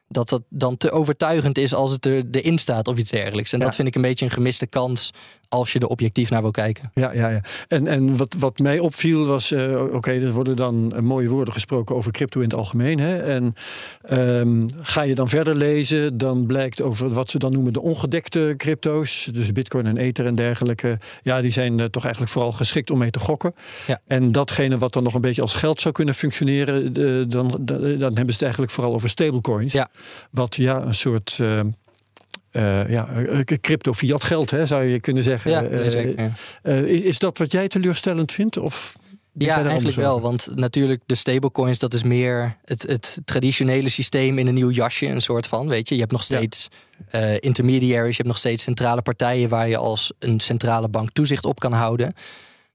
dat 0.07 0.29
dat 0.29 0.41
dan 0.49 0.77
te 0.77 0.91
overtuigend 0.91 1.57
is 1.57 1.73
als 1.73 1.91
het 1.91 2.05
er, 2.05 2.23
erin 2.31 2.57
staat 2.57 2.87
of 2.87 2.97
iets 2.97 3.11
dergelijks. 3.11 3.53
En 3.53 3.59
dat 3.59 3.75
vind 3.75 3.87
ik 3.87 3.95
een 3.95 4.01
beetje 4.01 4.25
een 4.25 4.31
gemiste 4.31 4.67
kans 4.67 5.11
als 5.55 5.73
je 5.73 5.79
er 5.79 5.87
objectief 5.87 6.29
naar 6.29 6.41
wil 6.41 6.51
kijken. 6.51 6.91
Ja, 6.93 7.13
ja, 7.13 7.29
ja. 7.29 7.41
En, 7.67 7.87
en 7.87 8.17
wat, 8.17 8.35
wat 8.39 8.59
mij 8.59 8.79
opviel 8.79 9.25
was, 9.25 9.51
uh, 9.51 9.93
oké, 9.93 10.11
er 10.11 10.31
worden 10.31 10.55
dan 10.55 11.03
mooie 11.03 11.29
woorden 11.29 11.53
gesproken 11.53 11.95
over 11.95 12.11
crypto 12.11 12.39
in 12.39 12.49
het 12.49 12.57
algemeen. 12.57 12.99
Hè? 12.99 13.17
En 13.17 13.55
um, 14.11 14.65
ga 14.83 15.01
je 15.01 15.15
dan 15.15 15.29
verder 15.29 15.55
lezen, 15.55 16.17
dan 16.17 16.45
blijkt 16.45 16.81
over 16.81 17.09
wat 17.09 17.29
ze 17.29 17.37
dan 17.37 17.51
noemen 17.51 17.73
de 17.73 17.81
ongedekte 17.81 18.53
crypto's, 18.57 19.29
dus 19.33 19.51
bitcoin 19.51 19.85
en 19.85 19.97
ether 19.97 20.25
en 20.25 20.35
dergelijke, 20.35 20.97
ja, 21.21 21.41
die 21.41 21.51
zijn 21.51 21.79
uh, 21.79 21.85
toch 21.85 22.03
eigenlijk 22.03 22.33
vooral 22.33 22.51
geschikt 22.51 22.91
om 22.91 22.97
mee 22.97 23.11
te 23.11 23.19
gokken. 23.19 23.53
Ja. 23.87 24.01
En 24.07 24.31
datgene 24.31 24.77
wat 24.77 24.93
dan 24.93 25.03
nog 25.03 25.13
een 25.13 25.21
beetje 25.21 25.41
als 25.41 25.53
geld 25.53 25.81
zou 25.81 25.93
kunnen 25.93 26.15
functioneren, 26.15 26.99
uh, 26.99 27.25
dan, 27.27 27.61
dan, 27.61 27.81
hebben 27.81 28.15
ze 28.15 28.31
het 28.31 28.41
eigenlijk 28.41 28.71
vooral 28.71 28.93
over 28.93 29.09
stablecoins. 29.09 29.73
Ja. 29.73 29.89
Wat 30.31 30.55
ja, 30.55 30.81
een 30.81 30.93
soort 30.93 31.37
ehm, 31.41 31.67
uh, 32.55 32.89
ja, 32.89 33.07
eh, 33.07 33.57
crypto 33.61 33.93
fiat 33.93 34.23
geld, 34.23 34.51
hè, 34.51 34.65
zou 34.65 34.83
je 34.83 34.99
kunnen 34.99 35.23
zeggen. 35.23 35.51
Ja, 35.51 35.63
uh, 35.63 36.83
is, 36.87 37.01
is, 37.01 37.19
dat 37.19 37.37
wat 37.37 37.51
jij 37.51 37.67
teleurstellend 37.67 38.31
vindt? 38.31 38.57
Of 38.57 38.95
ja, 39.33 39.63
eigenlijk 39.63 39.95
wel. 39.95 40.21
Want 40.21 40.47
natuurlijk, 40.55 41.01
de 41.05 41.15
stablecoins, 41.15 41.79
dat 41.79 41.93
is 41.93 42.03
meer 42.03 42.57
het, 42.65 42.81
het 42.81 43.19
traditionele 43.25 43.89
systeem 43.89 44.37
in 44.37 44.47
een 44.47 44.53
nieuw 44.53 44.69
jasje, 44.69 45.07
een 45.07 45.21
soort 45.21 45.47
van. 45.47 45.67
Weet 45.67 45.89
je, 45.89 45.93
je 45.95 45.99
hebt 45.99 46.13
nog 46.13 46.23
steeds 46.23 46.67
ja. 47.11 47.19
intermediaries, 47.39 48.09
je 48.09 48.21
hebt 48.23 48.27
nog 48.27 48.37
steeds 48.37 48.63
centrale 48.63 49.01
partijen 49.01 49.49
waar 49.49 49.69
je 49.69 49.77
als 49.77 50.11
een 50.19 50.39
centrale 50.39 50.89
bank 50.89 51.11
toezicht 51.11 51.45
op 51.45 51.59
kan 51.59 51.73
houden. 51.73 52.13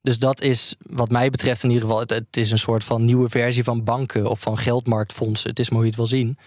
Dus 0.03 0.19
dat 0.19 0.43
is, 0.43 0.75
wat 0.79 1.11
mij 1.11 1.31
betreft, 1.31 1.63
in 1.63 1.71
ieder 1.71 1.85
geval, 1.85 2.01
het, 2.01 2.11
het 2.11 2.37
is 2.37 2.51
een 2.51 2.59
soort 2.59 2.85
van 2.85 3.05
nieuwe 3.05 3.29
versie 3.29 3.65
van 3.65 3.85
banken 3.85 4.27
of 4.27 4.41
van 4.41 4.59
geldmarktfondsen. 4.59 5.51
Het 5.51 5.59
is 5.59 5.69
maar 5.69 5.79
hoe 5.79 5.87
je 5.87 5.93
het 5.97 6.01
wil 6.01 6.19
zien. 6.19 6.39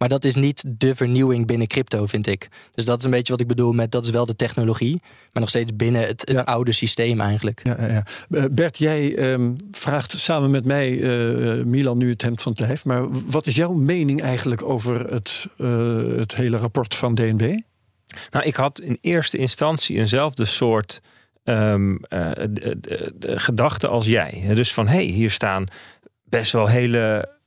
Maar 0.00 0.08
dat 0.08 0.24
is 0.24 0.34
niet 0.34 0.64
de 0.66 0.94
vernieuwing 0.94 1.46
binnen 1.46 1.66
crypto, 1.66 2.06
vind 2.06 2.26
ik. 2.26 2.48
Dus 2.74 2.84
dat 2.84 2.98
is 2.98 3.04
een 3.04 3.10
beetje 3.10 3.32
wat 3.32 3.40
ik 3.40 3.46
bedoel 3.46 3.72
met 3.72 3.90
dat 3.90 4.04
is 4.04 4.10
wel 4.10 4.26
de 4.26 4.36
technologie, 4.36 5.00
maar 5.02 5.40
nog 5.42 5.48
steeds 5.48 5.76
binnen 5.76 6.06
het, 6.06 6.28
het 6.28 6.44
oude 6.44 6.72
systeem 6.72 7.20
eigenlijk. 7.20 7.60
Ja, 7.62 7.86
ja. 7.86 8.04
Eh, 8.30 8.44
Bert, 8.50 8.78
jij 8.78 9.32
um, 9.32 9.56
vraagt 9.70 10.18
samen 10.18 10.50
met 10.50 10.64
mij, 10.64 10.90
uh, 10.90 11.64
Milan, 11.64 11.98
nu 11.98 12.10
het 12.10 12.22
hemd 12.22 12.42
van 12.42 12.52
het 12.52 12.60
lijf. 12.60 12.84
Maar 12.84 13.06
wat 13.10 13.46
is 13.46 13.56
jouw 13.56 13.72
mening 13.72 14.22
eigenlijk 14.22 14.62
over 14.62 15.12
het, 15.12 15.48
uh, 15.58 16.16
het 16.18 16.34
hele 16.34 16.56
rapport 16.56 16.94
van 16.94 17.14
DNB? 17.14 17.60
Nou, 18.30 18.44
ik 18.44 18.54
had 18.54 18.80
in 18.80 18.98
eerste 19.00 19.36
instantie 19.38 19.98
eenzelfde 19.98 20.44
soort 20.44 21.00
um, 21.44 22.00
de, 22.00 22.76
de, 22.80 23.12
de 23.16 23.38
gedachte 23.38 23.88
als 23.88 24.06
jij. 24.06 24.50
Dus 24.54 24.72
van 24.72 24.88
hé, 24.88 24.94
hey, 24.94 25.04
hier 25.04 25.30
staan 25.30 25.66
best 26.24 26.52
wel 26.52 26.68
hele 26.68 27.38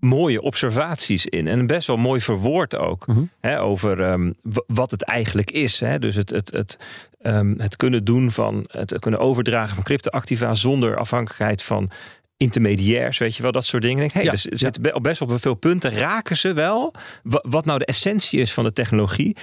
mooie 0.00 0.42
observaties 0.42 1.26
in. 1.26 1.46
En 1.46 1.66
best 1.66 1.86
wel 1.86 1.96
mooi 1.96 2.20
verwoord 2.20 2.76
ook. 2.76 3.06
Mhm. 3.06 3.22
hè, 3.40 3.60
over 3.60 4.00
um, 4.00 4.34
wat 4.66 4.90
het 4.90 5.02
eigenlijk 5.02 5.50
is. 5.50 5.80
Hè. 5.80 5.98
Dus 5.98 6.14
het, 6.14 6.30
het, 6.30 6.50
het, 6.50 6.78
um, 7.22 7.54
het 7.58 7.76
kunnen 7.76 8.04
doen 8.04 8.30
van 8.30 8.64
het 8.68 8.98
kunnen 8.98 9.20
overdragen 9.20 9.74
van 9.74 9.84
cryptoactiva 9.84 10.54
zonder 10.54 10.96
afhankelijkheid 10.96 11.62
van 11.62 11.90
intermediairs, 12.36 13.18
weet 13.18 13.36
je 13.36 13.42
wel, 13.42 13.52
dat 13.52 13.64
soort 13.64 13.82
dingen. 13.82 14.10
Hey, 14.12 14.24
ja, 14.24 14.30
dus 14.30 14.42
zit 14.42 14.78
ja. 14.82 14.92
op 14.92 15.02
best 15.02 15.18
wel 15.18 15.38
veel 15.38 15.54
punten 15.54 15.90
raken 15.90 16.36
ze 16.36 16.52
wel 16.52 16.94
wat 17.22 17.64
nou 17.64 17.78
de 17.78 17.84
essentie 17.84 18.40
is 18.40 18.52
van 18.52 18.64
de 18.64 18.72
technologie 18.72 19.36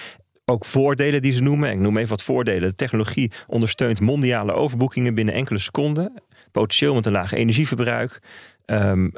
ook 0.51 0.65
voordelen 0.65 1.21
die 1.21 1.33
ze 1.33 1.41
noemen. 1.41 1.71
Ik 1.71 1.79
noem 1.79 1.97
even 1.97 2.09
wat 2.09 2.23
voordelen. 2.23 2.69
De 2.69 2.75
technologie 2.75 3.31
ondersteunt 3.47 3.99
mondiale 3.99 4.53
overboekingen 4.53 5.15
binnen 5.15 5.33
enkele 5.33 5.59
seconden. 5.59 6.13
Potentieel 6.57 6.93
met 6.93 7.05
een 7.05 7.11
laag 7.11 7.33
energieverbruik. 7.33 8.19
Um, 8.65 9.11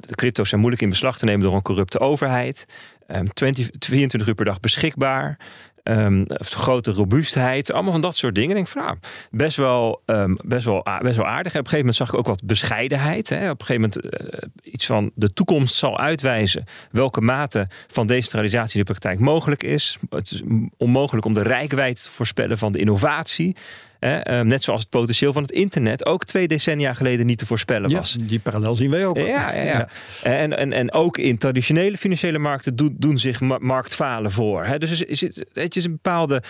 de 0.00 0.14
crypto's 0.14 0.48
zijn 0.48 0.60
moeilijk 0.60 0.82
in 0.82 0.88
beslag 0.88 1.18
te 1.18 1.24
nemen 1.24 1.42
door 1.42 1.54
een 1.54 1.62
corrupte 1.62 1.98
overheid. 1.98 2.66
Um, 3.08 3.32
20, 3.32 3.68
24 3.78 4.28
uur 4.28 4.34
per 4.34 4.44
dag 4.44 4.60
beschikbaar. 4.60 5.38
Um, 5.82 6.24
grote 6.28 6.90
robuustheid, 6.90 7.72
allemaal 7.72 7.92
van 7.92 8.00
dat 8.00 8.16
soort 8.16 8.34
dingen. 8.34 8.50
Ik 8.50 8.54
denk 8.54 8.68
van 8.68 8.82
nou, 8.82 8.96
best 9.30 9.56
wel, 9.56 10.02
um, 10.06 10.36
best 10.44 10.64
wel, 10.64 10.86
best 11.02 11.16
wel 11.16 11.26
aardig. 11.26 11.52
En 11.52 11.60
op 11.60 11.64
een 11.64 11.70
gegeven 11.70 11.78
moment 11.78 11.94
zag 11.96 12.08
ik 12.08 12.14
ook 12.14 12.26
wat 12.26 12.44
bescheidenheid. 12.44 13.28
Hè. 13.28 13.50
Op 13.50 13.60
een 13.60 13.66
gegeven 13.66 13.90
moment 14.02 14.22
uh, 14.34 14.72
iets 14.72 14.86
van 14.86 15.10
de 15.14 15.32
toekomst 15.32 15.74
zal 15.74 15.98
uitwijzen 15.98 16.64
welke 16.90 17.20
mate 17.20 17.68
van 17.86 18.06
decentralisatie 18.06 18.72
in 18.72 18.78
de 18.78 18.90
praktijk 18.92 19.18
mogelijk 19.18 19.62
is. 19.62 19.98
Het 20.10 20.30
is 20.30 20.42
onmogelijk 20.76 21.26
om 21.26 21.34
de 21.34 21.42
rijkwijd 21.42 22.02
te 22.02 22.10
voorspellen 22.10 22.58
van 22.58 22.72
de 22.72 22.78
innovatie. 22.78 23.56
Ehm, 24.04 24.46
net 24.46 24.62
zoals 24.62 24.80
het 24.80 24.90
potentieel 24.90 25.32
van 25.32 25.42
het 25.42 25.52
internet 25.52 26.06
ook 26.06 26.24
twee 26.24 26.48
decennia 26.48 26.94
geleden 26.94 27.26
niet 27.26 27.38
te 27.38 27.46
voorspellen 27.46 27.92
was. 27.92 28.16
Ja, 28.18 28.26
die 28.26 28.38
parallel 28.38 28.74
zien 28.74 28.90
wij 28.90 29.06
ook. 29.06 29.16
Ja, 29.18 29.52
ja, 29.52 29.62
ja. 29.62 29.88
En, 30.22 30.58
en, 30.58 30.72
en 30.72 30.92
ook 30.92 31.18
in 31.18 31.38
traditionele 31.38 31.96
financiële 31.96 32.38
markten 32.38 32.76
doen, 32.76 32.94
doen 32.98 33.18
zich 33.18 33.40
marktfalen 33.40 34.30
voor. 34.30 34.64
Hè. 34.64 34.78
Dus 34.78 35.00
is 35.00 35.20
het, 35.20 35.44
het 35.52 35.76
is 35.76 35.84
een 35.84 35.90
bepaalde 35.90 36.42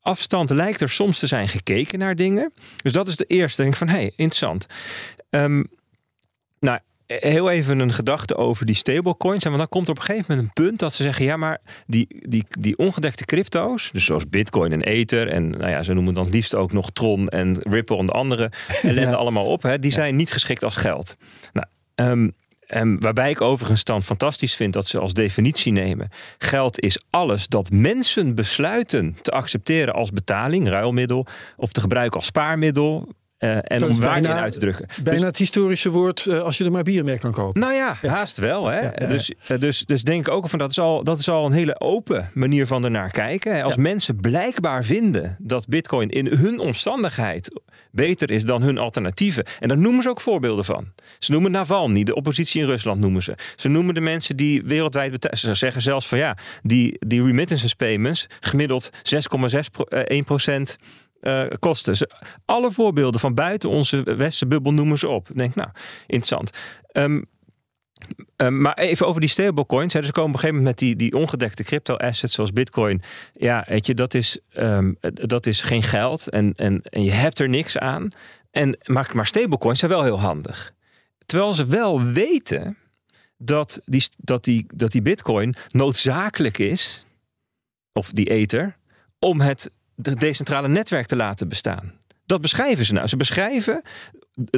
afstand 0.00 0.50
lijkt 0.50 0.80
er 0.80 0.90
soms 0.90 1.18
te 1.18 1.26
zijn 1.26 1.48
gekeken 1.48 1.98
naar 1.98 2.16
dingen. 2.16 2.52
Dus 2.82 2.92
dat 2.92 3.08
is 3.08 3.16
de 3.16 3.24
eerste. 3.24 3.62
Denk 3.62 3.76
van, 3.76 3.88
hé, 3.88 3.96
hey, 3.96 4.12
interessant. 4.16 4.66
Um, 5.30 5.68
nou, 6.60 6.78
heel 7.18 7.50
even 7.50 7.78
een 7.78 7.92
gedachte 7.92 8.36
over 8.36 8.66
die 8.66 8.74
stablecoins. 8.74 9.44
En 9.44 9.48
want 9.48 9.58
dan 9.58 9.68
komt 9.68 9.86
er 9.86 9.92
op 9.92 9.98
een 9.98 10.04
gegeven 10.04 10.26
moment 10.28 10.48
een 10.48 10.64
punt 10.64 10.78
dat 10.78 10.92
ze 10.92 11.02
zeggen: 11.02 11.24
ja, 11.24 11.36
maar 11.36 11.58
die, 11.86 12.06
die, 12.28 12.44
die 12.58 12.78
ongedekte 12.78 13.24
crypto's, 13.24 13.90
dus 13.92 14.04
zoals 14.04 14.28
Bitcoin 14.28 14.72
en 14.72 14.82
Ether, 14.82 15.28
en 15.28 15.50
nou 15.50 15.70
ja, 15.70 15.82
ze 15.82 15.92
noemen 15.92 16.14
dan 16.14 16.24
het 16.24 16.34
liefst 16.34 16.54
ook 16.54 16.72
nog 16.72 16.90
Tron 16.90 17.28
en 17.28 17.58
Ripple 17.62 17.96
en 17.96 18.06
de 18.06 18.12
andere 18.12 18.52
ellende 18.82 19.16
allemaal 19.16 19.46
op, 19.46 19.62
hè, 19.62 19.78
die 19.78 19.92
zijn 19.92 20.16
niet 20.16 20.32
geschikt 20.32 20.64
als 20.64 20.76
geld. 20.76 21.16
Nou, 21.52 21.66
um, 21.94 22.98
waarbij 23.00 23.30
ik 23.30 23.40
overigens 23.40 23.84
dan 23.84 24.02
fantastisch 24.02 24.54
vind 24.54 24.72
dat 24.72 24.86
ze 24.86 24.98
als 24.98 25.14
definitie 25.14 25.72
nemen: 25.72 26.08
geld 26.38 26.80
is 26.80 27.02
alles 27.10 27.48
dat 27.48 27.70
mensen 27.70 28.34
besluiten 28.34 29.16
te 29.22 29.30
accepteren 29.30 29.94
als 29.94 30.10
betaling, 30.10 30.68
ruilmiddel, 30.68 31.26
of 31.56 31.72
te 31.72 31.80
gebruiken 31.80 32.16
als 32.16 32.26
spaarmiddel, 32.26 33.08
Uh, 33.40 33.58
en 33.62 33.84
om 33.84 34.00
waarde 34.00 34.28
in 34.28 34.34
uit 34.34 34.52
te 34.52 34.58
drukken. 34.58 34.86
Bijna 35.02 35.18
dus, 35.18 35.28
het 35.28 35.36
historische 35.36 35.90
woord 35.90 36.26
uh, 36.26 36.40
als 36.40 36.58
je 36.58 36.64
er 36.64 36.70
maar 36.70 36.82
bier 36.82 37.04
mee 37.04 37.18
kan 37.18 37.32
kopen. 37.32 37.60
Nou 37.60 37.72
ja, 37.72 37.98
haast 38.02 38.36
wel. 38.36 38.66
Hè? 38.66 38.80
Ja, 38.80 38.92
ja, 38.98 39.06
dus, 39.06 39.32
uh, 39.48 39.58
dus, 39.58 39.84
dus 39.84 40.02
denk 40.02 40.26
ik 40.26 40.34
ook 40.34 40.48
van 40.48 40.58
dat 40.58 40.70
is, 40.70 40.78
al, 40.78 41.04
dat 41.04 41.18
is 41.18 41.28
al 41.28 41.46
een 41.46 41.52
hele 41.52 41.80
open 41.80 42.30
manier 42.34 42.66
van 42.66 42.84
ernaar 42.84 43.10
kijken. 43.10 43.62
Als 43.62 43.76
mensen 43.76 44.20
blijkbaar 44.20 44.84
vinden 44.84 45.36
dat 45.38 45.68
bitcoin 45.68 46.08
in 46.08 46.26
hun 46.26 46.58
omstandigheid 46.58 47.60
beter 47.90 48.30
is 48.30 48.44
dan 48.44 48.62
hun 48.62 48.78
alternatieven. 48.78 49.44
En 49.60 49.68
daar 49.68 49.78
noemen 49.78 50.02
ze 50.02 50.08
ook 50.08 50.20
voorbeelden 50.20 50.64
van. 50.64 50.92
Ze 51.18 51.32
noemen 51.32 51.50
Navalny, 51.50 52.02
de 52.04 52.14
oppositie 52.14 52.60
in 52.60 52.66
Rusland 52.66 53.00
noemen 53.00 53.22
ze. 53.22 53.34
Ze 53.56 53.68
noemen 53.68 53.94
de 53.94 54.00
mensen 54.00 54.36
die 54.36 54.62
wereldwijd 54.62 55.10
betalen. 55.10 55.38
Ze 55.38 55.54
zeggen 55.54 55.82
zelfs 55.82 56.08
van 56.08 56.18
ja, 56.18 56.36
die, 56.62 56.96
die 56.98 57.24
remittances 57.24 57.74
payments 57.74 58.26
gemiddeld 58.40 58.90
6,6 58.92 60.18
procent 60.24 60.76
uh, 61.20 61.44
kosten. 61.58 62.08
Alle 62.44 62.70
voorbeelden 62.70 63.20
van 63.20 63.34
buiten 63.34 63.68
onze 63.68 64.02
westerse 64.02 64.46
bubbel 64.46 64.72
noemen 64.72 64.98
ze 64.98 65.08
op. 65.08 65.28
Denk, 65.34 65.54
nou, 65.54 65.68
interessant. 66.06 66.50
Um, 66.92 67.26
um, 68.36 68.60
maar 68.60 68.74
even 68.74 69.06
over 69.06 69.20
die 69.20 69.30
stablecoins. 69.30 69.92
Dus 69.92 70.10
komen 70.10 70.30
op 70.30 70.34
een 70.34 70.40
gegeven 70.40 70.56
moment 70.56 70.80
met 70.80 70.88
die, 70.88 70.96
die 70.96 71.18
ongedekte 71.18 71.64
crypto-assets 71.64 72.34
zoals 72.34 72.52
bitcoin. 72.52 73.02
Ja, 73.34 73.64
weet 73.68 73.86
je, 73.86 73.94
dat 73.94 74.14
is, 74.14 74.38
um, 74.56 74.96
dat 75.12 75.46
is 75.46 75.62
geen 75.62 75.82
geld 75.82 76.28
en, 76.28 76.54
en, 76.54 76.82
en 76.82 77.04
je 77.04 77.10
hebt 77.10 77.38
er 77.38 77.48
niks 77.48 77.78
aan. 77.78 78.08
En, 78.50 78.78
maar, 78.84 79.10
maar 79.14 79.26
stablecoins 79.26 79.78
zijn 79.78 79.90
wel 79.90 80.02
heel 80.02 80.20
handig. 80.20 80.72
Terwijl 81.26 81.54
ze 81.54 81.66
wel 81.66 82.02
weten 82.02 82.76
dat 83.36 83.82
die, 83.84 84.08
dat 84.16 84.44
die, 84.44 84.66
dat 84.74 84.90
die 84.90 85.02
bitcoin 85.02 85.54
noodzakelijk 85.68 86.58
is, 86.58 87.06
of 87.92 88.10
die 88.10 88.30
ether, 88.30 88.76
om 89.18 89.40
het 89.40 89.74
decentrale 90.00 90.68
netwerk 90.68 91.06
te 91.06 91.16
laten 91.16 91.48
bestaan. 91.48 91.92
Dat 92.26 92.40
beschrijven 92.40 92.84
ze 92.84 92.92
nou. 92.92 93.06
Ze 93.06 93.16
beschrijven 93.16 93.82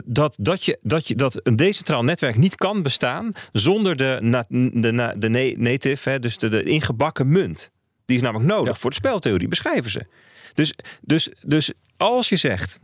dat, 0.05 0.37
dat, 0.41 0.65
je, 0.65 0.79
dat, 0.83 1.09
je, 1.09 1.15
dat 1.15 1.41
een 1.43 1.57
decentraal 1.57 2.05
netwerk 2.05 2.37
niet 2.37 2.55
kan 2.55 2.83
bestaan 2.83 3.33
zonder 3.53 3.97
de, 3.97 4.19
de, 4.49 5.15
de 5.17 5.55
native, 5.57 6.11
hè, 6.11 6.19
dus 6.19 6.39
de, 6.39 6.49
de, 6.49 6.63
ingebakken 6.63 7.29
munt. 7.29 7.71
Die 8.05 8.17
is 8.17 8.23
namelijk 8.23 8.51
nodig 8.51 8.79
voor 8.79 8.91
de 8.91 8.97
speltheorie, 8.97 9.49
beschrijven 9.49 9.91
ze. 9.91 10.07
Dus, 10.55 10.75
dus, 11.01 11.31
dus 11.41 11.73
als 11.97 12.29
je 12.29 12.37
zegt, 12.37 12.81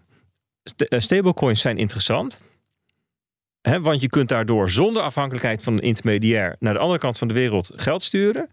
eh, 0.77 1.01
stablecoins 1.01 1.61
zijn 1.61 1.79
interessant, 1.79 2.39
hè, 3.61 3.81
want 3.81 4.01
je 4.01 4.09
kunt 4.09 4.29
daardoor 4.29 4.71
zonder 4.71 5.03
afhankelijkheid 5.03 5.63
van 5.63 5.73
een 5.73 5.83
intermediair 5.83 6.57
naar 6.59 6.73
de 6.73 6.81
andere 6.81 6.99
kant 6.99 7.19
van 7.19 7.29
de 7.29 7.35
wereld 7.35 7.71
geld 7.75 8.03
sturen. 8.03 8.51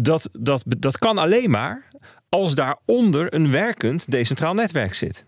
Dat, 0.00 0.28
dat, 0.32 0.64
dat 0.66 0.98
kan 0.98 1.18
alleen 1.18 1.50
maar 1.50 1.88
als 2.28 2.54
daaronder 2.54 3.34
een 3.34 3.50
werkend 3.50 4.10
decentraal 4.10 4.54
netwerk 4.54 4.94
zit. 4.94 5.24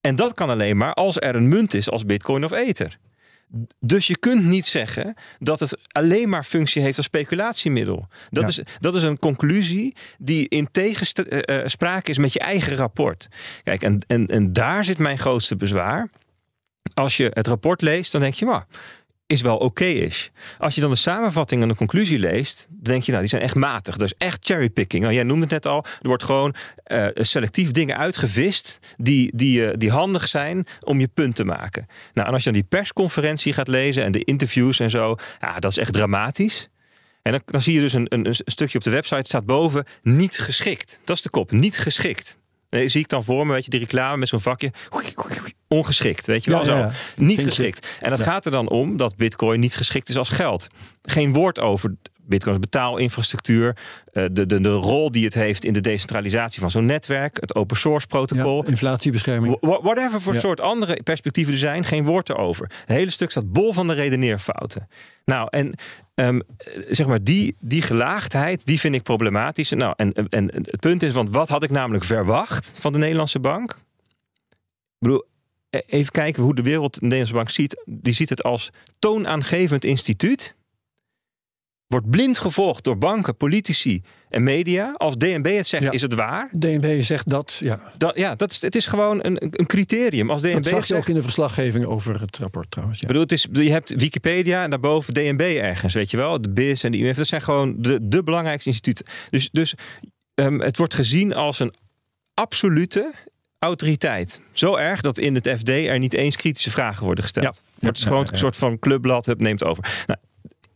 En 0.00 0.16
dat 0.16 0.34
kan 0.34 0.50
alleen 0.50 0.76
maar 0.76 0.94
als 0.94 1.16
er 1.16 1.34
een 1.34 1.48
munt 1.48 1.74
is 1.74 1.90
als 1.90 2.06
Bitcoin 2.06 2.44
of 2.44 2.52
Ether. 2.52 2.98
Dus 3.80 4.06
je 4.06 4.18
kunt 4.18 4.44
niet 4.44 4.66
zeggen 4.66 5.14
dat 5.38 5.60
het 5.60 5.78
alleen 5.88 6.28
maar 6.28 6.44
functie 6.44 6.82
heeft 6.82 6.96
als 6.96 7.06
speculatiemiddel. 7.06 8.08
Dat, 8.30 8.48
is, 8.48 8.60
dat 8.78 8.94
is 8.94 9.02
een 9.02 9.18
conclusie 9.18 9.94
die 10.18 10.48
in 10.48 10.68
tegenspraak 10.70 12.08
is 12.08 12.18
met 12.18 12.32
je 12.32 12.38
eigen 12.38 12.76
rapport. 12.76 13.28
Kijk, 13.62 13.82
en, 13.82 14.04
en, 14.06 14.26
en 14.26 14.52
daar 14.52 14.84
zit 14.84 14.98
mijn 14.98 15.18
grootste 15.18 15.56
bezwaar. 15.56 16.10
Als 16.94 17.16
je 17.16 17.30
het 17.34 17.46
rapport 17.46 17.82
leest, 17.82 18.12
dan 18.12 18.20
denk 18.20 18.34
je, 18.34 18.44
maar 18.44 18.66
is 19.26 19.40
wel 19.40 19.56
oké 19.56 19.84
is. 19.84 20.30
Als 20.58 20.74
je 20.74 20.80
dan 20.80 20.90
de 20.90 20.96
samenvatting 20.96 21.62
en 21.62 21.68
de 21.68 21.74
conclusie 21.74 22.18
leest, 22.18 22.66
dan 22.70 22.82
denk 22.82 23.02
je, 23.02 23.08
nou, 23.08 23.22
die 23.22 23.30
zijn 23.30 23.42
echt 23.42 23.54
matig. 23.54 23.96
Dat 23.96 24.08
is 24.08 24.14
echt 24.18 24.46
cherrypicking. 24.46 25.02
Nou, 25.02 25.14
jij 25.14 25.22
noemde 25.22 25.42
het 25.42 25.52
net 25.52 25.66
al. 25.66 25.84
Er 25.84 26.08
wordt 26.08 26.22
gewoon 26.22 26.54
uh, 26.86 27.08
selectief 27.14 27.70
dingen 27.70 27.96
uitgevist 27.96 28.78
die, 28.96 29.30
die, 29.34 29.60
uh, 29.60 29.72
die 29.76 29.90
handig 29.90 30.28
zijn 30.28 30.66
om 30.80 31.00
je 31.00 31.08
punt 31.08 31.34
te 31.34 31.44
maken. 31.44 31.86
Nou, 32.14 32.28
en 32.28 32.32
als 32.32 32.44
je 32.44 32.50
dan 32.50 32.60
die 32.60 32.68
persconferentie 32.68 33.52
gaat 33.52 33.68
lezen 33.68 34.04
en 34.04 34.12
de 34.12 34.24
interviews 34.24 34.80
en 34.80 34.90
zo, 34.90 35.16
ja, 35.40 35.58
dat 35.58 35.70
is 35.70 35.78
echt 35.78 35.92
dramatisch. 35.92 36.68
En 37.22 37.32
dan, 37.32 37.42
dan 37.44 37.62
zie 37.62 37.74
je 37.74 37.80
dus 37.80 37.92
een, 37.92 38.06
een, 38.08 38.26
een 38.26 38.34
stukje 38.44 38.78
op 38.78 38.84
de 38.84 38.90
website 38.90 39.24
staat 39.26 39.46
boven 39.46 39.84
niet 40.02 40.38
geschikt. 40.38 41.00
Dat 41.04 41.16
is 41.16 41.22
de 41.22 41.30
kop, 41.30 41.50
niet 41.50 41.78
geschikt. 41.78 42.38
Nee, 42.70 42.88
zie 42.88 43.00
ik 43.00 43.08
dan 43.08 43.24
voor 43.24 43.46
me, 43.46 43.52
weet 43.52 43.64
je, 43.64 43.70
die 43.70 43.80
reclame 43.80 44.16
met 44.16 44.28
zo'n 44.28 44.40
vakje. 44.40 44.72
Ongeschikt, 45.68 46.26
weet 46.26 46.44
je 46.44 46.50
wel 46.50 46.64
zo. 46.64 46.90
Niet 47.16 47.40
geschikt. 47.40 47.96
En 48.00 48.10
dat 48.10 48.20
gaat 48.20 48.44
er 48.44 48.50
dan 48.50 48.68
om 48.68 48.96
dat 48.96 49.16
Bitcoin 49.16 49.60
niet 49.60 49.76
geschikt 49.76 50.08
is 50.08 50.16
als 50.16 50.28
geld. 50.28 50.66
Geen 51.02 51.32
woord 51.32 51.60
over 51.60 51.94
Bitcoins 52.26 52.58
betaalinfrastructuur, 52.58 53.76
eh, 54.12 54.24
de, 54.32 54.46
de, 54.46 54.60
de 54.60 54.72
rol 54.72 55.10
die 55.10 55.24
het 55.24 55.34
heeft 55.34 55.64
in 55.64 55.72
de 55.72 55.80
decentralisatie 55.80 56.60
van 56.60 56.70
zo'n 56.70 56.86
netwerk, 56.86 57.40
het 57.40 57.54
open 57.54 57.76
source 57.76 58.06
protocol. 58.06 58.64
inflatiebescherming. 58.64 59.56
Whatever 59.60 60.20
voor 60.20 60.34
soort 60.34 60.60
andere 60.60 61.02
perspectieven 61.02 61.52
er 61.52 61.58
zijn, 61.58 61.84
geen 61.84 62.04
woord 62.04 62.28
erover. 62.28 62.70
Het 62.80 62.96
hele 62.96 63.10
stuk 63.10 63.30
staat 63.30 63.52
bol 63.52 63.72
van 63.72 63.86
de 63.86 63.94
redeneerfouten. 63.94 64.88
Nou, 65.24 65.48
en 65.50 65.74
um, 66.14 66.42
zeg 66.88 67.06
maar, 67.06 67.22
die, 67.22 67.56
die 67.58 67.82
gelaagdheid, 67.82 68.66
die 68.66 68.80
vind 68.80 68.94
ik 68.94 69.02
problematisch. 69.02 69.70
Nou, 69.70 69.92
en, 69.96 70.12
en 70.12 70.50
het 70.54 70.80
punt 70.80 71.02
is, 71.02 71.12
want 71.12 71.34
wat 71.34 71.48
had 71.48 71.62
ik 71.62 71.70
namelijk 71.70 72.04
verwacht 72.04 72.72
van 72.74 72.92
de 72.92 72.98
Nederlandse 72.98 73.40
bank? 73.40 73.72
Ik 73.72 74.98
bedoel, 74.98 75.24
even 75.70 76.12
kijken 76.12 76.42
hoe 76.42 76.54
de 76.54 76.62
wereld 76.62 76.94
de 76.94 77.00
Nederlandse 77.00 77.34
bank 77.34 77.50
ziet. 77.50 77.82
Die 77.84 78.12
ziet 78.12 78.28
het 78.28 78.42
als 78.42 78.70
toonaangevend 78.98 79.84
instituut 79.84 80.56
wordt 81.86 82.10
blind 82.10 82.38
gevolgd 82.38 82.84
door 82.84 82.98
banken, 82.98 83.36
politici 83.36 84.02
en 84.28 84.42
media. 84.42 84.92
Als 84.92 85.16
DNB 85.16 85.56
het 85.56 85.66
zegt, 85.66 85.92
is 85.92 86.02
het 86.02 86.14
waar. 86.14 86.48
DNB 86.58 87.02
zegt 87.02 87.30
dat, 87.30 87.60
ja. 87.62 87.92
Dat, 87.96 88.16
ja, 88.16 88.34
dat 88.34 88.50
is, 88.50 88.60
het 88.60 88.76
is 88.76 88.86
gewoon 88.86 89.24
een, 89.24 89.36
een 89.40 89.66
criterium. 89.66 90.30
Als 90.30 90.42
DNB 90.42 90.52
dat 90.52 90.66
zag 90.66 90.86
je 90.86 90.94
ook 90.94 91.08
in 91.08 91.14
de 91.14 91.22
verslaggeving 91.22 91.84
over 91.84 92.20
het 92.20 92.38
rapport 92.38 92.70
trouwens. 92.70 93.00
Ja. 93.00 93.06
bedoel, 93.06 93.22
het 93.22 93.32
is, 93.32 93.46
je 93.52 93.70
hebt 93.70 93.94
Wikipedia 93.94 94.62
en 94.62 94.70
daarboven 94.70 95.14
DNB 95.14 95.40
ergens, 95.40 95.94
weet 95.94 96.10
je 96.10 96.16
wel. 96.16 96.40
De 96.40 96.50
BIS 96.50 96.84
en 96.84 96.92
de 96.92 96.98
IMF, 96.98 97.16
dat 97.16 97.26
zijn 97.26 97.42
gewoon 97.42 97.74
de, 97.78 98.08
de 98.08 98.22
belangrijkste 98.22 98.68
instituten. 98.68 99.06
Dus, 99.30 99.50
dus 99.50 99.74
um, 100.34 100.60
het 100.60 100.76
wordt 100.76 100.94
gezien 100.94 101.34
als 101.34 101.58
een 101.58 101.72
absolute 102.34 103.12
autoriteit. 103.58 104.40
Zo 104.52 104.76
erg 104.76 105.00
dat 105.00 105.18
in 105.18 105.34
het 105.34 105.48
FD 105.58 105.68
er 105.68 105.98
niet 105.98 106.14
eens 106.14 106.36
kritische 106.36 106.70
vragen 106.70 107.04
worden 107.04 107.24
gesteld. 107.24 107.62
Ja. 107.76 107.86
Het 107.86 107.96
is 107.96 108.04
gewoon 108.04 108.26
een 108.30 108.38
soort 108.38 108.56
van 108.56 108.78
clubblad, 108.78 109.26
hup, 109.26 109.40
neemt 109.40 109.64
over. 109.64 110.04
Nou, 110.06 110.18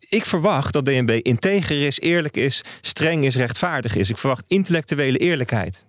ik 0.08 0.24
verwacht 0.24 0.72
dat 0.72 0.84
DNB 0.84 1.10
integer 1.10 1.86
is, 1.86 2.00
eerlijk 2.00 2.36
is, 2.36 2.64
streng 2.80 3.24
is, 3.24 3.36
rechtvaardig 3.36 3.96
is. 3.96 4.10
Ik 4.10 4.18
verwacht 4.18 4.44
intellectuele 4.46 5.18
eerlijkheid. 5.18 5.86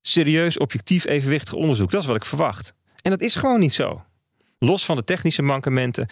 Serieus, 0.00 0.58
objectief, 0.58 1.06
evenwichtig 1.06 1.54
onderzoek. 1.54 1.90
Dat 1.90 2.00
is 2.00 2.06
wat 2.06 2.16
ik 2.16 2.24
verwacht. 2.24 2.74
En 3.02 3.10
dat 3.10 3.20
is 3.20 3.34
gewoon 3.34 3.60
niet 3.60 3.74
zo. 3.74 4.02
Los 4.58 4.84
van 4.84 4.96
de 4.96 5.04
technische 5.04 5.42
mankementen. 5.42 6.08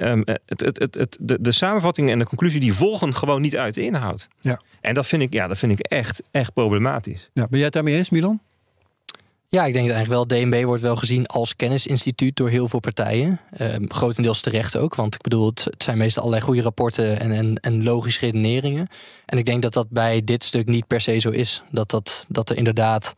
Um, 0.00 0.22
het, 0.46 0.60
het, 0.60 0.94
het, 0.94 1.16
de, 1.20 1.40
de 1.40 1.52
samenvatting 1.52 2.10
en 2.10 2.18
de 2.18 2.24
conclusie 2.24 2.60
die 2.60 2.72
volgen 2.72 3.14
gewoon 3.14 3.40
niet 3.40 3.56
uit 3.56 3.74
de 3.74 3.82
inhoud. 3.82 4.28
Ja. 4.40 4.60
En 4.80 4.94
dat 4.94 5.06
vind 5.06 5.22
ik, 5.22 5.32
ja, 5.32 5.46
dat 5.46 5.58
vind 5.58 5.72
ik 5.72 5.80
echt, 5.80 6.22
echt 6.30 6.52
problematisch. 6.52 7.30
Ja, 7.32 7.42
ben 7.42 7.56
jij 7.56 7.64
het 7.64 7.72
daarmee 7.72 7.96
eens, 7.96 8.10
Milan? 8.10 8.40
Ja, 9.50 9.64
ik 9.64 9.72
denk 9.72 9.86
dat 9.86 9.96
eigenlijk 9.96 10.30
wel. 10.30 10.40
DNB 10.40 10.64
wordt 10.64 10.82
wel 10.82 10.96
gezien 10.96 11.26
als 11.26 11.56
kennisinstituut 11.56 12.36
door 12.36 12.48
heel 12.48 12.68
veel 12.68 12.80
partijen. 12.80 13.40
Ehm, 13.50 13.84
grotendeels 13.88 14.40
terecht 14.40 14.76
ook, 14.76 14.94
want 14.94 15.14
ik 15.14 15.20
bedoel, 15.20 15.46
het, 15.46 15.68
zijn 15.78 15.98
meestal 15.98 16.22
allerlei 16.22 16.46
goede 16.46 16.62
rapporten 16.62 17.20
en, 17.20 17.30
en, 17.30 17.54
en 17.56 17.82
logische 17.82 18.20
redeneringen. 18.20 18.88
En 19.26 19.38
ik 19.38 19.44
denk 19.44 19.62
dat 19.62 19.72
dat 19.72 19.90
bij 19.90 20.24
dit 20.24 20.44
stuk 20.44 20.66
niet 20.66 20.86
per 20.86 21.00
se 21.00 21.18
zo 21.18 21.30
is. 21.30 21.62
Dat, 21.70 21.90
dat, 21.90 22.26
dat 22.28 22.50
er 22.50 22.56
inderdaad 22.56 23.14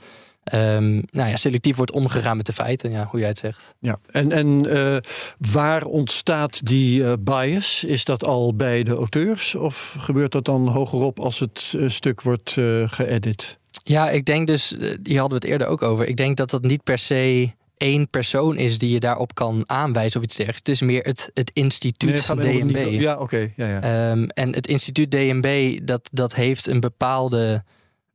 um, 0.53 1.03
nou 1.11 1.29
ja, 1.29 1.37
selectief 1.37 1.77
wordt 1.77 1.93
omgegaan 1.93 2.37
met 2.37 2.47
de 2.47 2.53
feiten, 2.53 2.91
ja, 2.91 3.07
hoe 3.11 3.21
jij 3.21 3.29
het 3.29 3.39
zegt. 3.39 3.75
Ja, 3.79 3.99
en, 4.11 4.33
en 4.33 4.67
uh, 4.67 4.97
waar 5.39 5.85
ontstaat 5.85 6.67
die 6.67 7.01
uh, 7.01 7.13
bias? 7.21 7.85
Is 7.85 8.05
dat 8.05 8.25
al 8.25 8.55
bij 8.55 8.83
de 8.83 8.95
auteurs 8.95 9.55
of 9.55 9.97
gebeurt 9.99 10.33
dat 10.33 10.45
dan 10.45 10.69
hogerop 10.69 11.21
als 11.21 11.39
het 11.39 11.73
uh, 11.77 11.89
stuk 11.89 12.23
wordt 12.23 12.51
geëdit? 12.87 13.59
Ja, 13.83 14.11
ik 14.11 14.25
denk 14.25 14.47
dus, 14.47 14.77
eh, 14.77 14.81
hier 15.03 15.19
hadden 15.21 15.39
we 15.39 15.45
het 15.45 15.53
eerder 15.53 15.67
ook 15.67 15.83
over. 15.83 16.07
Ik 16.07 16.17
denk 16.17 16.37
dat 16.37 16.51
dat 16.51 16.63
niet 16.63 16.83
per 16.83 16.99
se 16.99 17.51
één 17.77 18.11
persoon 18.11 18.57
is 18.57 18.79
die 18.79 18.91
je 18.91 19.01
daarop 19.01 19.35
kan 19.35 19.63
aanwijzen 19.67 20.19
of 20.21 20.27
iets 20.27 20.37
dergelijks. 20.37 20.69
Het 20.69 20.81
is 20.81 20.89
meer 20.89 21.03
het, 21.03 21.31
het 21.35 21.51
instituut 21.55 22.35
nee, 22.35 22.65
DNB. 22.65 23.01
ja, 23.01 23.19
oké. 23.19 23.51
Ja, 23.57 23.67
ja. 23.67 24.11
Um, 24.11 24.27
en 24.27 24.55
het 24.55 24.67
instituut 24.67 25.11
DNB, 25.11 25.79
dat, 25.83 26.09
dat 26.13 26.35
heeft 26.35 26.67
een 26.67 26.81
bepaalde, 26.81 27.65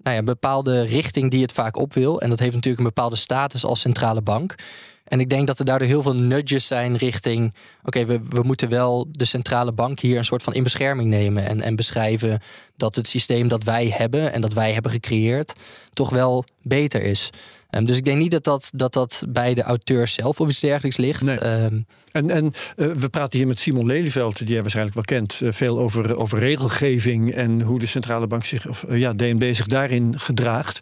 nou 0.05 0.17
ja, 0.17 0.23
bepaalde 0.23 0.81
richting 0.81 1.31
die 1.31 1.41
het 1.41 1.51
vaak 1.51 1.77
op 1.77 1.93
wil. 1.93 2.21
En 2.21 2.29
dat 2.29 2.39
heeft 2.39 2.53
natuurlijk 2.53 2.83
een 2.83 2.93
bepaalde 2.93 3.15
status 3.15 3.65
als 3.65 3.79
centrale 3.79 4.21
bank. 4.21 4.55
En 5.03 5.19
ik 5.19 5.29
denk 5.29 5.47
dat 5.47 5.59
er 5.59 5.65
daardoor 5.65 5.87
heel 5.87 6.01
veel 6.01 6.13
nudges 6.13 6.67
zijn 6.67 6.97
richting... 6.97 7.53
oké, 7.83 8.05
we, 8.05 8.19
we 8.29 8.41
moeten 8.43 8.69
wel 8.69 9.07
de 9.11 9.25
centrale 9.25 9.71
bank 9.71 9.99
hier 9.99 10.17
een 10.17 10.25
soort 10.25 10.43
van 10.43 10.53
in 10.53 10.63
bescherming 10.63 11.09
nemen... 11.09 11.45
En, 11.45 11.61
en 11.61 11.75
beschrijven 11.75 12.41
dat 12.77 12.95
het 12.95 13.07
systeem 13.07 13.47
dat 13.47 13.63
wij 13.63 13.87
hebben 13.87 14.33
en 14.33 14.41
dat 14.41 14.53
wij 14.53 14.73
hebben 14.73 14.91
gecreëerd... 14.91 15.53
toch 15.93 16.09
wel 16.09 16.45
beter 16.61 17.01
is. 17.01 17.29
Um, 17.71 17.85
dus 17.85 17.97
ik 17.97 18.05
denk 18.05 18.17
niet 18.17 18.31
dat 18.31 18.43
dat, 18.43 18.69
dat 18.75 18.93
dat 18.93 19.23
bij 19.29 19.53
de 19.53 19.61
auteur 19.61 20.07
zelf 20.07 20.39
of 20.39 20.49
iets 20.49 20.59
dergelijks 20.59 20.97
ligt. 20.97 21.21
Nee. 21.21 21.63
Um, 21.63 21.85
en, 22.11 22.29
en 22.29 22.53
uh, 22.75 22.91
we 22.91 23.09
praten 23.09 23.37
hier 23.37 23.47
met 23.47 23.59
Simon 23.59 23.85
Lelyveld, 23.85 24.37
die 24.37 24.47
jij 24.47 24.61
waarschijnlijk 24.61 24.95
wel 24.95 25.05
kent, 25.05 25.39
uh, 25.43 25.51
veel 25.51 25.79
over, 25.79 26.17
over 26.17 26.39
regelgeving 26.39 27.33
en 27.33 27.61
hoe 27.61 27.79
de 27.79 27.85
centrale 27.85 28.27
bank 28.27 28.45
zich, 28.45 28.67
of 28.67 28.85
uh, 28.89 28.99
ja, 28.99 29.13
DNB 29.13 29.53
zich 29.53 29.65
daarin 29.65 30.19
gedraagt. 30.19 30.79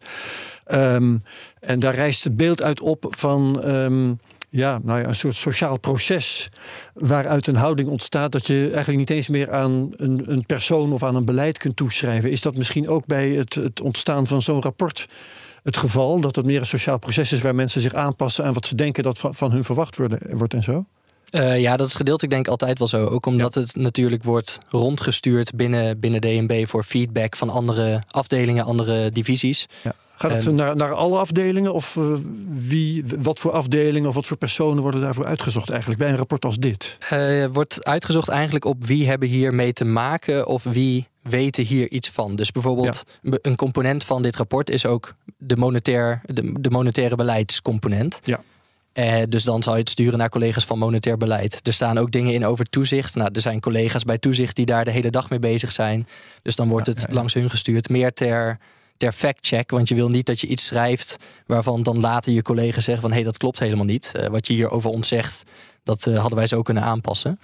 Ehm, 0.66 1.18
en 1.60 1.80
daar 1.80 1.96
rijst 1.96 2.24
het 2.24 2.38
beeld 2.38 2.62
uit 2.62 2.82
op 2.82 3.06
van 3.10 3.64
ehm, 3.64 4.14
ja, 4.50 4.80
nou 4.84 5.00
ja, 5.00 5.08
een 5.08 5.16
soort 5.16 5.36
sociaal 5.36 5.80
proces 5.80 6.50
waaruit 6.94 7.48
een 7.48 7.56
houding 7.56 7.90
ontstaat 7.90 8.32
dat 8.32 8.48
je 8.48 8.64
eigenlijk 8.64 8.98
niet 8.98 9.10
eens 9.10 9.28
meer 9.28 9.52
aan 9.52 9.90
een, 9.96 10.32
een 10.32 10.46
persoon 10.46 10.94
of 10.94 11.04
aan 11.04 11.16
een 11.16 11.26
beleid 11.26 11.58
kunt 11.58 11.76
toeschrijven. 11.76 12.32
Is 12.32 12.42
dat 12.42 12.58
misschien 12.58 12.88
ook 12.88 13.06
bij 13.06 13.30
het, 13.30 13.54
het 13.54 13.82
ontstaan 13.82 14.28
van 14.28 14.42
zo'n 14.42 14.62
rapport 14.62 15.08
het 15.64 15.78
geval? 15.78 16.20
Dat 16.20 16.36
het 16.36 16.46
meer 16.46 16.60
een 16.60 16.66
sociaal 16.66 16.98
proces 16.98 17.32
is 17.32 17.42
waar 17.42 17.56
mensen 17.56 17.82
zich 17.82 17.94
aanpassen 17.94 18.46
aan 18.46 18.54
wat 18.54 18.66
ze 18.66 18.76
denken 18.76 19.04
dat 19.04 19.20
van, 19.20 19.36
van 19.36 19.52
hun 19.52 19.64
verwacht 19.64 19.98
worden, 19.98 20.20
wordt 20.38 20.54
en 20.54 20.64
zo? 20.64 20.86
Uh, 21.32 21.60
ja, 21.60 21.78
dat 21.78 21.88
is 21.88 21.96
gedeeltelijk 21.96 22.34
denk 22.34 22.46
ik 22.46 22.52
altijd 22.52 22.80
wel 22.80 22.88
zo. 22.88 23.06
Ook 23.06 23.26
omdat 23.26 23.54
het 23.54 23.76
natuurlijk 23.76 24.24
wordt 24.24 24.58
rondgestuurd 24.70 25.56
binnen, 25.56 26.00
binnen 26.00 26.22
DNB 26.22 26.68
voor 26.68 26.84
feedback 26.84 27.36
van 27.36 27.50
andere 27.50 28.04
afdelingen, 28.10 28.64
andere 28.66 29.12
divisies. 29.12 29.66
Ja. 29.84 29.94
Gaat 30.16 30.32
het 30.32 30.46
um, 30.46 30.56
naar, 30.56 30.76
naar 30.76 30.94
alle 30.94 31.18
afdelingen? 31.18 31.74
Of 31.74 31.96
uh, 31.96 32.14
wie, 32.50 33.04
wat 33.20 33.40
voor 33.40 33.52
afdelingen 33.52 34.10
of 34.10 34.16
wat 34.16 34.26
voor 34.26 34.38
personen 34.38 34.82
worden 34.82 35.02
daarvoor 35.02 35.26
uitgezocht 35.26 35.70
eigenlijk 35.70 36.00
bij 36.00 36.10
een 36.10 36.18
rapport 36.18 36.46
als 36.46 36.58
dit? 36.58 36.98
Uh, 37.14 37.46
wordt 37.52 37.86
uitgezocht 37.86 38.28
eigenlijk 38.28 38.66
op 38.66 38.86
wie 38.86 39.08
hebben 39.08 39.28
hier 39.28 39.54
mee 39.54 39.74
te 39.74 39.86
maken 39.86 40.48
of 40.48 40.64
wie 40.64 41.08
weten 41.24 41.64
hier 41.64 41.90
iets 41.90 42.10
van. 42.10 42.36
Dus 42.36 42.52
bijvoorbeeld 42.52 43.04
een 43.22 43.56
component 43.56 44.04
van 44.04 44.22
dit 44.22 44.36
rapport 44.36 44.70
is 44.70 44.86
ook 44.86 45.16
de, 45.38 45.58
monetair, 45.58 46.22
de, 46.26 46.54
de 46.60 46.70
monetaire 46.70 47.16
beleidscomponent. 47.16 48.20
Ja. 48.24 48.44
Uh, 48.94 49.22
dus 49.30 49.44
dan 49.44 49.64
zal 49.64 49.74
je 49.74 49.80
het 49.80 49.90
sturen 49.90 50.18
naar 50.18 50.30
collega's 50.30 50.66
van 50.66 50.78
monetair 50.78 51.18
beleid. 51.18 51.60
Er 51.68 51.74
staan 51.74 51.98
ook 51.98 52.12
dingen 52.12 52.34
in 52.34 52.46
over 52.46 52.66
toezicht. 52.66 53.16
Nou, 53.16 53.30
er 53.34 53.42
zijn 53.42 53.60
collega's 53.60 54.04
bij 54.04 54.18
toezicht 54.18 54.56
die 54.56 54.66
daar 54.66 54.86
de 54.86 54.92
hele 54.92 55.10
dag 55.10 55.30
mee 55.30 55.40
bezig 55.40 55.72
zijn. 55.72 56.08
Dus 56.42 56.56
dan 56.56 56.70
wordt 56.70 56.88
het 56.88 57.06
langs 57.10 57.34
hun 57.34 57.50
gestuurd. 57.50 57.90
Meer 57.90 58.14
ter, 58.14 58.60
ter 58.98 59.12
fact-check. 59.12 59.72
Want 59.72 59.88
je 59.88 59.96
wil 59.96 60.10
niet 60.10 60.26
dat 60.26 60.40
je 60.40 60.48
iets 60.48 60.66
schrijft 60.66 61.18
waarvan 61.46 61.84
dan 61.84 62.00
later 62.00 62.32
je 62.32 62.42
collega's 62.42 62.84
zeggen 62.84 63.02
van 63.02 63.12
hé, 63.12 63.16
hey, 63.16 63.26
dat 63.26 63.38
klopt 63.38 63.60
helemaal 63.60 63.86
niet. 63.86 64.12
Uh, 64.16 64.28
wat 64.28 64.48
je 64.48 64.54
hier 64.54 64.70
over 64.70 64.90
ons 64.90 65.08
zegt, 65.08 65.44
dat 65.84 66.06
uh, 66.06 66.20
hadden 66.20 66.38
wij 66.38 66.48
zo 66.48 66.62
kunnen 66.62 66.84
aanpassen. 66.84 67.40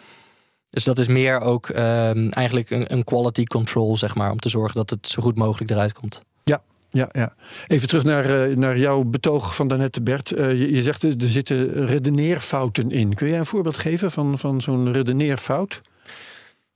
Dus 0.70 0.84
dat 0.84 0.98
is 0.98 1.08
meer 1.08 1.40
ook 1.40 1.70
ehm, 1.70 2.30
eigenlijk 2.30 2.70
een, 2.70 2.94
een 2.94 3.04
quality 3.04 3.44
control, 3.44 3.98
zeg 3.98 4.16
maar, 4.16 4.32
om 4.32 4.40
te 4.40 4.50
zorgen 4.50 4.76
dat 4.76 4.90
het 4.90 5.08
zo 5.08 5.22
goed 5.22 5.36
mogelijk 5.36 5.72
eruit 5.72 5.94
komt. 5.94 6.22
Ja, 6.44 6.62
ja, 6.90 7.10
ja. 7.12 7.34
Even 7.68 7.88
terug 7.88 8.04
naar, 8.04 8.50
uh, 8.50 8.56
naar 8.56 8.78
jouw 8.78 9.04
betoog 9.04 9.56
van 9.56 9.68
daarnet, 9.68 10.04
Bert. 10.04 10.32
Uh, 10.32 10.52
je, 10.52 10.72
je, 10.72 10.84
zegt 10.84 11.04
er 11.04 11.14
zitten 11.18 11.86
redeneerfouten 11.86 12.92
in. 12.92 13.14
Kun 13.14 13.30
jij 13.30 13.38
een 13.38 13.46
voorbeeld 13.46 13.78
geven 13.78 14.12
van, 14.12 14.38
van 14.38 14.62
zo'n 14.62 14.92
redeneerfout? 14.92 15.82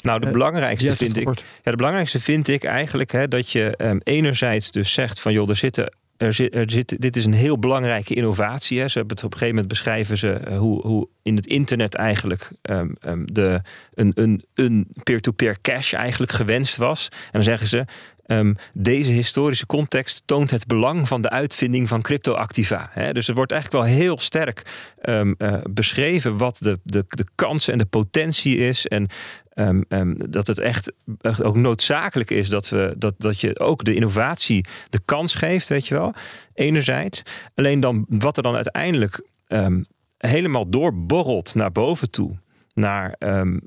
Nou, 0.03 0.19
de 0.19 0.31
belangrijkste, 0.31 0.91
vind 0.91 1.17
ik, 1.17 1.27
ja, 1.63 1.71
de 1.71 1.77
belangrijkste 1.77 2.19
vind 2.19 2.47
ik 2.47 2.63
eigenlijk 2.63 3.11
hè, 3.11 3.27
dat 3.27 3.49
je 3.49 3.73
um, 3.77 3.99
enerzijds 4.03 4.71
dus 4.71 4.93
zegt 4.93 5.19
van 5.19 5.33
joh, 5.33 5.49
er 5.49 5.55
zitten 5.55 5.93
er 6.17 6.33
zit, 6.65 7.01
dit 7.01 7.15
is 7.15 7.25
een 7.25 7.33
heel 7.33 7.59
belangrijke 7.59 8.13
innovatie. 8.13 8.79
Hè. 8.79 8.87
Ze 8.87 8.97
hebben 8.97 9.15
het 9.15 9.25
op 9.25 9.31
een 9.31 9.37
gegeven 9.37 9.55
moment 9.55 9.73
beschrijven 9.73 10.17
ze 10.17 10.41
uh, 10.47 10.57
hoe, 10.57 10.81
hoe 10.81 11.07
in 11.23 11.35
het 11.35 11.47
internet 11.47 11.95
eigenlijk 11.95 12.51
um, 12.61 12.95
um, 13.05 13.33
de, 13.33 13.61
een, 13.93 14.11
een, 14.15 14.45
een 14.53 14.87
peer-to-peer 15.03 15.61
cache 15.61 15.97
eigenlijk 15.97 16.31
gewenst 16.31 16.77
was. 16.77 17.09
En 17.11 17.29
dan 17.31 17.43
zeggen 17.43 17.67
ze. 17.67 17.85
Um, 18.27 18.55
deze 18.73 19.11
historische 19.11 19.65
context 19.65 20.23
toont 20.25 20.51
het 20.51 20.67
belang 20.67 21.07
van 21.07 21.21
de 21.21 21.29
uitvinding 21.29 21.87
van 21.87 22.01
cryptoactiva. 22.01 22.89
Hè. 22.91 23.13
Dus 23.13 23.27
er 23.27 23.33
wordt 23.33 23.51
eigenlijk 23.51 23.83
wel 23.83 23.95
heel 23.95 24.19
sterk 24.19 24.63
uh, 25.03 25.31
beschreven 25.69 26.37
wat 26.37 26.57
de, 26.61 26.79
de, 26.83 27.05
de 27.07 27.25
kansen 27.35 27.73
en 27.73 27.79
de 27.79 27.85
potentie 27.85 28.57
is. 28.57 28.87
En 28.87 29.07
Um, 29.55 29.85
um, 29.89 30.31
dat 30.31 30.47
het 30.47 30.59
echt, 30.59 30.91
echt, 31.21 31.43
ook 31.43 31.55
noodzakelijk 31.55 32.31
is 32.31 32.49
dat, 32.49 32.69
we, 32.69 32.93
dat, 32.97 33.13
dat 33.17 33.41
je 33.41 33.59
ook 33.59 33.83
de 33.83 33.93
innovatie 33.93 34.65
de 34.89 34.99
kans 35.05 35.35
geeft, 35.35 35.67
weet 35.67 35.87
je 35.87 35.93
wel. 35.93 36.13
Enerzijds. 36.53 37.23
Alleen 37.55 37.79
dan 37.79 38.05
wat 38.09 38.37
er 38.37 38.43
dan 38.43 38.55
uiteindelijk 38.55 39.27
um, 39.47 39.85
helemaal 40.17 40.69
doorborrelt 40.69 41.55
naar 41.55 41.71
boven 41.71 42.11
toe. 42.11 42.41
Naar, 42.73 43.15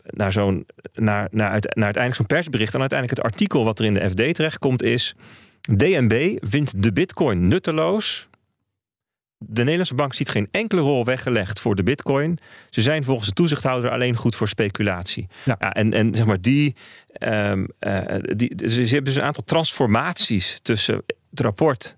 naar, 0.02 0.32
zo'n, 0.32 0.66
naar, 0.94 1.28
naar, 1.30 1.50
uit, 1.50 1.74
naar 1.74 1.84
uiteindelijk 1.84 2.14
zo'n 2.14 2.26
persbericht. 2.26 2.74
En 2.74 2.80
uiteindelijk 2.80 3.18
het 3.18 3.32
artikel 3.32 3.64
wat 3.64 3.78
er 3.78 3.84
in 3.84 3.94
de 3.94 4.10
FD 4.10 4.34
terechtkomt 4.34 4.82
is. 4.82 5.14
DNB 5.60 6.38
vindt 6.40 6.82
de 6.82 6.92
bitcoin 6.92 7.48
nutteloos 7.48 8.28
de 9.48 9.62
Nederlandse 9.62 9.94
bank 9.94 10.14
ziet 10.14 10.28
geen 10.28 10.48
enkele 10.50 10.80
rol 10.80 11.04
weggelegd 11.04 11.60
voor 11.60 11.76
de 11.76 11.82
bitcoin. 11.82 12.38
Ze 12.70 12.82
zijn 12.82 13.04
volgens 13.04 13.28
de 13.28 13.34
toezichthouder 13.34 13.90
alleen 13.90 14.16
goed 14.16 14.36
voor 14.36 14.48
speculatie. 14.48 15.28
Ja. 15.44 15.56
ja 15.58 15.72
en, 15.72 15.92
en 15.92 16.14
zeg 16.14 16.26
maar 16.26 16.40
die, 16.40 16.74
um, 17.20 17.68
uh, 17.80 18.02
die. 18.20 18.52
Ze 18.68 18.80
hebben 18.80 19.04
dus 19.04 19.16
een 19.16 19.22
aantal 19.22 19.44
transformaties 19.44 20.58
tussen 20.62 21.02
het 21.30 21.40
rapport 21.40 21.96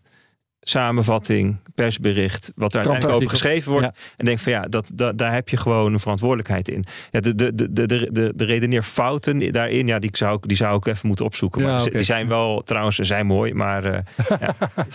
samenvatting, 0.69 1.57
persbericht, 1.75 2.53
wat 2.55 2.75
er 2.75 2.81
uiteindelijk 2.81 3.17
over 3.17 3.31
geschreven 3.31 3.73
wordt. 3.73 3.87
En 4.17 4.25
denk 4.25 4.39
van 4.39 4.53
ja, 4.53 4.61
dat, 4.61 4.91
dat, 4.95 5.19
daar 5.19 5.33
heb 5.33 5.49
je 5.49 5.57
gewoon 5.57 5.93
een 5.93 6.01
verantwoordelijkheid 6.01 6.69
in. 6.69 6.85
Ja, 7.11 7.21
de, 7.21 7.35
de, 7.35 7.55
de, 7.55 7.73
de, 7.73 7.87
de, 7.87 8.33
de 8.37 8.45
redeneerfouten 8.45 9.53
daarin, 9.53 9.87
ja, 9.87 9.99
die 9.99 10.11
zou, 10.13 10.37
ik, 10.37 10.49
die 10.49 10.57
zou 10.57 10.77
ik 10.77 10.87
even 10.87 11.07
moeten 11.07 11.25
opzoeken. 11.25 11.63
Maar 11.63 11.71
ja, 11.71 11.81
okay. 11.81 11.93
Die 11.93 12.03
zijn 12.03 12.29
wel, 12.29 12.63
trouwens, 12.65 12.97
ze 12.97 13.05
zijn 13.05 13.27
mooi, 13.27 13.55
maar... 13.55 13.85
Uh, 13.85 13.99
ja. 14.41 14.55
Oké, 14.59 14.87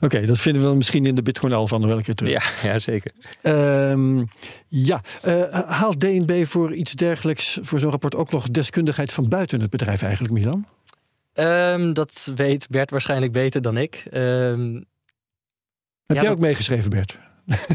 okay, 0.00 0.26
dat 0.26 0.38
vinden 0.38 0.70
we 0.70 0.76
misschien 0.76 1.06
in 1.06 1.14
de 1.14 1.22
Bitcoin 1.22 1.52
al 1.52 1.66
van 1.66 1.86
welke 1.86 2.02
keer 2.02 2.14
terug. 2.14 2.62
Ja, 2.62 2.70
ja 2.70 2.78
zeker. 2.78 3.12
Um, 3.42 4.28
ja, 4.68 5.00
uh, 5.26 5.42
haalt 5.66 6.00
DNB 6.00 6.44
voor 6.44 6.74
iets 6.74 6.92
dergelijks, 6.92 7.58
voor 7.62 7.78
zo'n 7.78 7.90
rapport 7.90 8.14
ook 8.14 8.30
nog 8.30 8.48
deskundigheid 8.48 9.12
van 9.12 9.28
buiten 9.28 9.60
het 9.60 9.70
bedrijf 9.70 10.02
eigenlijk, 10.02 10.34
Milan? 10.34 10.66
Um, 11.40 11.92
dat 11.92 12.32
weet 12.34 12.68
Bert 12.68 12.90
waarschijnlijk 12.90 13.32
beter 13.32 13.62
dan 13.62 13.76
ik. 13.76 14.04
Um, 14.12 14.74
Heb 16.06 16.16
ja, 16.16 16.22
jij 16.22 16.30
ook 16.30 16.38
meegeschreven, 16.38 16.90
Bert? 16.90 17.18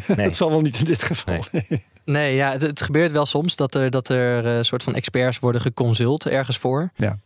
Nee. 0.08 0.16
dat 0.28 0.36
zal 0.36 0.50
wel 0.50 0.62
niet 0.62 0.80
in 0.80 0.86
dit 0.86 1.04
geval. 1.04 1.46
Nee, 1.52 1.84
nee 2.06 2.36
ja, 2.36 2.52
het, 2.52 2.62
het, 2.62 2.82
gebeurt 2.82 3.12
wel 3.12 3.26
soms 3.26 3.56
dat 3.56 3.76
er, 3.76 3.90
dat 3.90 4.10
er 4.10 4.46
een 4.46 4.66
soort 4.66 4.84
van 4.84 4.96
experts 4.96 5.40
worden 5.40 5.62
geconsult 5.62 6.26
ergens 6.26 6.58
voor. 6.58 6.92
Ja. 6.96 7.20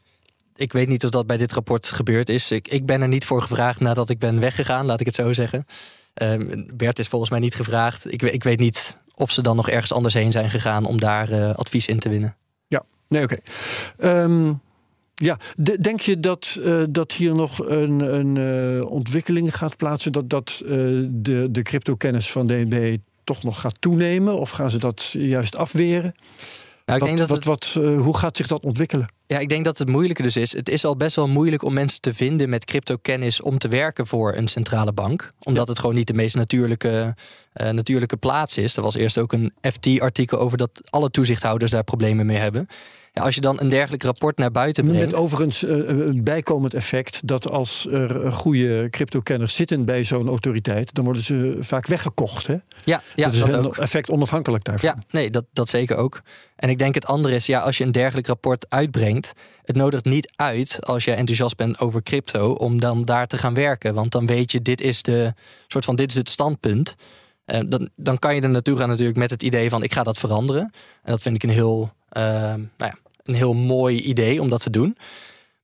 Ik 0.55 0.73
weet 0.73 0.87
niet 0.87 1.05
of 1.05 1.09
dat 1.09 1.27
bij 1.27 1.37
dit 1.37 1.51
rapport 1.51 1.87
gebeurd 1.87 2.29
is. 2.29 2.51
Ik, 2.51 2.67
ik 2.67 2.85
ben 2.85 3.01
er 3.01 3.07
niet 3.07 3.25
voor 3.25 3.41
gevraagd 3.41 3.79
nadat 3.79 4.09
ik 4.09 4.19
ben 4.19 4.39
weggegaan, 4.39 4.85
laat 4.85 4.99
ik 4.99 5.05
het 5.05 5.15
zo 5.15 5.33
zeggen. 5.33 5.65
Um, 6.13 6.67
Bert 6.73 6.99
is 6.99 7.07
volgens 7.07 7.31
mij 7.31 7.39
niet 7.39 7.55
gevraagd. 7.55 8.11
Ik, 8.11 8.21
ik 8.21 8.43
weet 8.43 8.59
niet 8.59 8.97
of 9.15 9.31
ze 9.31 9.41
dan 9.41 9.55
nog 9.55 9.69
ergens 9.69 9.93
anders 9.93 10.13
heen 10.13 10.31
zijn 10.31 10.49
gegaan 10.49 10.85
om 10.85 10.99
daar 10.99 11.31
uh, 11.31 11.53
advies 11.53 11.87
in 11.87 11.99
te 11.99 12.09
winnen. 12.09 12.35
Ja, 12.67 12.83
nee, 13.07 13.23
oké. 13.23 13.37
Okay. 13.97 14.23
Um, 14.23 14.61
ja, 15.19 15.37
denk 15.79 15.99
je 15.99 16.19
dat, 16.19 16.59
uh, 16.59 16.83
dat 16.89 17.11
hier 17.11 17.35
nog 17.35 17.67
een, 17.69 17.99
een 17.99 18.35
uh, 18.77 18.91
ontwikkeling 18.91 19.57
gaat 19.57 19.77
plaatsen? 19.77 20.11
Dat, 20.11 20.29
dat 20.29 20.61
uh, 20.65 20.69
de, 21.09 21.47
de 21.51 21.61
crypto-kennis 21.61 22.31
van 22.31 22.47
DNB 22.47 22.97
toch 23.23 23.43
nog 23.43 23.59
gaat 23.59 23.75
toenemen? 23.79 24.39
Of 24.39 24.49
gaan 24.49 24.71
ze 24.71 24.77
dat 24.77 25.15
juist 25.17 25.55
afweren? 25.55 26.11
Nou, 26.85 27.01
ik 27.01 27.07
wat, 27.07 27.17
denk 27.17 27.29
dat 27.29 27.43
wat, 27.45 27.63
het... 27.63 27.73
wat, 27.73 28.03
hoe 28.03 28.17
gaat 28.17 28.37
zich 28.37 28.47
dat 28.47 28.63
ontwikkelen? 28.63 29.13
Ja, 29.27 29.39
ik 29.39 29.49
denk 29.49 29.65
dat 29.65 29.77
het 29.77 29.87
moeilijke 29.87 30.21
dus 30.21 30.37
is. 30.37 30.53
Het 30.53 30.69
is 30.69 30.85
al 30.85 30.95
best 30.95 31.15
wel 31.15 31.27
moeilijk 31.27 31.63
om 31.63 31.73
mensen 31.73 32.01
te 32.01 32.13
vinden 32.13 32.49
met 32.49 32.65
crypto-kennis 32.65 33.41
om 33.41 33.57
te 33.57 33.67
werken 33.67 34.07
voor 34.07 34.35
een 34.35 34.47
centrale 34.47 34.93
bank. 34.93 35.31
Omdat 35.43 35.63
ja. 35.63 35.69
het 35.69 35.79
gewoon 35.79 35.95
niet 35.95 36.07
de 36.07 36.13
meest 36.13 36.35
natuurlijke, 36.35 37.15
natuurlijke 37.53 38.17
plaats 38.17 38.57
is. 38.57 38.77
Er 38.77 38.83
was 38.83 38.95
eerst 38.95 39.17
ook 39.17 39.33
een 39.33 39.53
FT-artikel 39.61 40.39
over 40.39 40.57
dat 40.57 40.71
alle 40.89 41.11
toezichthouders 41.11 41.71
daar 41.71 41.83
problemen 41.83 42.25
mee 42.25 42.37
hebben. 42.37 42.67
Ja, 43.19 43.25
als 43.25 43.35
je 43.35 43.41
dan 43.41 43.59
een 43.59 43.69
dergelijk 43.69 44.03
rapport 44.03 44.37
naar 44.37 44.51
buiten 44.51 44.85
brengt. 44.85 45.05
Met 45.05 45.15
overigens 45.15 45.63
uh, 45.63 45.87
een 45.87 46.23
bijkomend 46.23 46.73
effect 46.73 47.27
dat 47.27 47.49
als 47.49 47.87
er 47.87 48.33
goede 48.33 48.87
crypto-kenners 48.89 49.55
zitten 49.55 49.85
bij 49.85 50.03
zo'n 50.03 50.27
autoriteit, 50.27 50.93
dan 50.93 51.03
worden 51.03 51.23
ze 51.23 51.57
vaak 51.59 51.87
weggekocht. 51.87 52.47
Hè? 52.47 52.53
Ja, 52.53 53.01
ja, 53.15 53.23
dat 53.23 53.33
is 53.33 53.39
dat 53.39 53.49
een 53.49 53.65
ook. 53.65 53.77
effect 53.77 54.09
onafhankelijk 54.09 54.63
daarvan. 54.63 54.89
Ja, 54.89 54.97
nee, 55.09 55.29
dat, 55.29 55.45
dat 55.53 55.69
zeker 55.69 55.95
ook. 55.95 56.21
En 56.55 56.69
ik 56.69 56.77
denk 56.77 56.95
het 56.95 57.05
andere 57.05 57.35
is, 57.35 57.45
ja, 57.45 57.59
als 57.59 57.77
je 57.77 57.83
een 57.83 57.91
dergelijk 57.91 58.27
rapport 58.27 58.65
uitbrengt, 58.69 59.33
het 59.63 59.75
nodigt 59.75 60.05
niet 60.05 60.31
uit 60.35 60.79
als 60.85 61.03
je 61.03 61.11
enthousiast 61.11 61.55
bent 61.55 61.79
over 61.79 62.03
crypto 62.03 62.51
om 62.51 62.79
dan 62.79 63.01
daar 63.01 63.27
te 63.27 63.37
gaan 63.37 63.53
werken. 63.53 63.93
Want 63.93 64.11
dan 64.11 64.25
weet 64.25 64.51
je, 64.51 64.61
dit 64.61 64.81
is 64.81 65.01
de 65.01 65.33
soort 65.67 65.85
van 65.85 65.95
dit 65.95 66.09
is 66.09 66.15
het 66.15 66.29
standpunt. 66.29 66.95
Uh, 67.45 67.59
dan, 67.67 67.89
dan 67.95 68.19
kan 68.19 68.35
je 68.35 68.41
er 68.41 68.49
naartoe 68.49 68.77
gaan 68.77 68.89
natuurlijk 68.89 69.17
met 69.17 69.29
het 69.29 69.43
idee 69.43 69.69
van 69.69 69.83
ik 69.83 69.93
ga 69.93 70.03
dat 70.03 70.17
veranderen. 70.17 70.73
En 71.03 71.11
dat 71.11 71.21
vind 71.21 71.35
ik 71.35 71.43
een 71.43 71.49
heel 71.49 71.91
uh, 72.17 72.23
nou 72.23 72.67
ja, 72.77 72.95
een 73.29 73.35
heel 73.35 73.53
mooi 73.53 74.01
idee 74.01 74.41
om 74.41 74.49
dat 74.49 74.61
te 74.61 74.69
doen. 74.69 74.97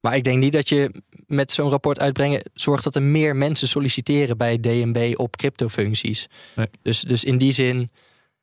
Maar 0.05 0.15
ik 0.15 0.23
denk 0.23 0.39
niet 0.39 0.53
dat 0.53 0.69
je 0.69 0.91
met 1.27 1.51
zo'n 1.51 1.69
rapport 1.69 1.99
uitbrengen 1.99 2.43
zorgt 2.53 2.83
dat 2.83 2.95
er 2.95 3.01
meer 3.01 3.35
mensen 3.35 3.67
solliciteren 3.67 4.37
bij 4.37 4.59
DNB 4.59 5.13
op 5.15 5.37
cryptofuncties. 5.37 6.27
Nee. 6.55 6.67
Dus, 6.81 7.01
dus 7.01 7.23
in 7.23 7.37
die 7.37 7.51
zin, 7.51 7.91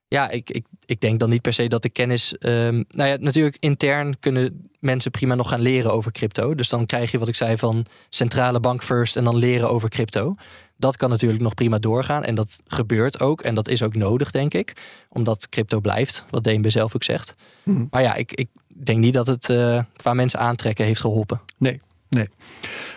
ja, 0.09 0.31
ik, 0.31 0.51
ik, 0.51 0.67
ik 0.87 1.01
denk 1.01 1.21
dan 1.21 1.29
niet 1.29 1.43
per 1.43 1.53
se 1.53 1.69
dat 1.69 1.83
de 1.83 1.91
kennis. 1.91 2.35
Um, 2.41 2.85
nou 2.89 3.09
ja, 3.09 3.17
natuurlijk 3.21 3.57
intern 3.61 4.19
kunnen 4.19 4.71
mensen 4.79 5.11
prima 5.11 5.35
nog 5.35 5.49
gaan 5.49 5.61
leren 5.61 5.93
over 5.93 6.13
crypto. 6.13 6.55
Dus 6.55 6.69
dan 6.69 6.87
krijg 6.87 7.11
je 7.11 7.19
wat 7.19 7.29
ik 7.29 7.35
zei 7.35 7.57
van 7.57 7.87
centrale 8.09 8.61
bank 8.61 8.83
first 8.83 9.17
en 9.17 9.25
dan 9.25 9.37
leren 9.37 9.71
over 9.71 9.89
crypto. 9.89 10.35
Dat 10.77 10.97
kan 10.97 11.11
natuurlijk 11.11 11.43
nog 11.43 11.55
prima 11.55 11.79
doorgaan. 11.79 12.25
En 12.25 12.35
dat 12.35 12.61
gebeurt 12.67 13.21
ook. 13.21 13.41
En 13.41 13.55
dat 13.55 13.69
is 13.69 13.83
ook 13.83 13.95
nodig, 13.95 14.31
denk 14.31 14.55
ik. 14.55 14.73
Omdat 15.09 15.49
crypto 15.49 15.81
blijft, 15.81 16.25
wat 16.31 16.45
DNB 16.45 16.71
zelf 16.71 16.95
ook 16.95 17.05
zegt. 17.05 17.35
Mm. 17.63 17.87
Maar 17.91 18.03
ja, 18.03 18.15
ik, 18.15 18.33
ik 18.33 18.49
denk 18.75 18.99
niet 18.99 19.15
dat 19.15 19.27
het 19.27 19.49
uh, 19.49 19.83
qua 19.97 20.15
mensen 20.15 20.39
aantrekken 20.39 20.85
heeft 20.85 21.01
geholpen. 21.01 21.41
Nee, 21.59 21.81
Nee. 22.13 22.29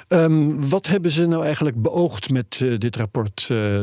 Um, 0.07 0.69
wat 0.69 0.87
hebben 0.87 1.11
ze 1.11 1.27
nou 1.27 1.43
eigenlijk 1.43 1.81
beoogd 1.81 2.29
met 2.29 2.59
uh, 2.63 2.77
dit 2.77 2.95
rapport? 2.95 3.47
Uh, 3.51 3.81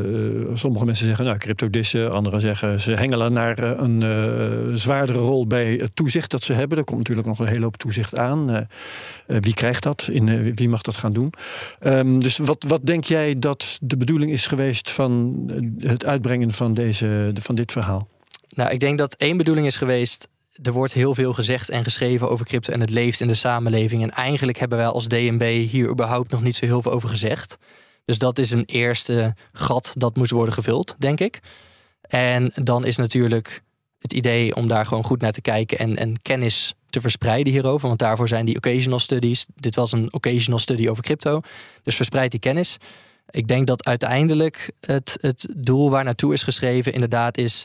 sommige 0.53 0.85
mensen 0.85 1.05
zeggen 1.05 1.25
nou 1.25 1.37
cryptodissen, 1.37 2.11
anderen 2.11 2.41
zeggen 2.41 2.79
ze 2.79 2.91
hengelen 2.91 3.33
naar 3.33 3.63
uh, 3.63 3.71
een 3.77 4.77
zwaardere 4.77 5.19
rol 5.19 5.47
bij 5.47 5.73
het 5.73 5.95
toezicht 5.95 6.31
dat 6.31 6.43
ze 6.43 6.53
hebben. 6.53 6.77
Er 6.77 6.83
komt 6.83 6.97
natuurlijk 6.97 7.27
nog 7.27 7.39
een 7.39 7.47
hele 7.47 7.63
hoop 7.63 7.77
toezicht 7.77 8.17
aan. 8.17 8.67
wie 9.27 9.53
krijgt 9.53 9.83
dat? 9.83 10.07
In, 10.11 10.55
wie 10.55 10.69
mag 10.69 10.81
dat 10.81 10.95
gaan 10.95 11.13
doen? 11.13 11.33
Um, 11.81 12.19
dus 12.19 12.37
wat, 12.37 12.63
wat 12.67 12.85
denk 12.85 13.03
jij 13.03 13.39
dat 13.39 13.77
de 13.81 13.97
bedoeling 13.97 14.31
is 14.31 14.47
geweest 14.47 14.91
van 14.91 15.43
het 15.79 16.05
uitbrengen 16.05 16.51
van, 16.51 16.73
deze, 16.73 17.31
van 17.33 17.55
dit 17.55 17.71
verhaal? 17.71 18.07
Nou, 18.55 18.71
ik 18.71 18.79
denk 18.79 18.97
dat 18.97 19.13
één 19.13 19.37
bedoeling 19.37 19.67
is 19.67 19.75
geweest 19.75 20.27
er 20.61 20.71
wordt 20.71 20.93
heel 20.93 21.15
veel 21.15 21.33
gezegd 21.33 21.69
en 21.69 21.83
geschreven 21.83 22.29
over 22.29 22.45
crypto 22.45 22.73
en 22.73 22.79
het 22.79 22.89
leeft 22.89 23.21
in 23.21 23.27
de 23.27 23.33
samenleving. 23.33 24.03
En 24.03 24.11
eigenlijk 24.11 24.57
hebben 24.59 24.77
wij 24.77 24.87
als 24.87 25.07
DNB 25.07 25.67
hier 25.69 25.89
überhaupt 25.89 26.31
nog 26.31 26.41
niet 26.41 26.55
zo 26.55 26.65
heel 26.65 26.81
veel 26.81 26.91
over 26.91 27.09
gezegd. 27.09 27.57
Dus 28.05 28.17
dat 28.17 28.39
is 28.39 28.51
een 28.51 28.65
eerste 28.65 29.35
gat 29.51 29.93
dat 29.97 30.15
moest 30.15 30.31
worden 30.31 30.53
gevuld, 30.53 30.95
denk 30.97 31.19
ik. 31.19 31.39
En 32.01 32.51
dan 32.53 32.85
is 32.85 32.97
natuurlijk 32.97 33.61
het 33.99 34.13
idee 34.13 34.55
om 34.55 34.67
daar 34.67 34.85
gewoon 34.85 35.03
goed 35.03 35.21
naar 35.21 35.31
te 35.31 35.41
kijken 35.41 35.77
en, 35.77 35.97
en 35.97 36.21
kennis 36.21 36.73
te 36.89 37.01
verspreiden 37.01 37.53
hierover. 37.53 37.87
Want 37.87 37.99
daarvoor 37.99 38.27
zijn 38.27 38.45
die 38.45 38.55
occasional 38.55 38.99
studies. 38.99 39.45
Dit 39.55 39.75
was 39.75 39.91
een 39.91 40.13
occasional 40.13 40.59
study 40.59 40.87
over 40.87 41.03
crypto. 41.03 41.41
Dus 41.83 41.95
verspreid 41.95 42.31
die 42.31 42.39
kennis. 42.39 42.77
Ik 43.29 43.47
denk 43.47 43.67
dat 43.67 43.85
uiteindelijk 43.85 44.71
het, 44.79 45.17
het 45.21 45.47
doel 45.55 45.89
waar 45.89 46.03
naartoe 46.03 46.33
is 46.33 46.43
geschreven 46.43 46.93
inderdaad 46.93 47.37
is 47.37 47.63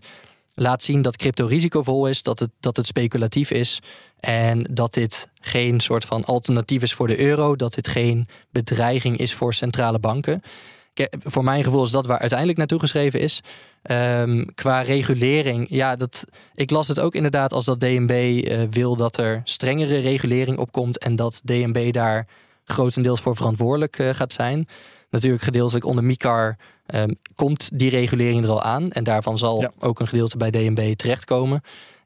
laat 0.59 0.82
zien 0.82 1.02
dat 1.02 1.16
crypto 1.16 1.46
risicovol 1.46 2.06
is, 2.06 2.22
dat 2.22 2.38
het, 2.38 2.50
dat 2.61 2.76
het 2.76 2.86
speculatief 2.86 3.50
is 3.50 3.80
en 4.20 4.68
dat 4.70 4.94
dit 4.94 5.28
geen 5.40 5.80
soort 5.80 6.04
van 6.04 6.24
alternatief 6.24 6.82
is 6.82 6.94
voor 6.94 7.06
de 7.06 7.20
euro, 7.20 7.56
dat 7.56 7.74
dit 7.74 7.88
geen 7.88 8.28
bedreiging 8.50 9.18
is 9.18 9.34
voor 9.34 9.54
centrale 9.54 9.98
banken. 9.98 10.42
Voor 11.24 11.44
mijn 11.44 11.64
gevoel 11.64 11.84
is 11.84 11.90
dat 11.90 12.06
waar 12.06 12.18
uiteindelijk 12.18 12.59
naartoe 12.59 12.78
geschreven 12.78 13.20
is. 13.20 13.40
Um, 13.90 14.54
qua 14.54 14.80
regulering, 14.80 15.66
ja, 15.70 15.96
dat, 15.96 16.24
ik 16.54 16.70
las 16.70 16.88
het 16.88 17.00
ook 17.00 17.14
inderdaad 17.14 17.52
als 17.52 17.64
dat 17.64 17.80
DNB 17.80 18.44
eh, 18.44 18.62
wil 18.70 18.96
dat 18.96 19.16
er 19.16 19.40
strengere 19.44 19.98
regulering 19.98 20.59
opkomt 20.59 20.98
en 20.98 21.16
dat 21.16 21.40
DNB 21.44 21.92
daar 21.92 22.26
grotendeels 22.64 23.20
voor 23.20 23.36
verantwoordelijk 23.36 23.98
uh, 23.98 24.14
gaat 24.14 24.32
zijn. 24.32 24.68
Natuurlijk 25.11 25.42
gedeeltelijk 25.42 25.84
onder 25.84 26.04
MICAR 26.04 26.56
um, 26.95 27.16
komt 27.34 27.70
die 27.78 27.91
regulering 27.91 28.45
er 28.45 28.51
al 28.51 28.62
aan. 28.62 28.91
En 28.91 29.05
daarvan 29.05 29.39
zal 29.39 29.72
ook 29.78 30.01
een 30.01 30.09
gedeelte 30.09 30.36
bij 30.36 30.51
DNB 30.51 30.95
terechtkomen. 30.95 31.57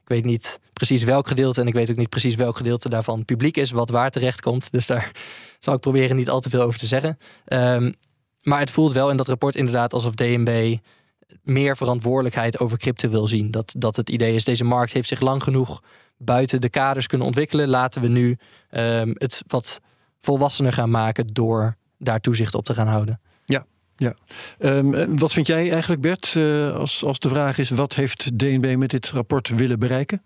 Ik 0.02 0.08
weet 0.08 0.24
niet 0.24 0.58
precies 0.72 1.04
welk 1.04 1.28
gedeelte 1.28 1.60
en 1.60 1.66
ik 1.66 1.74
weet 1.74 1.90
ook 1.90 1.96
niet 1.96 2.08
precies 2.08 2.34
welk 2.34 2.56
gedeelte 2.56 2.88
daarvan 2.88 3.24
publiek 3.24 3.56
is, 3.56 3.70
wat 3.70 3.90
waar 3.90 4.10
terecht 4.10 4.40
komt. 4.40 4.72
Dus 4.72 4.86
daar 4.86 5.12
zal 5.58 5.74
ik 5.74 5.80
proberen 5.80 6.16
niet 6.16 6.30
al 6.30 6.40
te 6.40 6.50
veel 6.50 6.62
over 6.62 6.78
te 6.78 6.86
zeggen. 6.86 7.18
Um, 7.46 7.94
maar 8.42 8.58
het 8.58 8.70
voelt 8.70 8.92
wel 8.92 9.10
in 9.10 9.16
dat 9.16 9.28
rapport 9.28 9.54
inderdaad 9.54 9.92
alsof 9.92 10.14
DNB 10.14 10.76
meer 11.42 11.76
verantwoordelijkheid 11.76 12.60
over 12.60 12.78
crypto 12.78 13.08
wil 13.08 13.26
zien. 13.26 13.50
Dat, 13.50 13.74
dat 13.76 13.96
het 13.96 14.10
idee 14.10 14.34
is, 14.34 14.44
deze 14.44 14.64
markt 14.64 14.92
heeft 14.92 15.08
zich 15.08 15.20
lang 15.20 15.42
genoeg 15.42 15.82
buiten 16.16 16.60
de 16.60 16.68
kaders 16.68 17.06
kunnen 17.06 17.26
ontwikkelen. 17.26 17.68
Laten 17.68 18.02
we 18.02 18.08
nu 18.08 18.38
um, 18.70 19.14
het 19.18 19.42
wat 19.46 19.80
volwassener 20.20 20.72
gaan 20.72 20.90
maken 20.90 21.26
door 21.26 21.76
daar 21.98 22.20
toezicht 22.20 22.54
op 22.54 22.64
te 22.64 22.74
gaan 22.74 22.86
houden. 22.86 23.20
Ja, 24.02 24.14
ja. 24.58 24.76
Um, 24.76 25.18
wat 25.18 25.32
vind 25.32 25.46
jij 25.46 25.70
eigenlijk, 25.70 26.00
Bert, 26.00 26.34
uh, 26.34 26.70
als, 26.70 27.04
als 27.04 27.18
de 27.18 27.28
vraag 27.28 27.58
is: 27.58 27.70
wat 27.70 27.94
heeft 27.94 28.38
DNB 28.38 28.74
met 28.76 28.90
dit 28.90 29.10
rapport 29.10 29.48
willen 29.48 29.78
bereiken? 29.78 30.22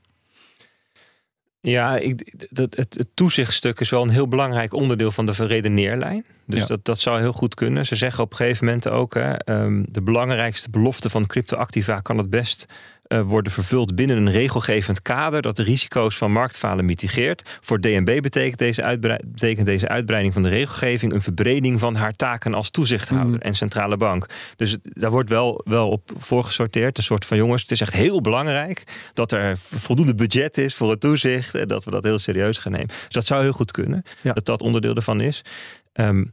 Ja, 1.61 1.97
ik, 1.97 2.47
dat, 2.51 2.77
het, 2.77 2.95
het 2.95 3.09
toezichtstuk 3.15 3.81
is 3.81 3.91
wel 3.91 4.03
een 4.03 4.09
heel 4.09 4.29
belangrijk 4.29 4.73
onderdeel 4.73 5.11
van 5.11 5.27
de 5.27 5.35
verredeneerlijn. 5.35 6.25
Dus 6.47 6.67
dat, 6.67 6.85
dat 6.85 6.99
zou 6.99 7.21
heel 7.21 7.33
goed 7.33 7.55
kunnen. 7.55 7.87
Ze 7.87 7.97
zeggen 7.97 8.25
op 8.25 8.31
een 8.31 8.37
gegeven 8.37 8.65
moment 8.65 8.89
ook: 8.89 9.15
hè, 9.15 9.51
um, 9.53 9.87
de 9.89 10.03
belangrijkste 10.03 10.71
belofte 10.71 11.11
van 11.11 11.27
cryptoactiva 11.27 12.01
kan 12.01 12.19
het 12.19 12.31
best 12.31 12.67
uh, 13.09 13.21
worden 13.21 13.53
vervuld 13.53 13.95
binnen 13.95 14.17
een 14.17 14.31
regelgevend 14.31 15.03
kader 15.03 15.43
dat 15.43 15.57
de 15.57 15.63
risico's 15.63 16.17
van 16.17 16.33
marktfalen 16.33 16.85
mitigeert. 16.85 17.59
Voor 17.61 17.81
DNB 17.81 18.21
betekent 18.23 18.59
deze, 18.59 18.99
betekent 19.25 19.67
deze 19.67 19.89
uitbreiding 19.89 20.33
van 20.33 20.43
de 20.43 20.49
regelgeving 20.49 21.13
een 21.13 21.23
verbreding 21.23 21.81
van 21.81 21.95
haar 21.95 22.17
taken 22.17 22.55
als 22.55 22.71
toezichthouder 22.71 23.35
mm. 23.35 23.41
en 23.41 23.55
centrale 23.55 23.97
bank. 23.97 24.27
Dus 24.57 24.77
daar 24.83 25.11
wordt 25.11 25.31
wel, 25.31 25.61
wel 25.65 25.89
op 25.91 26.11
voorgesorteerd. 26.17 26.99
Een 26.99 27.05
soort 27.05 27.25
van 27.25 27.37
jongens, 27.37 27.63
het 27.63 27.71
is 27.71 27.81
echt 27.81 27.93
heel 27.93 28.21
belangrijk 28.21 29.11
dat 29.13 29.33
er 29.33 29.57
voldoende 29.57 30.15
budget 30.15 30.59
is 30.59 30.75
voor 30.75 30.91
het 30.91 31.01
toezicht 31.01 31.55
en 31.55 31.69
dat 31.69 31.85
we 31.85 31.91
dat 31.91 32.05
heel 32.05 32.19
serieus 32.19 32.59
gaan 32.59 32.73
nemen. 32.73 32.89
Dus 32.89 33.09
dat 33.09 33.27
zou 33.27 33.43
heel 33.43 33.53
goed 33.53 33.71
kunnen, 33.71 34.03
dat 34.23 34.45
dat 34.45 34.63
onderdeel 34.63 34.95
ervan 34.95 35.21
is. 35.21 35.45
Um, 35.93 36.33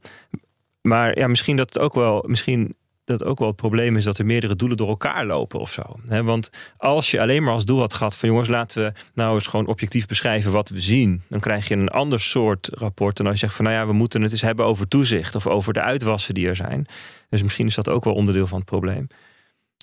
maar 0.82 1.18
ja, 1.18 1.28
misschien 1.28 1.58
dat 1.58 1.74
het 1.74 1.84
ook 1.84 1.94
wel, 1.94 2.24
misschien 2.28 2.76
dat 3.06 3.24
ook 3.24 3.40
wel 3.40 3.48
het 3.48 3.58
probleem 3.58 3.98
is 3.98 4.04
dat 4.04 4.18
er 4.18 4.26
meerdere 4.26 4.56
doelen 4.56 4.78
door 4.78 4.88
elkaar 4.88 5.26
lopen 5.26 5.60
of 5.60 5.72
zo. 5.72 5.84
want 6.24 6.50
als 6.78 7.12
je 7.12 7.22
alleen 7.22 7.44
maar 7.44 7.54
als 7.54 7.66
doel 7.66 7.80
had 7.80 7.94
gehad 7.94 8.16
van 8.16 8.30
jongens, 8.30 8.48
laten 8.48 8.84
we 8.84 8.94
nou 9.14 9.36
eens 9.36 9.48
gewoon 9.48 9.68
objectief 9.68 10.06
beschrijven 10.06 10.52
wat 10.52 10.70
we 10.70 10.82
zien, 10.82 11.22
dan 11.30 11.40
krijg 11.40 11.68
je 11.68 11.76
een 11.76 11.90
ander 11.90 12.20
soort 12.20 12.70
rapport 12.74 13.18
dan 13.18 13.26
als 13.26 13.36
je 13.40 13.46
zegt 13.46 13.56
van 13.56 13.66
nou 13.66 13.78
ja, 13.78 13.86
we 13.88 13.94
moeten 13.94 14.22
het 14.22 14.32
eens 14.32 14.42
hebben 14.42 14.66
over 14.66 14.88
toezicht 14.88 15.36
of 15.36 15.48
over 15.48 15.74
de 15.74 15.82
uitwassen 15.82 16.34
die 16.34 16.48
er 16.48 16.56
zijn. 16.56 16.86
Dus 17.30 17.44
misschien 17.44 17.68
is 17.68 17.76
dat 17.76 17.90
ook 17.90 18.04
wel 18.04 18.14
onderdeel 18.14 18.48
van 18.48 18.58
het 18.58 18.68
probleem. 18.68 19.08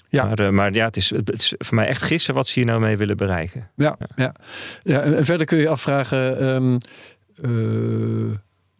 Ja. 0.08 0.24
Maar, 0.24 0.40
uh, 0.40 0.48
maar 0.48 0.72
ja, 0.72 0.84
het 0.84 0.96
is, 0.96 1.10
het 1.10 1.40
is 1.40 1.54
voor 1.58 1.74
mij 1.74 1.86
echt 1.86 2.02
gissen 2.02 2.34
wat 2.34 2.46
ze 2.46 2.58
hier 2.58 2.68
nou 2.68 2.80
mee 2.80 2.96
willen 2.96 3.16
bereiken. 3.16 3.70
Ja, 3.76 3.96
ja. 4.16 4.34
ja. 4.82 5.00
en 5.00 5.24
verder 5.24 5.46
kun 5.46 5.58
je 5.58 5.68
afvragen. 5.68 6.44
Um, 6.44 6.78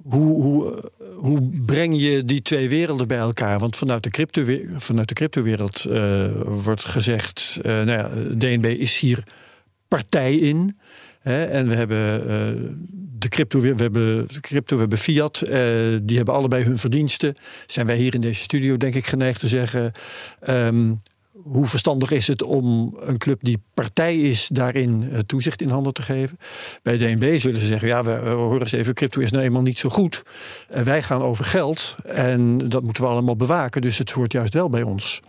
hoe, 0.02 0.42
hoe, 0.42 0.90
hoe 1.16 1.50
breng 1.66 2.00
je 2.00 2.24
die 2.24 2.42
twee 2.42 2.68
werelden 2.68 3.08
bij 3.08 3.18
elkaar? 3.18 3.58
Want 3.58 3.76
vanuit 3.76 4.02
de, 4.02 4.10
crypto, 4.10 4.44
vanuit 4.76 5.08
de 5.08 5.14
cryptowereld 5.14 5.86
uh, 5.88 6.26
wordt 6.44 6.84
gezegd: 6.84 7.58
uh, 7.62 7.72
nou 7.72 7.90
ja, 7.90 8.10
DNB 8.36 8.64
is 8.64 8.98
hier 8.98 9.22
partij 9.88 10.36
in. 10.36 10.78
Hè, 11.20 11.44
en 11.44 11.68
we 11.68 11.74
hebben 11.74 12.88
de 13.18 13.28
crypto, 13.28 13.60
we 13.60 13.74
hebben 13.76 14.26
crypto, 14.40 14.74
we 14.74 14.80
hebben 14.80 14.98
fiat. 14.98 15.42
die 16.02 16.16
hebben 16.16 16.34
allebei 16.34 16.64
hun 16.64 16.78
verdiensten. 16.78 17.34
Zijn 17.66 17.86
wij 17.86 17.96
hier 17.96 18.14
in 18.14 18.20
deze 18.20 18.40
studio, 18.40 18.76
denk 18.76 18.94
ik, 18.94 19.06
geneigd 19.06 19.40
te 19.40 19.48
zeggen. 19.48 19.92
Um, 20.48 20.98
hoe 21.42 21.66
verstandig 21.66 22.10
is 22.10 22.26
het 22.26 22.42
om 22.42 22.96
een 23.00 23.18
club 23.18 23.38
die 23.42 23.62
partij 23.74 24.16
is 24.16 24.48
daarin 24.52 25.08
eh, 25.10 25.18
toezicht 25.18 25.60
in 25.60 25.68
handen 25.68 25.92
te 25.92 26.02
geven? 26.02 26.38
Bij 26.82 26.96
DNB 26.96 27.38
zullen 27.38 27.60
ze 27.60 27.66
zeggen: 27.66 27.88
ja, 27.88 28.04
we, 28.04 28.28
horen 28.28 28.60
eens 28.60 28.72
even, 28.72 28.94
crypto 28.94 29.20
is 29.20 29.30
nou 29.30 29.44
eenmaal 29.44 29.62
niet 29.62 29.78
zo 29.78 29.88
goed. 29.88 30.22
Wij 30.68 31.02
gaan 31.02 31.22
over 31.22 31.44
geld 31.44 31.94
en 32.04 32.58
dat 32.58 32.82
moeten 32.82 33.02
we 33.02 33.08
allemaal 33.08 33.36
bewaken, 33.36 33.82
dus 33.82 33.98
het 33.98 34.10
hoort 34.10 34.32
juist 34.32 34.54
wel 34.54 34.68
bij 34.68 34.82
ons. 34.82 35.20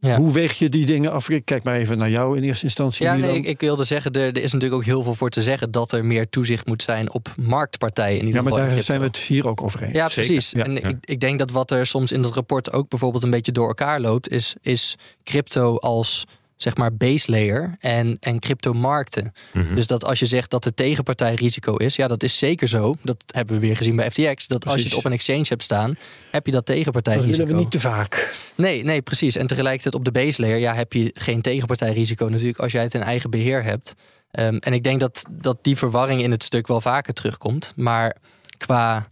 Hoe 0.00 0.32
weeg 0.32 0.58
je 0.58 0.68
die 0.68 0.86
dingen 0.86 1.12
af? 1.12 1.28
kijk 1.44 1.62
maar 1.62 1.74
even 1.74 1.98
naar 1.98 2.10
jou 2.10 2.36
in 2.36 2.42
eerste 2.42 2.64
instantie. 2.64 3.04
Ja, 3.06 3.14
nee, 3.14 3.42
ik, 3.42 3.60
wilde 3.60 3.84
zeggen, 3.84 4.12
er, 4.12 4.20
er, 4.20 4.42
is 4.42 4.52
natuurlijk 4.52 4.80
ook 4.80 4.86
heel 4.86 5.02
veel 5.02 5.14
voor 5.14 5.30
te 5.30 5.42
zeggen 5.42 5.70
dat 5.70 5.92
er 5.92 6.04
meer 6.04 6.28
toezicht 6.28 6.66
moet 6.66 6.82
zijn 6.82 7.12
op 7.12 7.34
marktpartijen. 7.40 8.18
In 8.18 8.26
ieder 8.26 8.42
ja, 8.42 8.48
maar 8.48 8.58
daar 8.58 8.82
zijn 8.82 9.00
we 9.00 9.06
het 9.06 9.16
hier 9.16 9.48
ook 9.48 9.62
over 9.62 9.82
eens. 9.82 9.94
Ja, 9.94 10.08
precies. 10.08 10.52
En 10.52 10.88
Ik, 10.88 10.96
ik, 11.00 11.20
denk 11.20 11.38
dat 11.38 11.50
wat 11.50 11.70
er 11.70 11.86
soms 11.86 12.12
in 12.12 12.22
het 12.22 12.34
rapport 12.34 12.72
ook 12.72 12.88
bijvoorbeeld 12.88 13.22
een 13.22 13.30
beetje 13.30 13.52
door 13.52 13.68
elkaar 13.68 14.00
loopt, 14.00 14.28
is, 14.28 14.54
is 14.60 14.96
crypto 15.24 15.76
als 15.76 16.24
zeg 16.58 16.76
maar 16.76 16.96
base 16.96 17.30
layer 17.30 17.76
en, 17.80 18.16
en 18.20 18.38
cryptomarkten. 18.38 19.32
Mm 19.52 19.74
Dus 19.74 19.86
dat 19.86 20.04
als 20.04 20.18
je 20.18 20.26
zegt 20.26 20.50
dat 20.50 20.62
de 20.62 20.74
tegenpartij 20.74 21.34
risico 21.34 21.76
is, 21.76 21.96
ja, 21.96 22.08
dat 22.08 22.22
is 22.22 22.38
zeker 22.38 22.68
zo. 22.68 22.96
Dat 23.02 23.24
hebben 23.26 23.54
we 23.54 23.60
weer 23.60 23.76
gezien 23.76 23.96
bij 23.96 24.10
FTX. 24.10 24.46
Dat 24.46 24.66
als 24.66 24.82
je 24.82 24.88
het 24.88 24.96
op 24.96 25.04
een 25.04 25.12
exchange 25.12 25.44
hebt 25.48 25.62
staan, 25.62 25.96
heb 26.30 26.46
je 26.46 26.52
dat 26.52 26.66
tegenpartij 26.66 27.14
risico. 27.14 27.30
Dat 27.30 27.38
willen 27.38 27.54
we 27.54 27.60
niet 27.60 27.70
te 27.70 27.80
vaak. 27.80 28.34
Nee, 28.54 28.84
nee, 28.84 29.02
precies. 29.02 29.36
En 29.36 29.46
tegelijkertijd 29.46 29.94
op 29.94 30.04
de 30.04 30.10
base 30.10 30.40
layer, 30.40 30.58
ja, 30.58 30.74
heb 30.74 30.92
je 30.92 31.10
geen 31.14 31.40
tegenpartij 31.40 31.92
risico 31.92 32.28
natuurlijk 32.28 32.58
als 32.58 32.72
jij 32.72 32.82
het 32.82 32.94
in 32.94 33.02
eigen 33.02 33.30
beheer 33.30 33.62
hebt. 33.62 33.94
Um, 34.32 34.58
en 34.58 34.72
ik 34.72 34.82
denk 34.82 35.00
dat, 35.00 35.24
dat 35.30 35.58
die 35.62 35.76
verwarring 35.76 36.22
in 36.22 36.30
het 36.30 36.44
stuk 36.44 36.66
wel 36.66 36.80
vaker 36.80 37.12
terugkomt. 37.12 37.72
Maar 37.76 38.16
qua, 38.58 39.08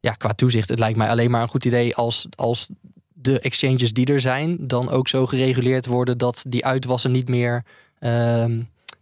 ja, 0.00 0.12
qua 0.12 0.32
toezicht, 0.32 0.68
het 0.68 0.78
lijkt 0.78 0.98
mij 0.98 1.08
alleen 1.08 1.30
maar 1.30 1.42
een 1.42 1.48
goed 1.48 1.64
idee 1.64 1.94
als, 1.94 2.26
als 2.34 2.68
de 3.24 3.38
exchanges 3.38 3.92
die 3.92 4.06
er 4.06 4.20
zijn 4.20 4.56
dan 4.60 4.90
ook 4.90 5.08
zo 5.08 5.26
gereguleerd 5.26 5.86
worden 5.86 6.18
dat 6.18 6.44
die 6.48 6.64
uitwassen 6.64 7.10
niet 7.10 7.28
meer, 7.28 7.64
uh, 8.00 8.44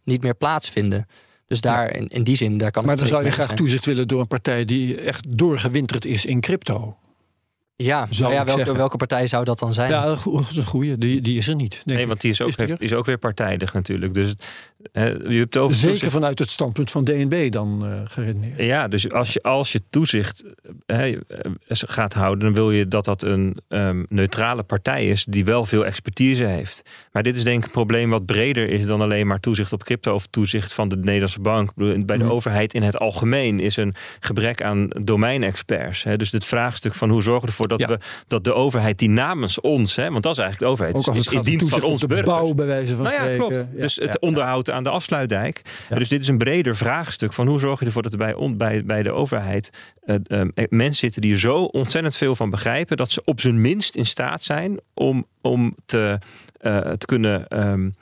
niet 0.04 0.22
meer 0.22 0.34
plaatsvinden. 0.34 1.06
Dus 1.46 1.60
daar 1.60 1.94
in, 1.94 2.08
in 2.08 2.24
die 2.24 2.36
zin, 2.36 2.58
daar 2.58 2.70
kan. 2.70 2.84
Maar 2.84 2.96
dan 2.96 3.06
zou 3.06 3.24
je 3.24 3.30
graag 3.30 3.54
toezicht 3.54 3.86
willen 3.86 4.08
door 4.08 4.20
een 4.20 4.26
partij 4.26 4.64
die 4.64 5.00
echt 5.00 5.38
doorgewinterd 5.38 6.04
is 6.04 6.24
in 6.24 6.40
crypto. 6.40 6.96
Ja, 7.76 8.06
ja 8.10 8.44
welke, 8.44 8.76
welke 8.76 8.96
partij 8.96 9.26
zou 9.26 9.44
dat 9.44 9.58
dan 9.58 9.74
zijn? 9.74 9.90
Ja, 9.90 10.06
een 10.06 10.64
goede. 10.64 10.98
Die, 10.98 11.20
die 11.20 11.38
is 11.38 11.48
er 11.48 11.54
niet. 11.54 11.82
Nee, 11.84 12.06
want 12.06 12.20
die 12.20 12.30
is 12.30 12.40
ook, 12.40 12.56
heeft, 12.56 12.80
is 12.80 12.92
ook 12.92 13.06
weer 13.06 13.18
partijdig 13.18 13.72
natuurlijk. 13.72 14.14
Dus 14.14 14.34
je 14.92 15.38
hebt 15.38 15.56
over 15.56 15.76
Zeker 15.76 16.10
vanuit 16.10 16.38
het 16.38 16.50
standpunt 16.50 16.90
van 16.90 17.04
DNB 17.04 17.52
dan 17.52 17.80
uh, 17.84 18.00
geredeneerd. 18.04 18.62
Ja, 18.62 18.88
dus 18.88 19.10
als 19.10 19.32
je, 19.32 19.42
als 19.42 19.72
je 19.72 19.82
toezicht 19.90 20.44
uh, 20.86 21.16
gaat 21.66 22.12
houden, 22.12 22.44
dan 22.44 22.54
wil 22.54 22.70
je 22.70 22.88
dat 22.88 23.04
dat 23.04 23.22
een 23.22 23.58
um, 23.68 24.06
neutrale 24.08 24.62
partij 24.62 25.08
is 25.08 25.24
die 25.24 25.44
wel 25.44 25.66
veel 25.66 25.84
expertise 25.84 26.44
heeft. 26.44 26.82
Maar 27.12 27.22
dit 27.22 27.36
is 27.36 27.44
denk 27.44 27.58
ik 27.58 27.64
een 27.64 27.70
probleem 27.70 28.10
wat 28.10 28.26
breder 28.26 28.68
is 28.68 28.86
dan 28.86 29.00
alleen 29.00 29.26
maar 29.26 29.40
toezicht 29.40 29.72
op 29.72 29.84
crypto 29.84 30.14
of 30.14 30.26
toezicht 30.26 30.72
van 30.72 30.88
de 30.88 30.96
Nederlandse 30.96 31.40
bank. 31.40 31.74
Bij 31.74 32.16
de 32.16 32.24
mm. 32.24 32.30
overheid 32.30 32.74
in 32.74 32.82
het 32.82 32.98
algemeen 32.98 33.60
is 33.60 33.76
een 33.76 33.94
gebrek 34.20 34.62
aan 34.62 34.88
domeinexperts. 34.88 36.02
Hè. 36.02 36.16
Dus 36.16 36.30
het 36.30 36.44
vraagstuk 36.44 36.94
van 36.94 37.10
hoe 37.10 37.22
zorgen 37.22 37.42
we 37.42 37.48
ervoor 37.48 37.68
dat, 37.68 37.88
we, 37.88 37.98
dat 38.26 38.44
de 38.44 38.54
overheid 38.54 38.98
die 38.98 39.08
namens 39.08 39.60
ons, 39.60 39.96
hè, 39.96 40.10
want 40.10 40.22
dat 40.22 40.32
is 40.32 40.38
eigenlijk 40.38 40.58
de 40.58 40.72
overheid, 40.72 40.96
Ook 40.96 41.06
als 41.06 41.16
het 41.16 41.26
is 41.26 41.32
in 41.32 41.58
dienst 41.58 41.68
van 41.68 41.82
ons 41.82 42.00
de 42.00 42.22
bouw 42.22 42.54
bij 42.54 42.66
wijze 42.66 42.94
van 42.96 43.04
nou 43.04 43.16
ja, 43.16 43.22
spreken. 43.22 43.46
Klopt. 43.46 43.80
dus 43.80 43.96
het 43.96 44.20
onderhoud 44.20 44.70
aan 44.72 44.84
de 44.84 44.90
afsluitdijk. 44.90 45.62
Dus 45.88 46.08
dit 46.08 46.20
is 46.20 46.28
een 46.28 46.38
breder 46.38 46.76
vraagstuk 46.76 47.32
van 47.32 47.46
hoe 47.46 47.58
zorg 47.58 47.80
je 47.80 47.86
ervoor 47.86 48.02
dat 48.02 48.12
er 48.12 48.18
bij, 48.18 48.34
bij, 48.56 48.84
bij 48.84 49.02
de 49.02 49.12
overheid 49.12 49.70
uh, 50.04 50.40
mensen 50.68 50.94
zitten 50.94 51.20
die 51.20 51.32
er 51.32 51.40
zo 51.40 51.56
ontzettend 51.64 52.16
veel 52.16 52.34
van 52.34 52.50
begrijpen 52.50 52.96
dat 52.96 53.10
ze 53.10 53.22
op 53.24 53.40
zijn 53.40 53.60
minst 53.60 53.94
in 53.94 54.06
staat 54.06 54.42
zijn 54.42 54.80
om, 54.94 55.26
om 55.40 55.76
te, 55.86 56.18
uh, 56.60 56.78
te 56.78 57.06
kunnen 57.06 57.60
um, 57.66 57.94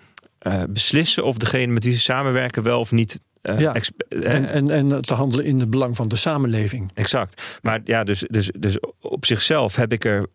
beslissen 0.68 1.25
of 1.25 1.37
degene 1.37 1.73
met 1.73 1.85
wie 1.85 1.95
ze 1.95 2.01
samenwerken 2.01 2.62
wel 2.62 2.81
of 2.81 2.93
niet 2.93 3.21
uh, 3.43 3.61
ja, 3.61 3.75
en, 4.09 4.47
en, 4.47 4.71
en 4.71 5.01
te 5.03 5.14
handelen 5.14 5.45
in 5.45 5.61
het 5.61 5.71
belang 5.71 5.97
van 5.97 6.09
de 6.09 6.16
samenleving. 6.16 6.91
Exact. 6.95 7.59
Maar 7.62 7.81
ja, 7.85 8.05
dus, 8.05 8.25
dus, 8.29 8.51
dus 8.59 8.79
op 9.01 9.27
zichzelf 9.27 9.77
heb 9.77 9.93
ik 9.93 10.05
er 10.05 10.27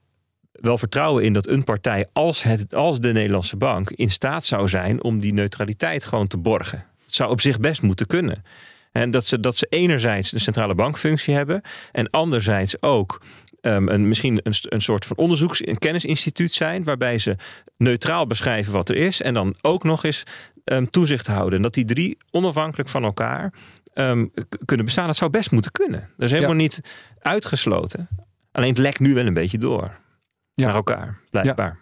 wel 0.60 0.78
vertrouwen 0.78 1.24
in 1.24 1.34
dat 1.34 1.48
een 1.48 1.64
partij 1.64 2.08
als, 2.14 2.44
het, 2.44 2.76
als 2.76 3.00
de 3.00 3.12
Nederlandse 3.12 3.58
bank 3.58 3.90
in 3.90 4.10
staat 4.10 4.46
zou 4.46 4.70
zijn 4.70 5.04
om 5.04 5.20
die 5.20 5.34
neutraliteit 5.34 6.06
gewoon 6.06 6.28
te 6.28 6.38
borgen. 6.38 6.86
Het 7.04 7.16
zou 7.16 7.30
op 7.32 7.42
zich 7.42 7.60
best 7.60 7.82
moeten 7.82 8.06
kunnen. 8.06 8.44
En 8.92 9.12
dat 9.12 9.26
ze, 9.26 9.40
dat 9.40 9.56
ze 9.56 9.68
enerzijds 9.70 10.30
de 10.30 10.40
centrale 10.40 10.76
bankfunctie 10.76 11.34
hebben 11.34 11.62
en 11.92 12.10
anderzijds 12.10 12.82
ook 12.82 13.22
um, 13.62 13.90
een, 13.90 14.08
misschien 14.08 14.40
een, 14.44 14.54
een 14.62 14.82
soort 14.82 15.06
van 15.06 15.18
onderzoeks- 15.18 15.62
en 15.62 15.78
kennisinstituut 15.78 16.54
zijn, 16.54 16.84
waarbij 16.84 17.18
ze 17.18 17.36
neutraal 17.78 18.28
beschrijven 18.28 18.74
wat 18.74 18.90
er 18.90 18.96
is 18.96 19.22
en 19.22 19.34
dan 19.34 19.56
ook 19.62 19.84
nog 19.84 20.04
eens 20.04 20.24
um, 20.64 20.90
toezicht 20.90 21.28
houden. 21.28 21.56
En 21.56 21.62
dat 21.62 21.74
die 21.74 21.86
drie 21.86 22.18
onafhankelijk 22.32 22.90
van 22.90 23.04
elkaar 23.04 23.54
um, 23.94 24.32
kunnen 24.66 24.86
bestaan, 24.86 25.08
dat 25.08 25.16
zou 25.16 25.32
best 25.32 25.52
moeten 25.52 25.72
kunnen. 25.72 26.10
Dat 26.18 26.26
is 26.26 26.32
helemaal 26.32 26.56
niet 26.56 26.82
uitgesloten. 27.20 28.08
Alleen 28.52 28.70
het 28.70 28.78
lekt 28.78 29.00
nu 29.00 29.14
wel 29.14 29.26
een 29.26 29.34
beetje 29.34 29.58
door 29.58 29.92
ja. 30.56 30.66
naar 30.66 30.76
elkaar, 30.76 31.20
blijkbaar. 31.32 31.80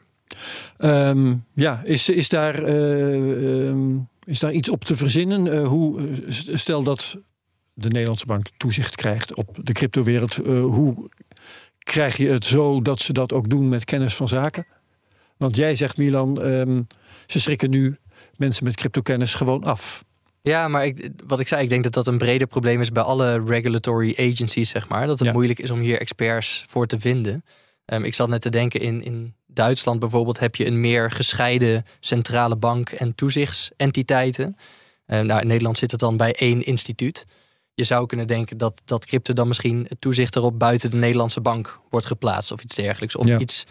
Ja, 0.78 1.10
um, 1.10 1.46
ja 1.54 1.82
is, 1.84 2.10
is, 2.10 2.30
daar, 2.30 2.70
uh, 2.70 3.68
um, 3.68 4.08
is 4.24 4.40
daar 4.40 4.52
iets 4.52 4.70
op 4.70 4.84
te 4.84 4.96
verzinnen? 4.96 5.46
Uh, 5.46 5.68
hoe, 5.68 6.00
eh, 6.02 6.56
stel 6.56 6.84
dat 6.84 7.18
de 7.74 7.88
Nederlandse 7.88 8.26
bank 8.26 8.46
toezicht 8.58 8.96
krijgt 8.96 9.36
op 9.36 9.60
de 9.62 9.74
cryptowereld. 9.74 10.46
Uh, 10.46 10.64
hoe 10.64 11.10
krijg 11.80 12.18
je 12.18 12.30
het 12.30 12.46
zo 12.46 12.82
dat 12.82 13.00
ze 13.00 13.14
dat 13.14 13.34
ook 13.34 13.50
doen 13.50 13.70
met 13.70 13.86
kennis 13.86 14.16
van 14.16 14.28
zaken? 14.28 14.66
Want 15.38 15.56
jij 15.56 15.76
zegt, 15.76 15.98
Milan, 15.98 16.42
um, 16.42 16.88
ze 17.28 17.40
schrikken 17.40 17.70
nu 17.70 17.98
mensen 18.36 18.64
met 18.64 18.76
cryptokennis 18.76 19.34
gewoon 19.34 19.64
af. 19.64 20.04
Ja, 20.42 20.68
maar 20.68 20.86
ik, 20.86 21.10
wat 21.28 21.40
ik 21.40 21.48
zei, 21.48 21.64
ik 21.64 21.70
denk 21.70 21.84
dat 21.84 21.94
dat 21.94 22.08
een 22.08 22.18
breder 22.18 22.48
probleem 22.48 22.82
is 22.82 22.92
bij 22.92 23.04
alle 23.04 23.44
regulatory 23.46 24.14
agencies, 24.18 24.70
zeg 24.70 24.90
maar. 24.90 25.08
Dat 25.08 25.20
het 25.20 25.34
moeilijk 25.34 25.60
is 25.60 25.70
om 25.70 25.80
hier 25.80 26.00
experts 26.00 26.64
voor 26.68 26.88
te 26.88 27.00
vinden. 27.00 27.44
Um, 27.86 28.04
ik 28.04 28.14
zat 28.14 28.30
net 28.30 28.42
te 28.42 28.50
denken, 28.50 28.80
in, 28.80 29.04
in 29.04 29.36
Duitsland 29.48 30.00
bijvoorbeeld 30.00 30.40
heb 30.40 30.56
je 30.56 30.66
een 30.66 30.82
meer 30.82 31.12
gescheiden 31.12 31.86
centrale 32.00 32.56
bank 32.56 32.90
en 32.90 33.16
toezichtsentiteiten. 33.16 34.58
Um, 35.06 35.26
nou, 35.26 35.42
in 35.42 35.48
Nederland 35.48 35.78
zit 35.78 35.92
het 35.92 36.00
dan 36.00 36.18
bij 36.18 36.34
één 36.34 36.66
instituut. 36.66 37.26
Je 37.74 37.84
zou 37.84 38.06
kunnen 38.06 38.28
denken 38.28 38.58
dat, 38.58 38.82
dat 38.86 39.06
crypto 39.06 39.34
dan 39.34 39.48
misschien 39.48 39.86
het 39.90 40.02
toezicht 40.02 40.36
erop 40.36 40.60
buiten 40.60 40.90
de 40.90 40.98
Nederlandse 40.98 41.42
bank 41.42 41.80
wordt 41.90 42.06
geplaatst 42.06 42.52
of 42.52 42.62
iets 42.62 42.76
dergelijks. 42.76 43.16
Of 43.16 43.40
iets 43.40 43.66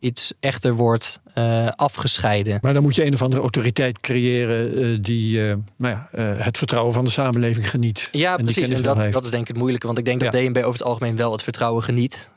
iets 0.00 0.32
echter 0.40 0.74
wordt 0.74 1.20
uh, 1.34 1.68
afgescheiden. 1.68 2.58
Maar 2.62 2.72
dan 2.72 2.82
moet 2.82 2.94
je 2.94 3.06
een 3.06 3.14
of 3.14 3.22
andere 3.22 3.40
autoriteit 3.40 4.00
creëren 4.00 4.78
uh, 4.78 4.98
die 5.00 5.38
uh, 5.38 5.54
nou 5.76 5.94
ja, 5.94 6.20
het 6.20 6.58
vertrouwen 6.58 6.94
van 6.94 7.04
de 7.04 7.10
samenleving 7.10 7.70
geniet. 7.70 8.08
Ja, 8.12 8.36
precies. 8.36 8.68
En 8.68 8.82
dat, 8.82 9.12
dat, 9.12 9.24
is 9.24 9.30
denk 9.30 9.42
ik 9.42 9.48
het 9.48 9.56
moeilijke. 9.56 9.86
Want 9.86 9.98
ik 9.98 10.04
denk 10.04 10.20
dat 10.20 10.32
DNB 10.32 10.56
over 10.56 10.72
het 10.72 10.82
algemeen 10.82 11.16
wel 11.16 11.32
het 11.32 11.42
vertrouwen 11.42 11.82
geniet 11.82 12.30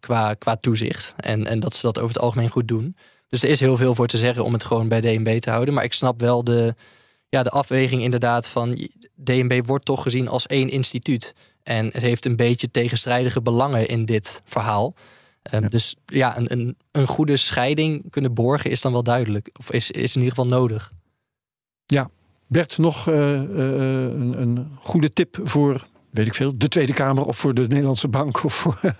qua, 0.00 0.34
qua 0.34 0.56
toezicht. 0.56 1.14
En, 1.16 1.46
en 1.46 1.60
dat 1.60 1.76
ze 1.76 1.82
dat 1.82 1.98
over 1.98 2.14
het 2.14 2.22
algemeen 2.22 2.50
goed 2.50 2.68
doen. 2.68 2.96
Dus 3.28 3.42
er 3.42 3.48
is 3.48 3.60
heel 3.60 3.76
veel 3.76 3.94
voor 3.94 4.06
te 4.06 4.16
zeggen 4.16 4.44
om 4.44 4.52
het 4.52 4.64
gewoon 4.64 4.88
bij 4.88 5.00
DNB 5.00 5.38
te 5.38 5.50
houden. 5.50 5.74
Maar 5.74 5.84
ik 5.84 5.92
snap 5.92 6.20
wel 6.20 6.44
de, 6.44 6.74
ja, 7.28 7.42
de 7.42 7.50
afweging 7.50 8.02
inderdaad 8.02 8.48
van 8.48 8.88
DNB 9.14 9.66
wordt 9.66 9.84
toch 9.84 10.02
gezien 10.02 10.28
als 10.28 10.46
één 10.46 10.70
instituut. 10.70 11.34
En 11.62 11.90
het 11.92 12.02
heeft 12.02 12.24
een 12.24 12.36
beetje 12.36 12.70
tegenstrijdige 12.70 13.42
belangen 13.42 13.88
in 13.88 14.04
dit 14.04 14.40
verhaal. 14.44 14.94
Ehm, 15.50 15.68
dus 15.68 15.96
ja, 16.06 16.38
een, 16.38 16.52
een, 16.52 16.76
een, 16.92 17.06
goede 17.06 17.36
scheiding 17.36 18.10
kunnen 18.10 18.34
borgen 18.34 18.70
is 18.70 18.80
dan 18.80 18.92
wel 18.92 19.02
duidelijk. 19.02 19.50
Of 19.58 19.72
is, 19.72 19.90
is 19.90 20.16
in 20.16 20.22
ieder 20.22 20.36
geval 20.36 20.58
nodig. 20.58 20.92
Ja, 21.86 22.10
Bert, 22.46 22.78
nog 22.78 23.08
uh, 23.08 23.16
een, 23.16 24.40
een, 24.40 24.68
goede 24.80 25.12
tip 25.12 25.38
voor, 25.42 25.86
weet 26.10 26.26
ik 26.26 26.34
veel, 26.34 26.58
de 26.58 26.68
Tweede 26.68 26.92
Kamer 26.92 27.24
of 27.24 27.36
voor 27.36 27.54
de 27.54 27.66
Nederlandse 27.66 28.08
Bank? 28.08 28.44
Of 28.44 28.54
voor 28.54 28.80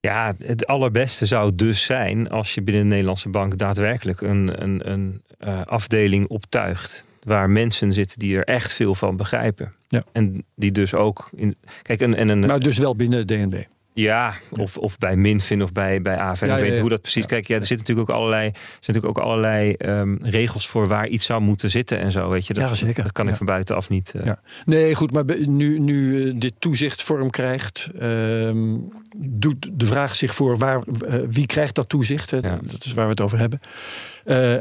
ja, 0.00 0.34
het 0.38 0.66
allerbeste 0.66 1.26
zou 1.26 1.54
dus 1.54 1.84
zijn 1.84 2.30
als 2.30 2.54
je 2.54 2.62
binnen 2.62 2.82
de 2.82 2.88
Nederlandse 2.88 3.28
Bank 3.28 3.58
daadwerkelijk 3.58 4.20
een, 4.20 4.62
een, 4.62 4.90
een 4.90 5.22
uh, 5.46 5.62
afdeling 5.62 6.28
optuigt. 6.28 7.06
Waar 7.22 7.50
mensen 7.50 7.92
zitten 7.92 8.18
die 8.18 8.36
er 8.36 8.44
echt 8.44 8.72
veel 8.72 8.94
van 8.94 9.16
begrijpen. 9.16 9.74
Ja. 9.88 10.02
En 10.12 10.44
die 10.54 10.72
dus 10.72 10.94
ook. 10.94 11.30
In, 11.34 11.56
kijk, 11.82 12.00
en, 12.00 12.14
en 12.14 12.28
een, 12.28 12.40
maar 12.40 12.60
dus 12.60 12.78
wel 12.78 12.96
binnen 12.96 13.26
DNB. 13.26 13.64
Ja, 13.96 14.34
of, 14.50 14.76
of 14.76 14.98
bij 14.98 15.16
Minfin 15.16 15.62
of 15.62 15.72
bij, 15.72 16.00
bij. 16.00 16.16
Ja, 16.16 16.32
ik 16.32 16.38
weet 16.40 16.78
hoe 16.78 16.88
dat 16.88 17.00
precies. 17.00 17.26
Kijk, 17.26 17.46
ja, 17.46 17.54
er 17.54 17.66
zitten 17.66 17.78
natuurlijk 17.78 18.10
ook 18.10 18.16
allerlei, 18.16 18.46
er 18.46 18.54
zitten 18.54 18.94
natuurlijk 18.94 19.18
ook 19.18 19.24
allerlei 19.24 19.74
um, 19.78 20.18
regels 20.22 20.68
voor 20.68 20.88
waar 20.88 21.08
iets 21.08 21.24
zou 21.24 21.40
moeten 21.40 21.70
zitten 21.70 21.98
en 21.98 22.10
zo. 22.10 22.28
Weet 22.28 22.46
je, 22.46 22.54
dat, 22.54 23.12
kan 23.12 23.28
ik 23.28 23.36
van 23.36 23.46
buitenaf 23.46 23.88
niet. 23.88 24.12
Uh... 24.16 24.24
Ja. 24.24 24.40
Nee, 24.64 24.94
goed, 24.94 25.12
maar 25.12 25.24
nu, 25.46 25.78
nu 25.78 26.24
uh, 26.24 26.34
dit 26.36 26.52
toezicht 26.58 27.02
vorm 27.02 27.30
krijgt, 27.30 27.90
um, 28.00 28.88
doet 29.16 29.68
de 29.72 29.86
vraag 29.86 30.16
zich 30.16 30.34
voor 30.34 30.58
waar, 30.58 30.82
uh, 31.08 31.14
wie 31.28 31.46
krijgt 31.46 31.74
dat 31.74 31.88
toezicht? 31.88 32.30
Hè? 32.30 32.40
Dat 32.40 32.84
is 32.84 32.92
waar 32.92 33.04
we 33.04 33.10
het 33.10 33.20
over 33.20 33.38
hebben. 33.38 33.60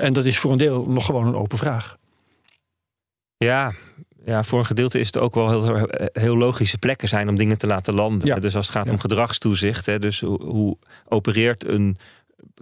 en 0.01 0.13
dat 0.13 0.25
is 0.25 0.37
voor 0.37 0.51
een 0.51 0.57
deel 0.57 0.85
nog 0.89 1.05
gewoon 1.05 1.27
een 1.27 1.35
open 1.35 1.57
vraag. 1.57 1.97
Ja, 3.37 3.73
ja, 4.25 4.43
voor 4.43 4.59
een 4.59 4.65
gedeelte 4.65 4.99
is 4.99 5.05
het 5.05 5.17
ook 5.17 5.35
wel 5.35 5.49
heel, 5.49 5.89
heel 6.13 6.37
logische 6.37 6.77
plekken 6.77 7.07
zijn 7.07 7.29
om 7.29 7.37
dingen 7.37 7.57
te 7.57 7.67
laten 7.67 7.93
landen. 7.93 8.41
Dus 8.41 8.55
als 8.55 8.67
het 8.67 8.75
gaat 8.75 8.89
om 8.89 8.99
gedragstoezicht, 8.99 9.85
hè, 9.85 9.99
dus 9.99 10.19
hoe, 10.19 10.43
hoe 10.43 10.77
opereert 11.05 11.67
een 11.67 11.97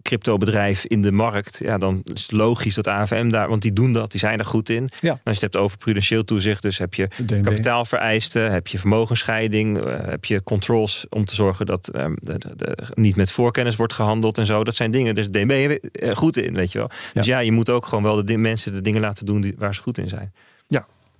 cryptobedrijf 0.02 0.86
in 0.86 1.02
de 1.02 1.12
markt, 1.12 1.60
ja, 1.64 1.78
dan 1.78 2.02
is 2.14 2.22
het 2.22 2.32
logisch 2.32 2.76
dat 2.76 2.88
AFM 2.88 3.30
daar, 3.30 3.48
want 3.48 3.62
die 3.62 3.74
doen 3.74 3.94
dat, 3.94 4.12
die 4.12 4.20
zijn 4.20 4.40
er 4.40 4.46
goed 4.46 4.70
in. 4.70 4.90
Ja. 5.02 5.10
Als 5.12 5.20
je 5.24 5.32
het 5.32 5.42
hebt 5.42 5.56
over 5.56 5.78
prudentieel 5.78 6.24
toezicht, 6.24 6.62
dus 6.62 6.78
heb 6.78 6.94
je 6.94 7.08
kapitaalvereisten, 7.28 8.52
heb 8.52 8.68
je 8.68 8.80
vermogensscheiding, 8.80 9.78
uh, 9.78 9.96
heb 10.06 10.26
je 10.26 10.44
controls 10.44 11.06
om 11.10 11.26
te 11.26 11.36
zorgen 11.36 11.66
dat 11.66 11.90
um, 11.96 12.18
de, 12.22 12.38
de, 12.56 12.78
niet 12.94 13.16
met 13.16 13.32
voorkennis 13.32 13.76
wordt 13.76 13.94
gehandeld 13.94 14.38
en 14.38 14.46
zo. 14.46 14.64
Dat 14.64 14.76
zijn 14.76 14.92
dingen, 14.92 15.16
dus 15.16 15.28
DNB 15.28 15.78
uh, 15.92 16.16
goed 16.16 16.38
in, 16.38 16.54
weet 16.54 16.72
je 16.72 16.78
wel. 16.78 16.90
Dus 17.14 17.26
ja, 17.26 17.40
je 17.40 17.52
moet 17.52 17.70
ook 17.70 17.86
gewoon 17.86 18.04
wel 18.04 18.26
de 18.26 18.38
mensen 18.38 18.74
de 18.74 18.82
dingen 18.82 19.02
laten 19.02 19.26
doen 19.26 19.42
die, 19.42 19.54
waar 19.58 19.76
ze 19.76 19.82
goed 19.82 19.98
in 19.98 20.10
zijn. 20.10 20.34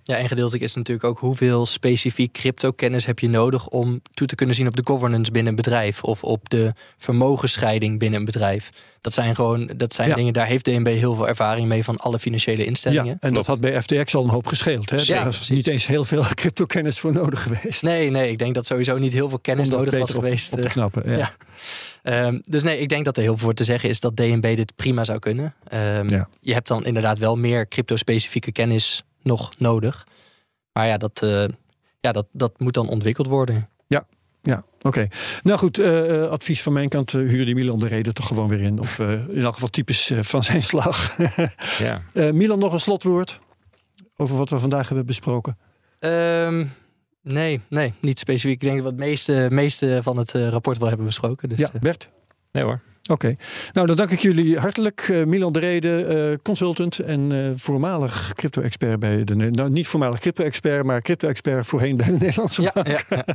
Ja, 0.04 0.16
ja, 0.16 0.22
en 0.22 0.28
gedeeltelijk 0.28 0.64
is 0.64 0.76
natuurlijk 0.76 1.06
ook 1.06 1.20
hoeveel 1.20 1.66
specifiek 1.66 2.32
crypto-kennis 2.32 3.06
heb 3.06 3.20
je 3.20 3.30
nodig 3.30 3.68
om 3.68 4.02
toe 4.14 4.28
te 4.28 4.36
kunnen 4.36 4.56
zien 4.56 4.68
op 4.68 4.76
de 4.76 4.86
governance 4.86 5.32
binnen 5.32 5.50
een 5.52 5.58
bedrijf 5.58 6.04
of 6.04 6.24
op 6.24 6.50
de 6.50 6.74
vermogensscheiding 6.98 8.00
binnen 8.00 8.20
een 8.20 8.26
bedrijf. 8.26 8.70
Dat 9.02 9.14
zijn 9.14 9.36
gewoon 9.36 9.70
dat 9.78 9.94
zijn 9.94 10.14
dingen, 10.14 10.34
daar 10.34 10.46
heeft 10.46 10.66
DNB 10.66 10.88
heel 10.88 11.16
veel 11.16 11.28
ervaring 11.28 11.68
mee 11.68 11.84
van 11.84 11.98
alle 11.98 12.20
financiële 12.20 12.66
instellingen. 12.66 13.06
Ja, 13.06 13.18
en 13.20 13.34
dat 13.34 13.46
had 13.46 13.60
bij 13.60 13.82
FTX 13.82 14.16
al 14.16 14.24
een 14.24 14.30
hoop 14.30 14.48
gescheeld. 14.48 14.90
Hè? 14.90 14.98
Ja, 15.02 15.22
er 15.22 15.28
is 15.28 15.50
niet 15.50 15.68
eens 15.68 15.88
heel 15.88 16.06
veel 16.06 16.24
crypto-kennis 16.36 17.00
voor 17.00 17.14
nodig 17.14 17.44
geweest. 17.44 17.84
Nee, 17.84 18.10
nee, 18.10 18.32
ik 18.32 18.38
denk 18.38 18.54
dat 18.54 18.66
sowieso 18.66 18.98
niet 18.98 19.14
heel 19.14 19.30
veel 19.30 19.40
kennis 19.40 19.70
nodig 19.70 20.00
was 20.00 20.12
geweest. 20.12 20.54
Op 20.54 20.60
te 20.60 20.66
eh, 20.66 20.72
knappen, 20.72 21.18
ja. 21.18 21.34
Um, 22.04 22.42
dus 22.46 22.64
nee, 22.64 22.80
ik 22.80 22.90
denk 22.90 23.06
dat 23.06 23.18
er 23.18 23.24
heel 23.24 23.38
veel 23.38 23.44
voor 23.44 23.54
te 23.54 23.64
zeggen 23.64 23.90
is 23.90 24.00
dat 24.00 24.16
DNB 24.16 24.56
dit 24.56 24.76
prima 24.76 25.04
zou 25.04 25.20
kunnen. 25.20 25.54
Um, 25.74 26.26
je 26.40 26.54
hebt 26.54 26.68
dan 26.68 26.86
inderdaad 26.86 27.18
wel 27.18 27.36
meer 27.36 27.68
crypto-specifieke 27.68 28.52
kennis 28.52 29.04
nog 29.24 29.54
nodig. 29.58 30.08
Maar 30.74 30.88
ja, 30.88 30.98
dat, 30.98 31.22
uh, 31.24 31.46
ja 32.00 32.12
dat, 32.12 32.28
dat 32.32 32.60
moet 32.60 32.74
dan 32.74 32.90
ontwikkeld 32.90 33.28
worden. 33.28 33.70
Ja, 33.88 34.06
ja, 34.42 34.64
oké. 34.82 35.08
Nou 35.44 35.60
goed, 35.60 35.80
uh, 35.80 36.30
advies 36.30 36.62
van 36.62 36.74
mijn 36.74 36.90
kant, 36.90 37.14
uh, 37.14 37.30
huur 37.30 37.46
die 37.46 37.56
Milan 37.56 37.78
de 37.78 37.88
reden 37.88 38.14
toch 38.14 38.28
gewoon 38.28 38.48
weer 38.48 38.62
in. 38.62 38.80
Of 38.80 39.00
in 39.00 39.42
elk 39.44 39.54
geval 39.54 39.70
typisch 39.70 40.12
van 40.20 40.44
zijn 40.44 40.64
slag. 40.64 41.18
ja. 42.14 42.32
Milan, 42.32 42.60
nog 42.60 42.74
een 42.74 42.80
slotwoord 42.80 43.40
over 44.18 44.38
wat 44.38 44.50
we 44.50 44.60
vandaag 44.60 44.88
hebben 44.88 45.06
besproken? 45.06 45.58
Um, 46.00 46.74
nee, 47.22 47.62
nee, 47.70 47.94
niet 48.02 48.20
specifiek. 48.20 48.62
Ik 48.62 48.68
denk 48.68 48.76
dat 48.76 48.84
we 48.84 48.90
het 48.90 49.00
meeste, 49.00 49.48
meeste 49.52 50.00
van 50.04 50.18
het 50.18 50.32
rapport 50.32 50.78
wel 50.78 50.88
hebben 50.88 51.06
besproken. 51.06 51.50
Dus, 51.50 51.58
ja, 51.58 51.72
Bert? 51.80 52.10
Nee 52.52 52.64
hoor. 52.64 52.82
Oké, 53.12 53.36
nou 53.72 53.88
dan 53.88 53.96
dank 53.96 54.10
ik 54.10 54.20
jullie 54.20 54.60
hartelijk. 54.60 55.08
Uh, 55.08 55.26
Milan 55.26 55.52
de 55.52 56.30
uh, 56.32 56.38
consultant 56.42 57.00
en 57.00 57.32
uh, 57.32 57.50
voormalig 57.56 58.32
crypto-expert 58.36 59.00
bij 59.00 59.24
de 59.24 59.36
nou 59.36 59.70
niet 59.70 59.88
voormalig 59.88 60.20
crypto-expert, 60.20 60.86
maar 60.86 61.02
crypto-expert 61.02 61.66
voorheen 61.66 61.98
bij 61.98 62.06
de 62.06 62.12
Nederlandse 62.26 62.62
ja, 62.62 62.72
Bank. 62.74 62.88
Ja, 62.88 63.04
ja. 63.10 63.26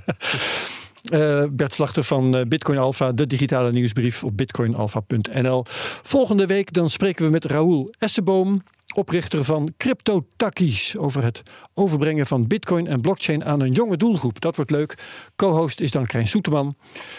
Bert 1.51 1.75
Slachter 1.75 2.05
van 2.05 2.45
Bitcoin 2.49 2.79
Alpha, 2.79 3.13
de 3.13 3.27
digitale 3.27 3.71
nieuwsbrief 3.71 4.25
op 4.25 4.37
bitcoinalpha.nl. 4.37 5.65
Volgende 6.03 6.47
week 6.47 6.73
dan 6.73 6.91
spreken 6.91 7.25
we 7.25 7.31
met 7.31 7.45
Raoul 7.45 7.95
Esseboom, 7.99 8.63
oprichter 8.95 9.45
van 9.45 9.73
Crypto 9.77 10.27
Takkies, 10.37 10.97
over 10.97 11.23
het 11.23 11.43
overbrengen 11.75 12.27
van 12.27 12.47
bitcoin 12.47 12.87
en 12.87 13.01
blockchain 13.01 13.45
aan 13.45 13.63
een 13.63 13.73
jonge 13.73 13.97
doelgroep. 13.97 14.41
Dat 14.41 14.57
wordt 14.57 14.71
leuk. 14.71 14.95
Co-host 15.37 15.81
is 15.81 15.91
dan 15.91 16.07
Krijn 16.07 16.29
Soeterman. 16.29 16.77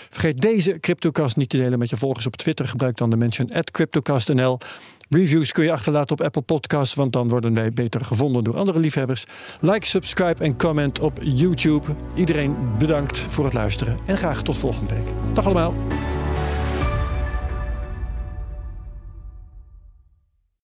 Vergeet 0.09 0.41
deze 0.41 0.79
CryptoCast 0.79 1.35
niet 1.35 1.49
te 1.49 1.57
delen 1.57 1.79
met 1.79 1.89
je 1.89 1.97
volgers 1.97 2.25
op 2.25 2.35
Twitter. 2.35 2.67
Gebruik 2.67 2.97
dan 2.97 3.09
de 3.09 3.17
mention 3.17 3.53
at 3.53 3.71
CryptoCastNL. 3.71 4.57
Reviews 5.09 5.51
kun 5.51 5.63
je 5.63 5.71
achterlaten 5.71 6.11
op 6.11 6.25
Apple 6.25 6.41
Podcasts, 6.41 6.95
want 6.95 7.13
dan 7.13 7.29
worden 7.29 7.53
wij 7.53 7.69
beter 7.69 8.05
gevonden 8.05 8.43
door 8.43 8.57
andere 8.57 8.79
liefhebbers. 8.79 9.23
Like, 9.59 9.85
subscribe 9.85 10.43
en 10.43 10.57
comment 10.57 10.99
op 10.99 11.19
YouTube. 11.23 11.95
Iedereen 12.15 12.55
bedankt 12.77 13.19
voor 13.19 13.43
het 13.43 13.53
luisteren 13.53 13.97
en 14.05 14.17
graag 14.17 14.41
tot 14.41 14.57
volgende 14.57 14.93
week. 14.93 15.33
Dag 15.33 15.45
allemaal. 15.45 15.73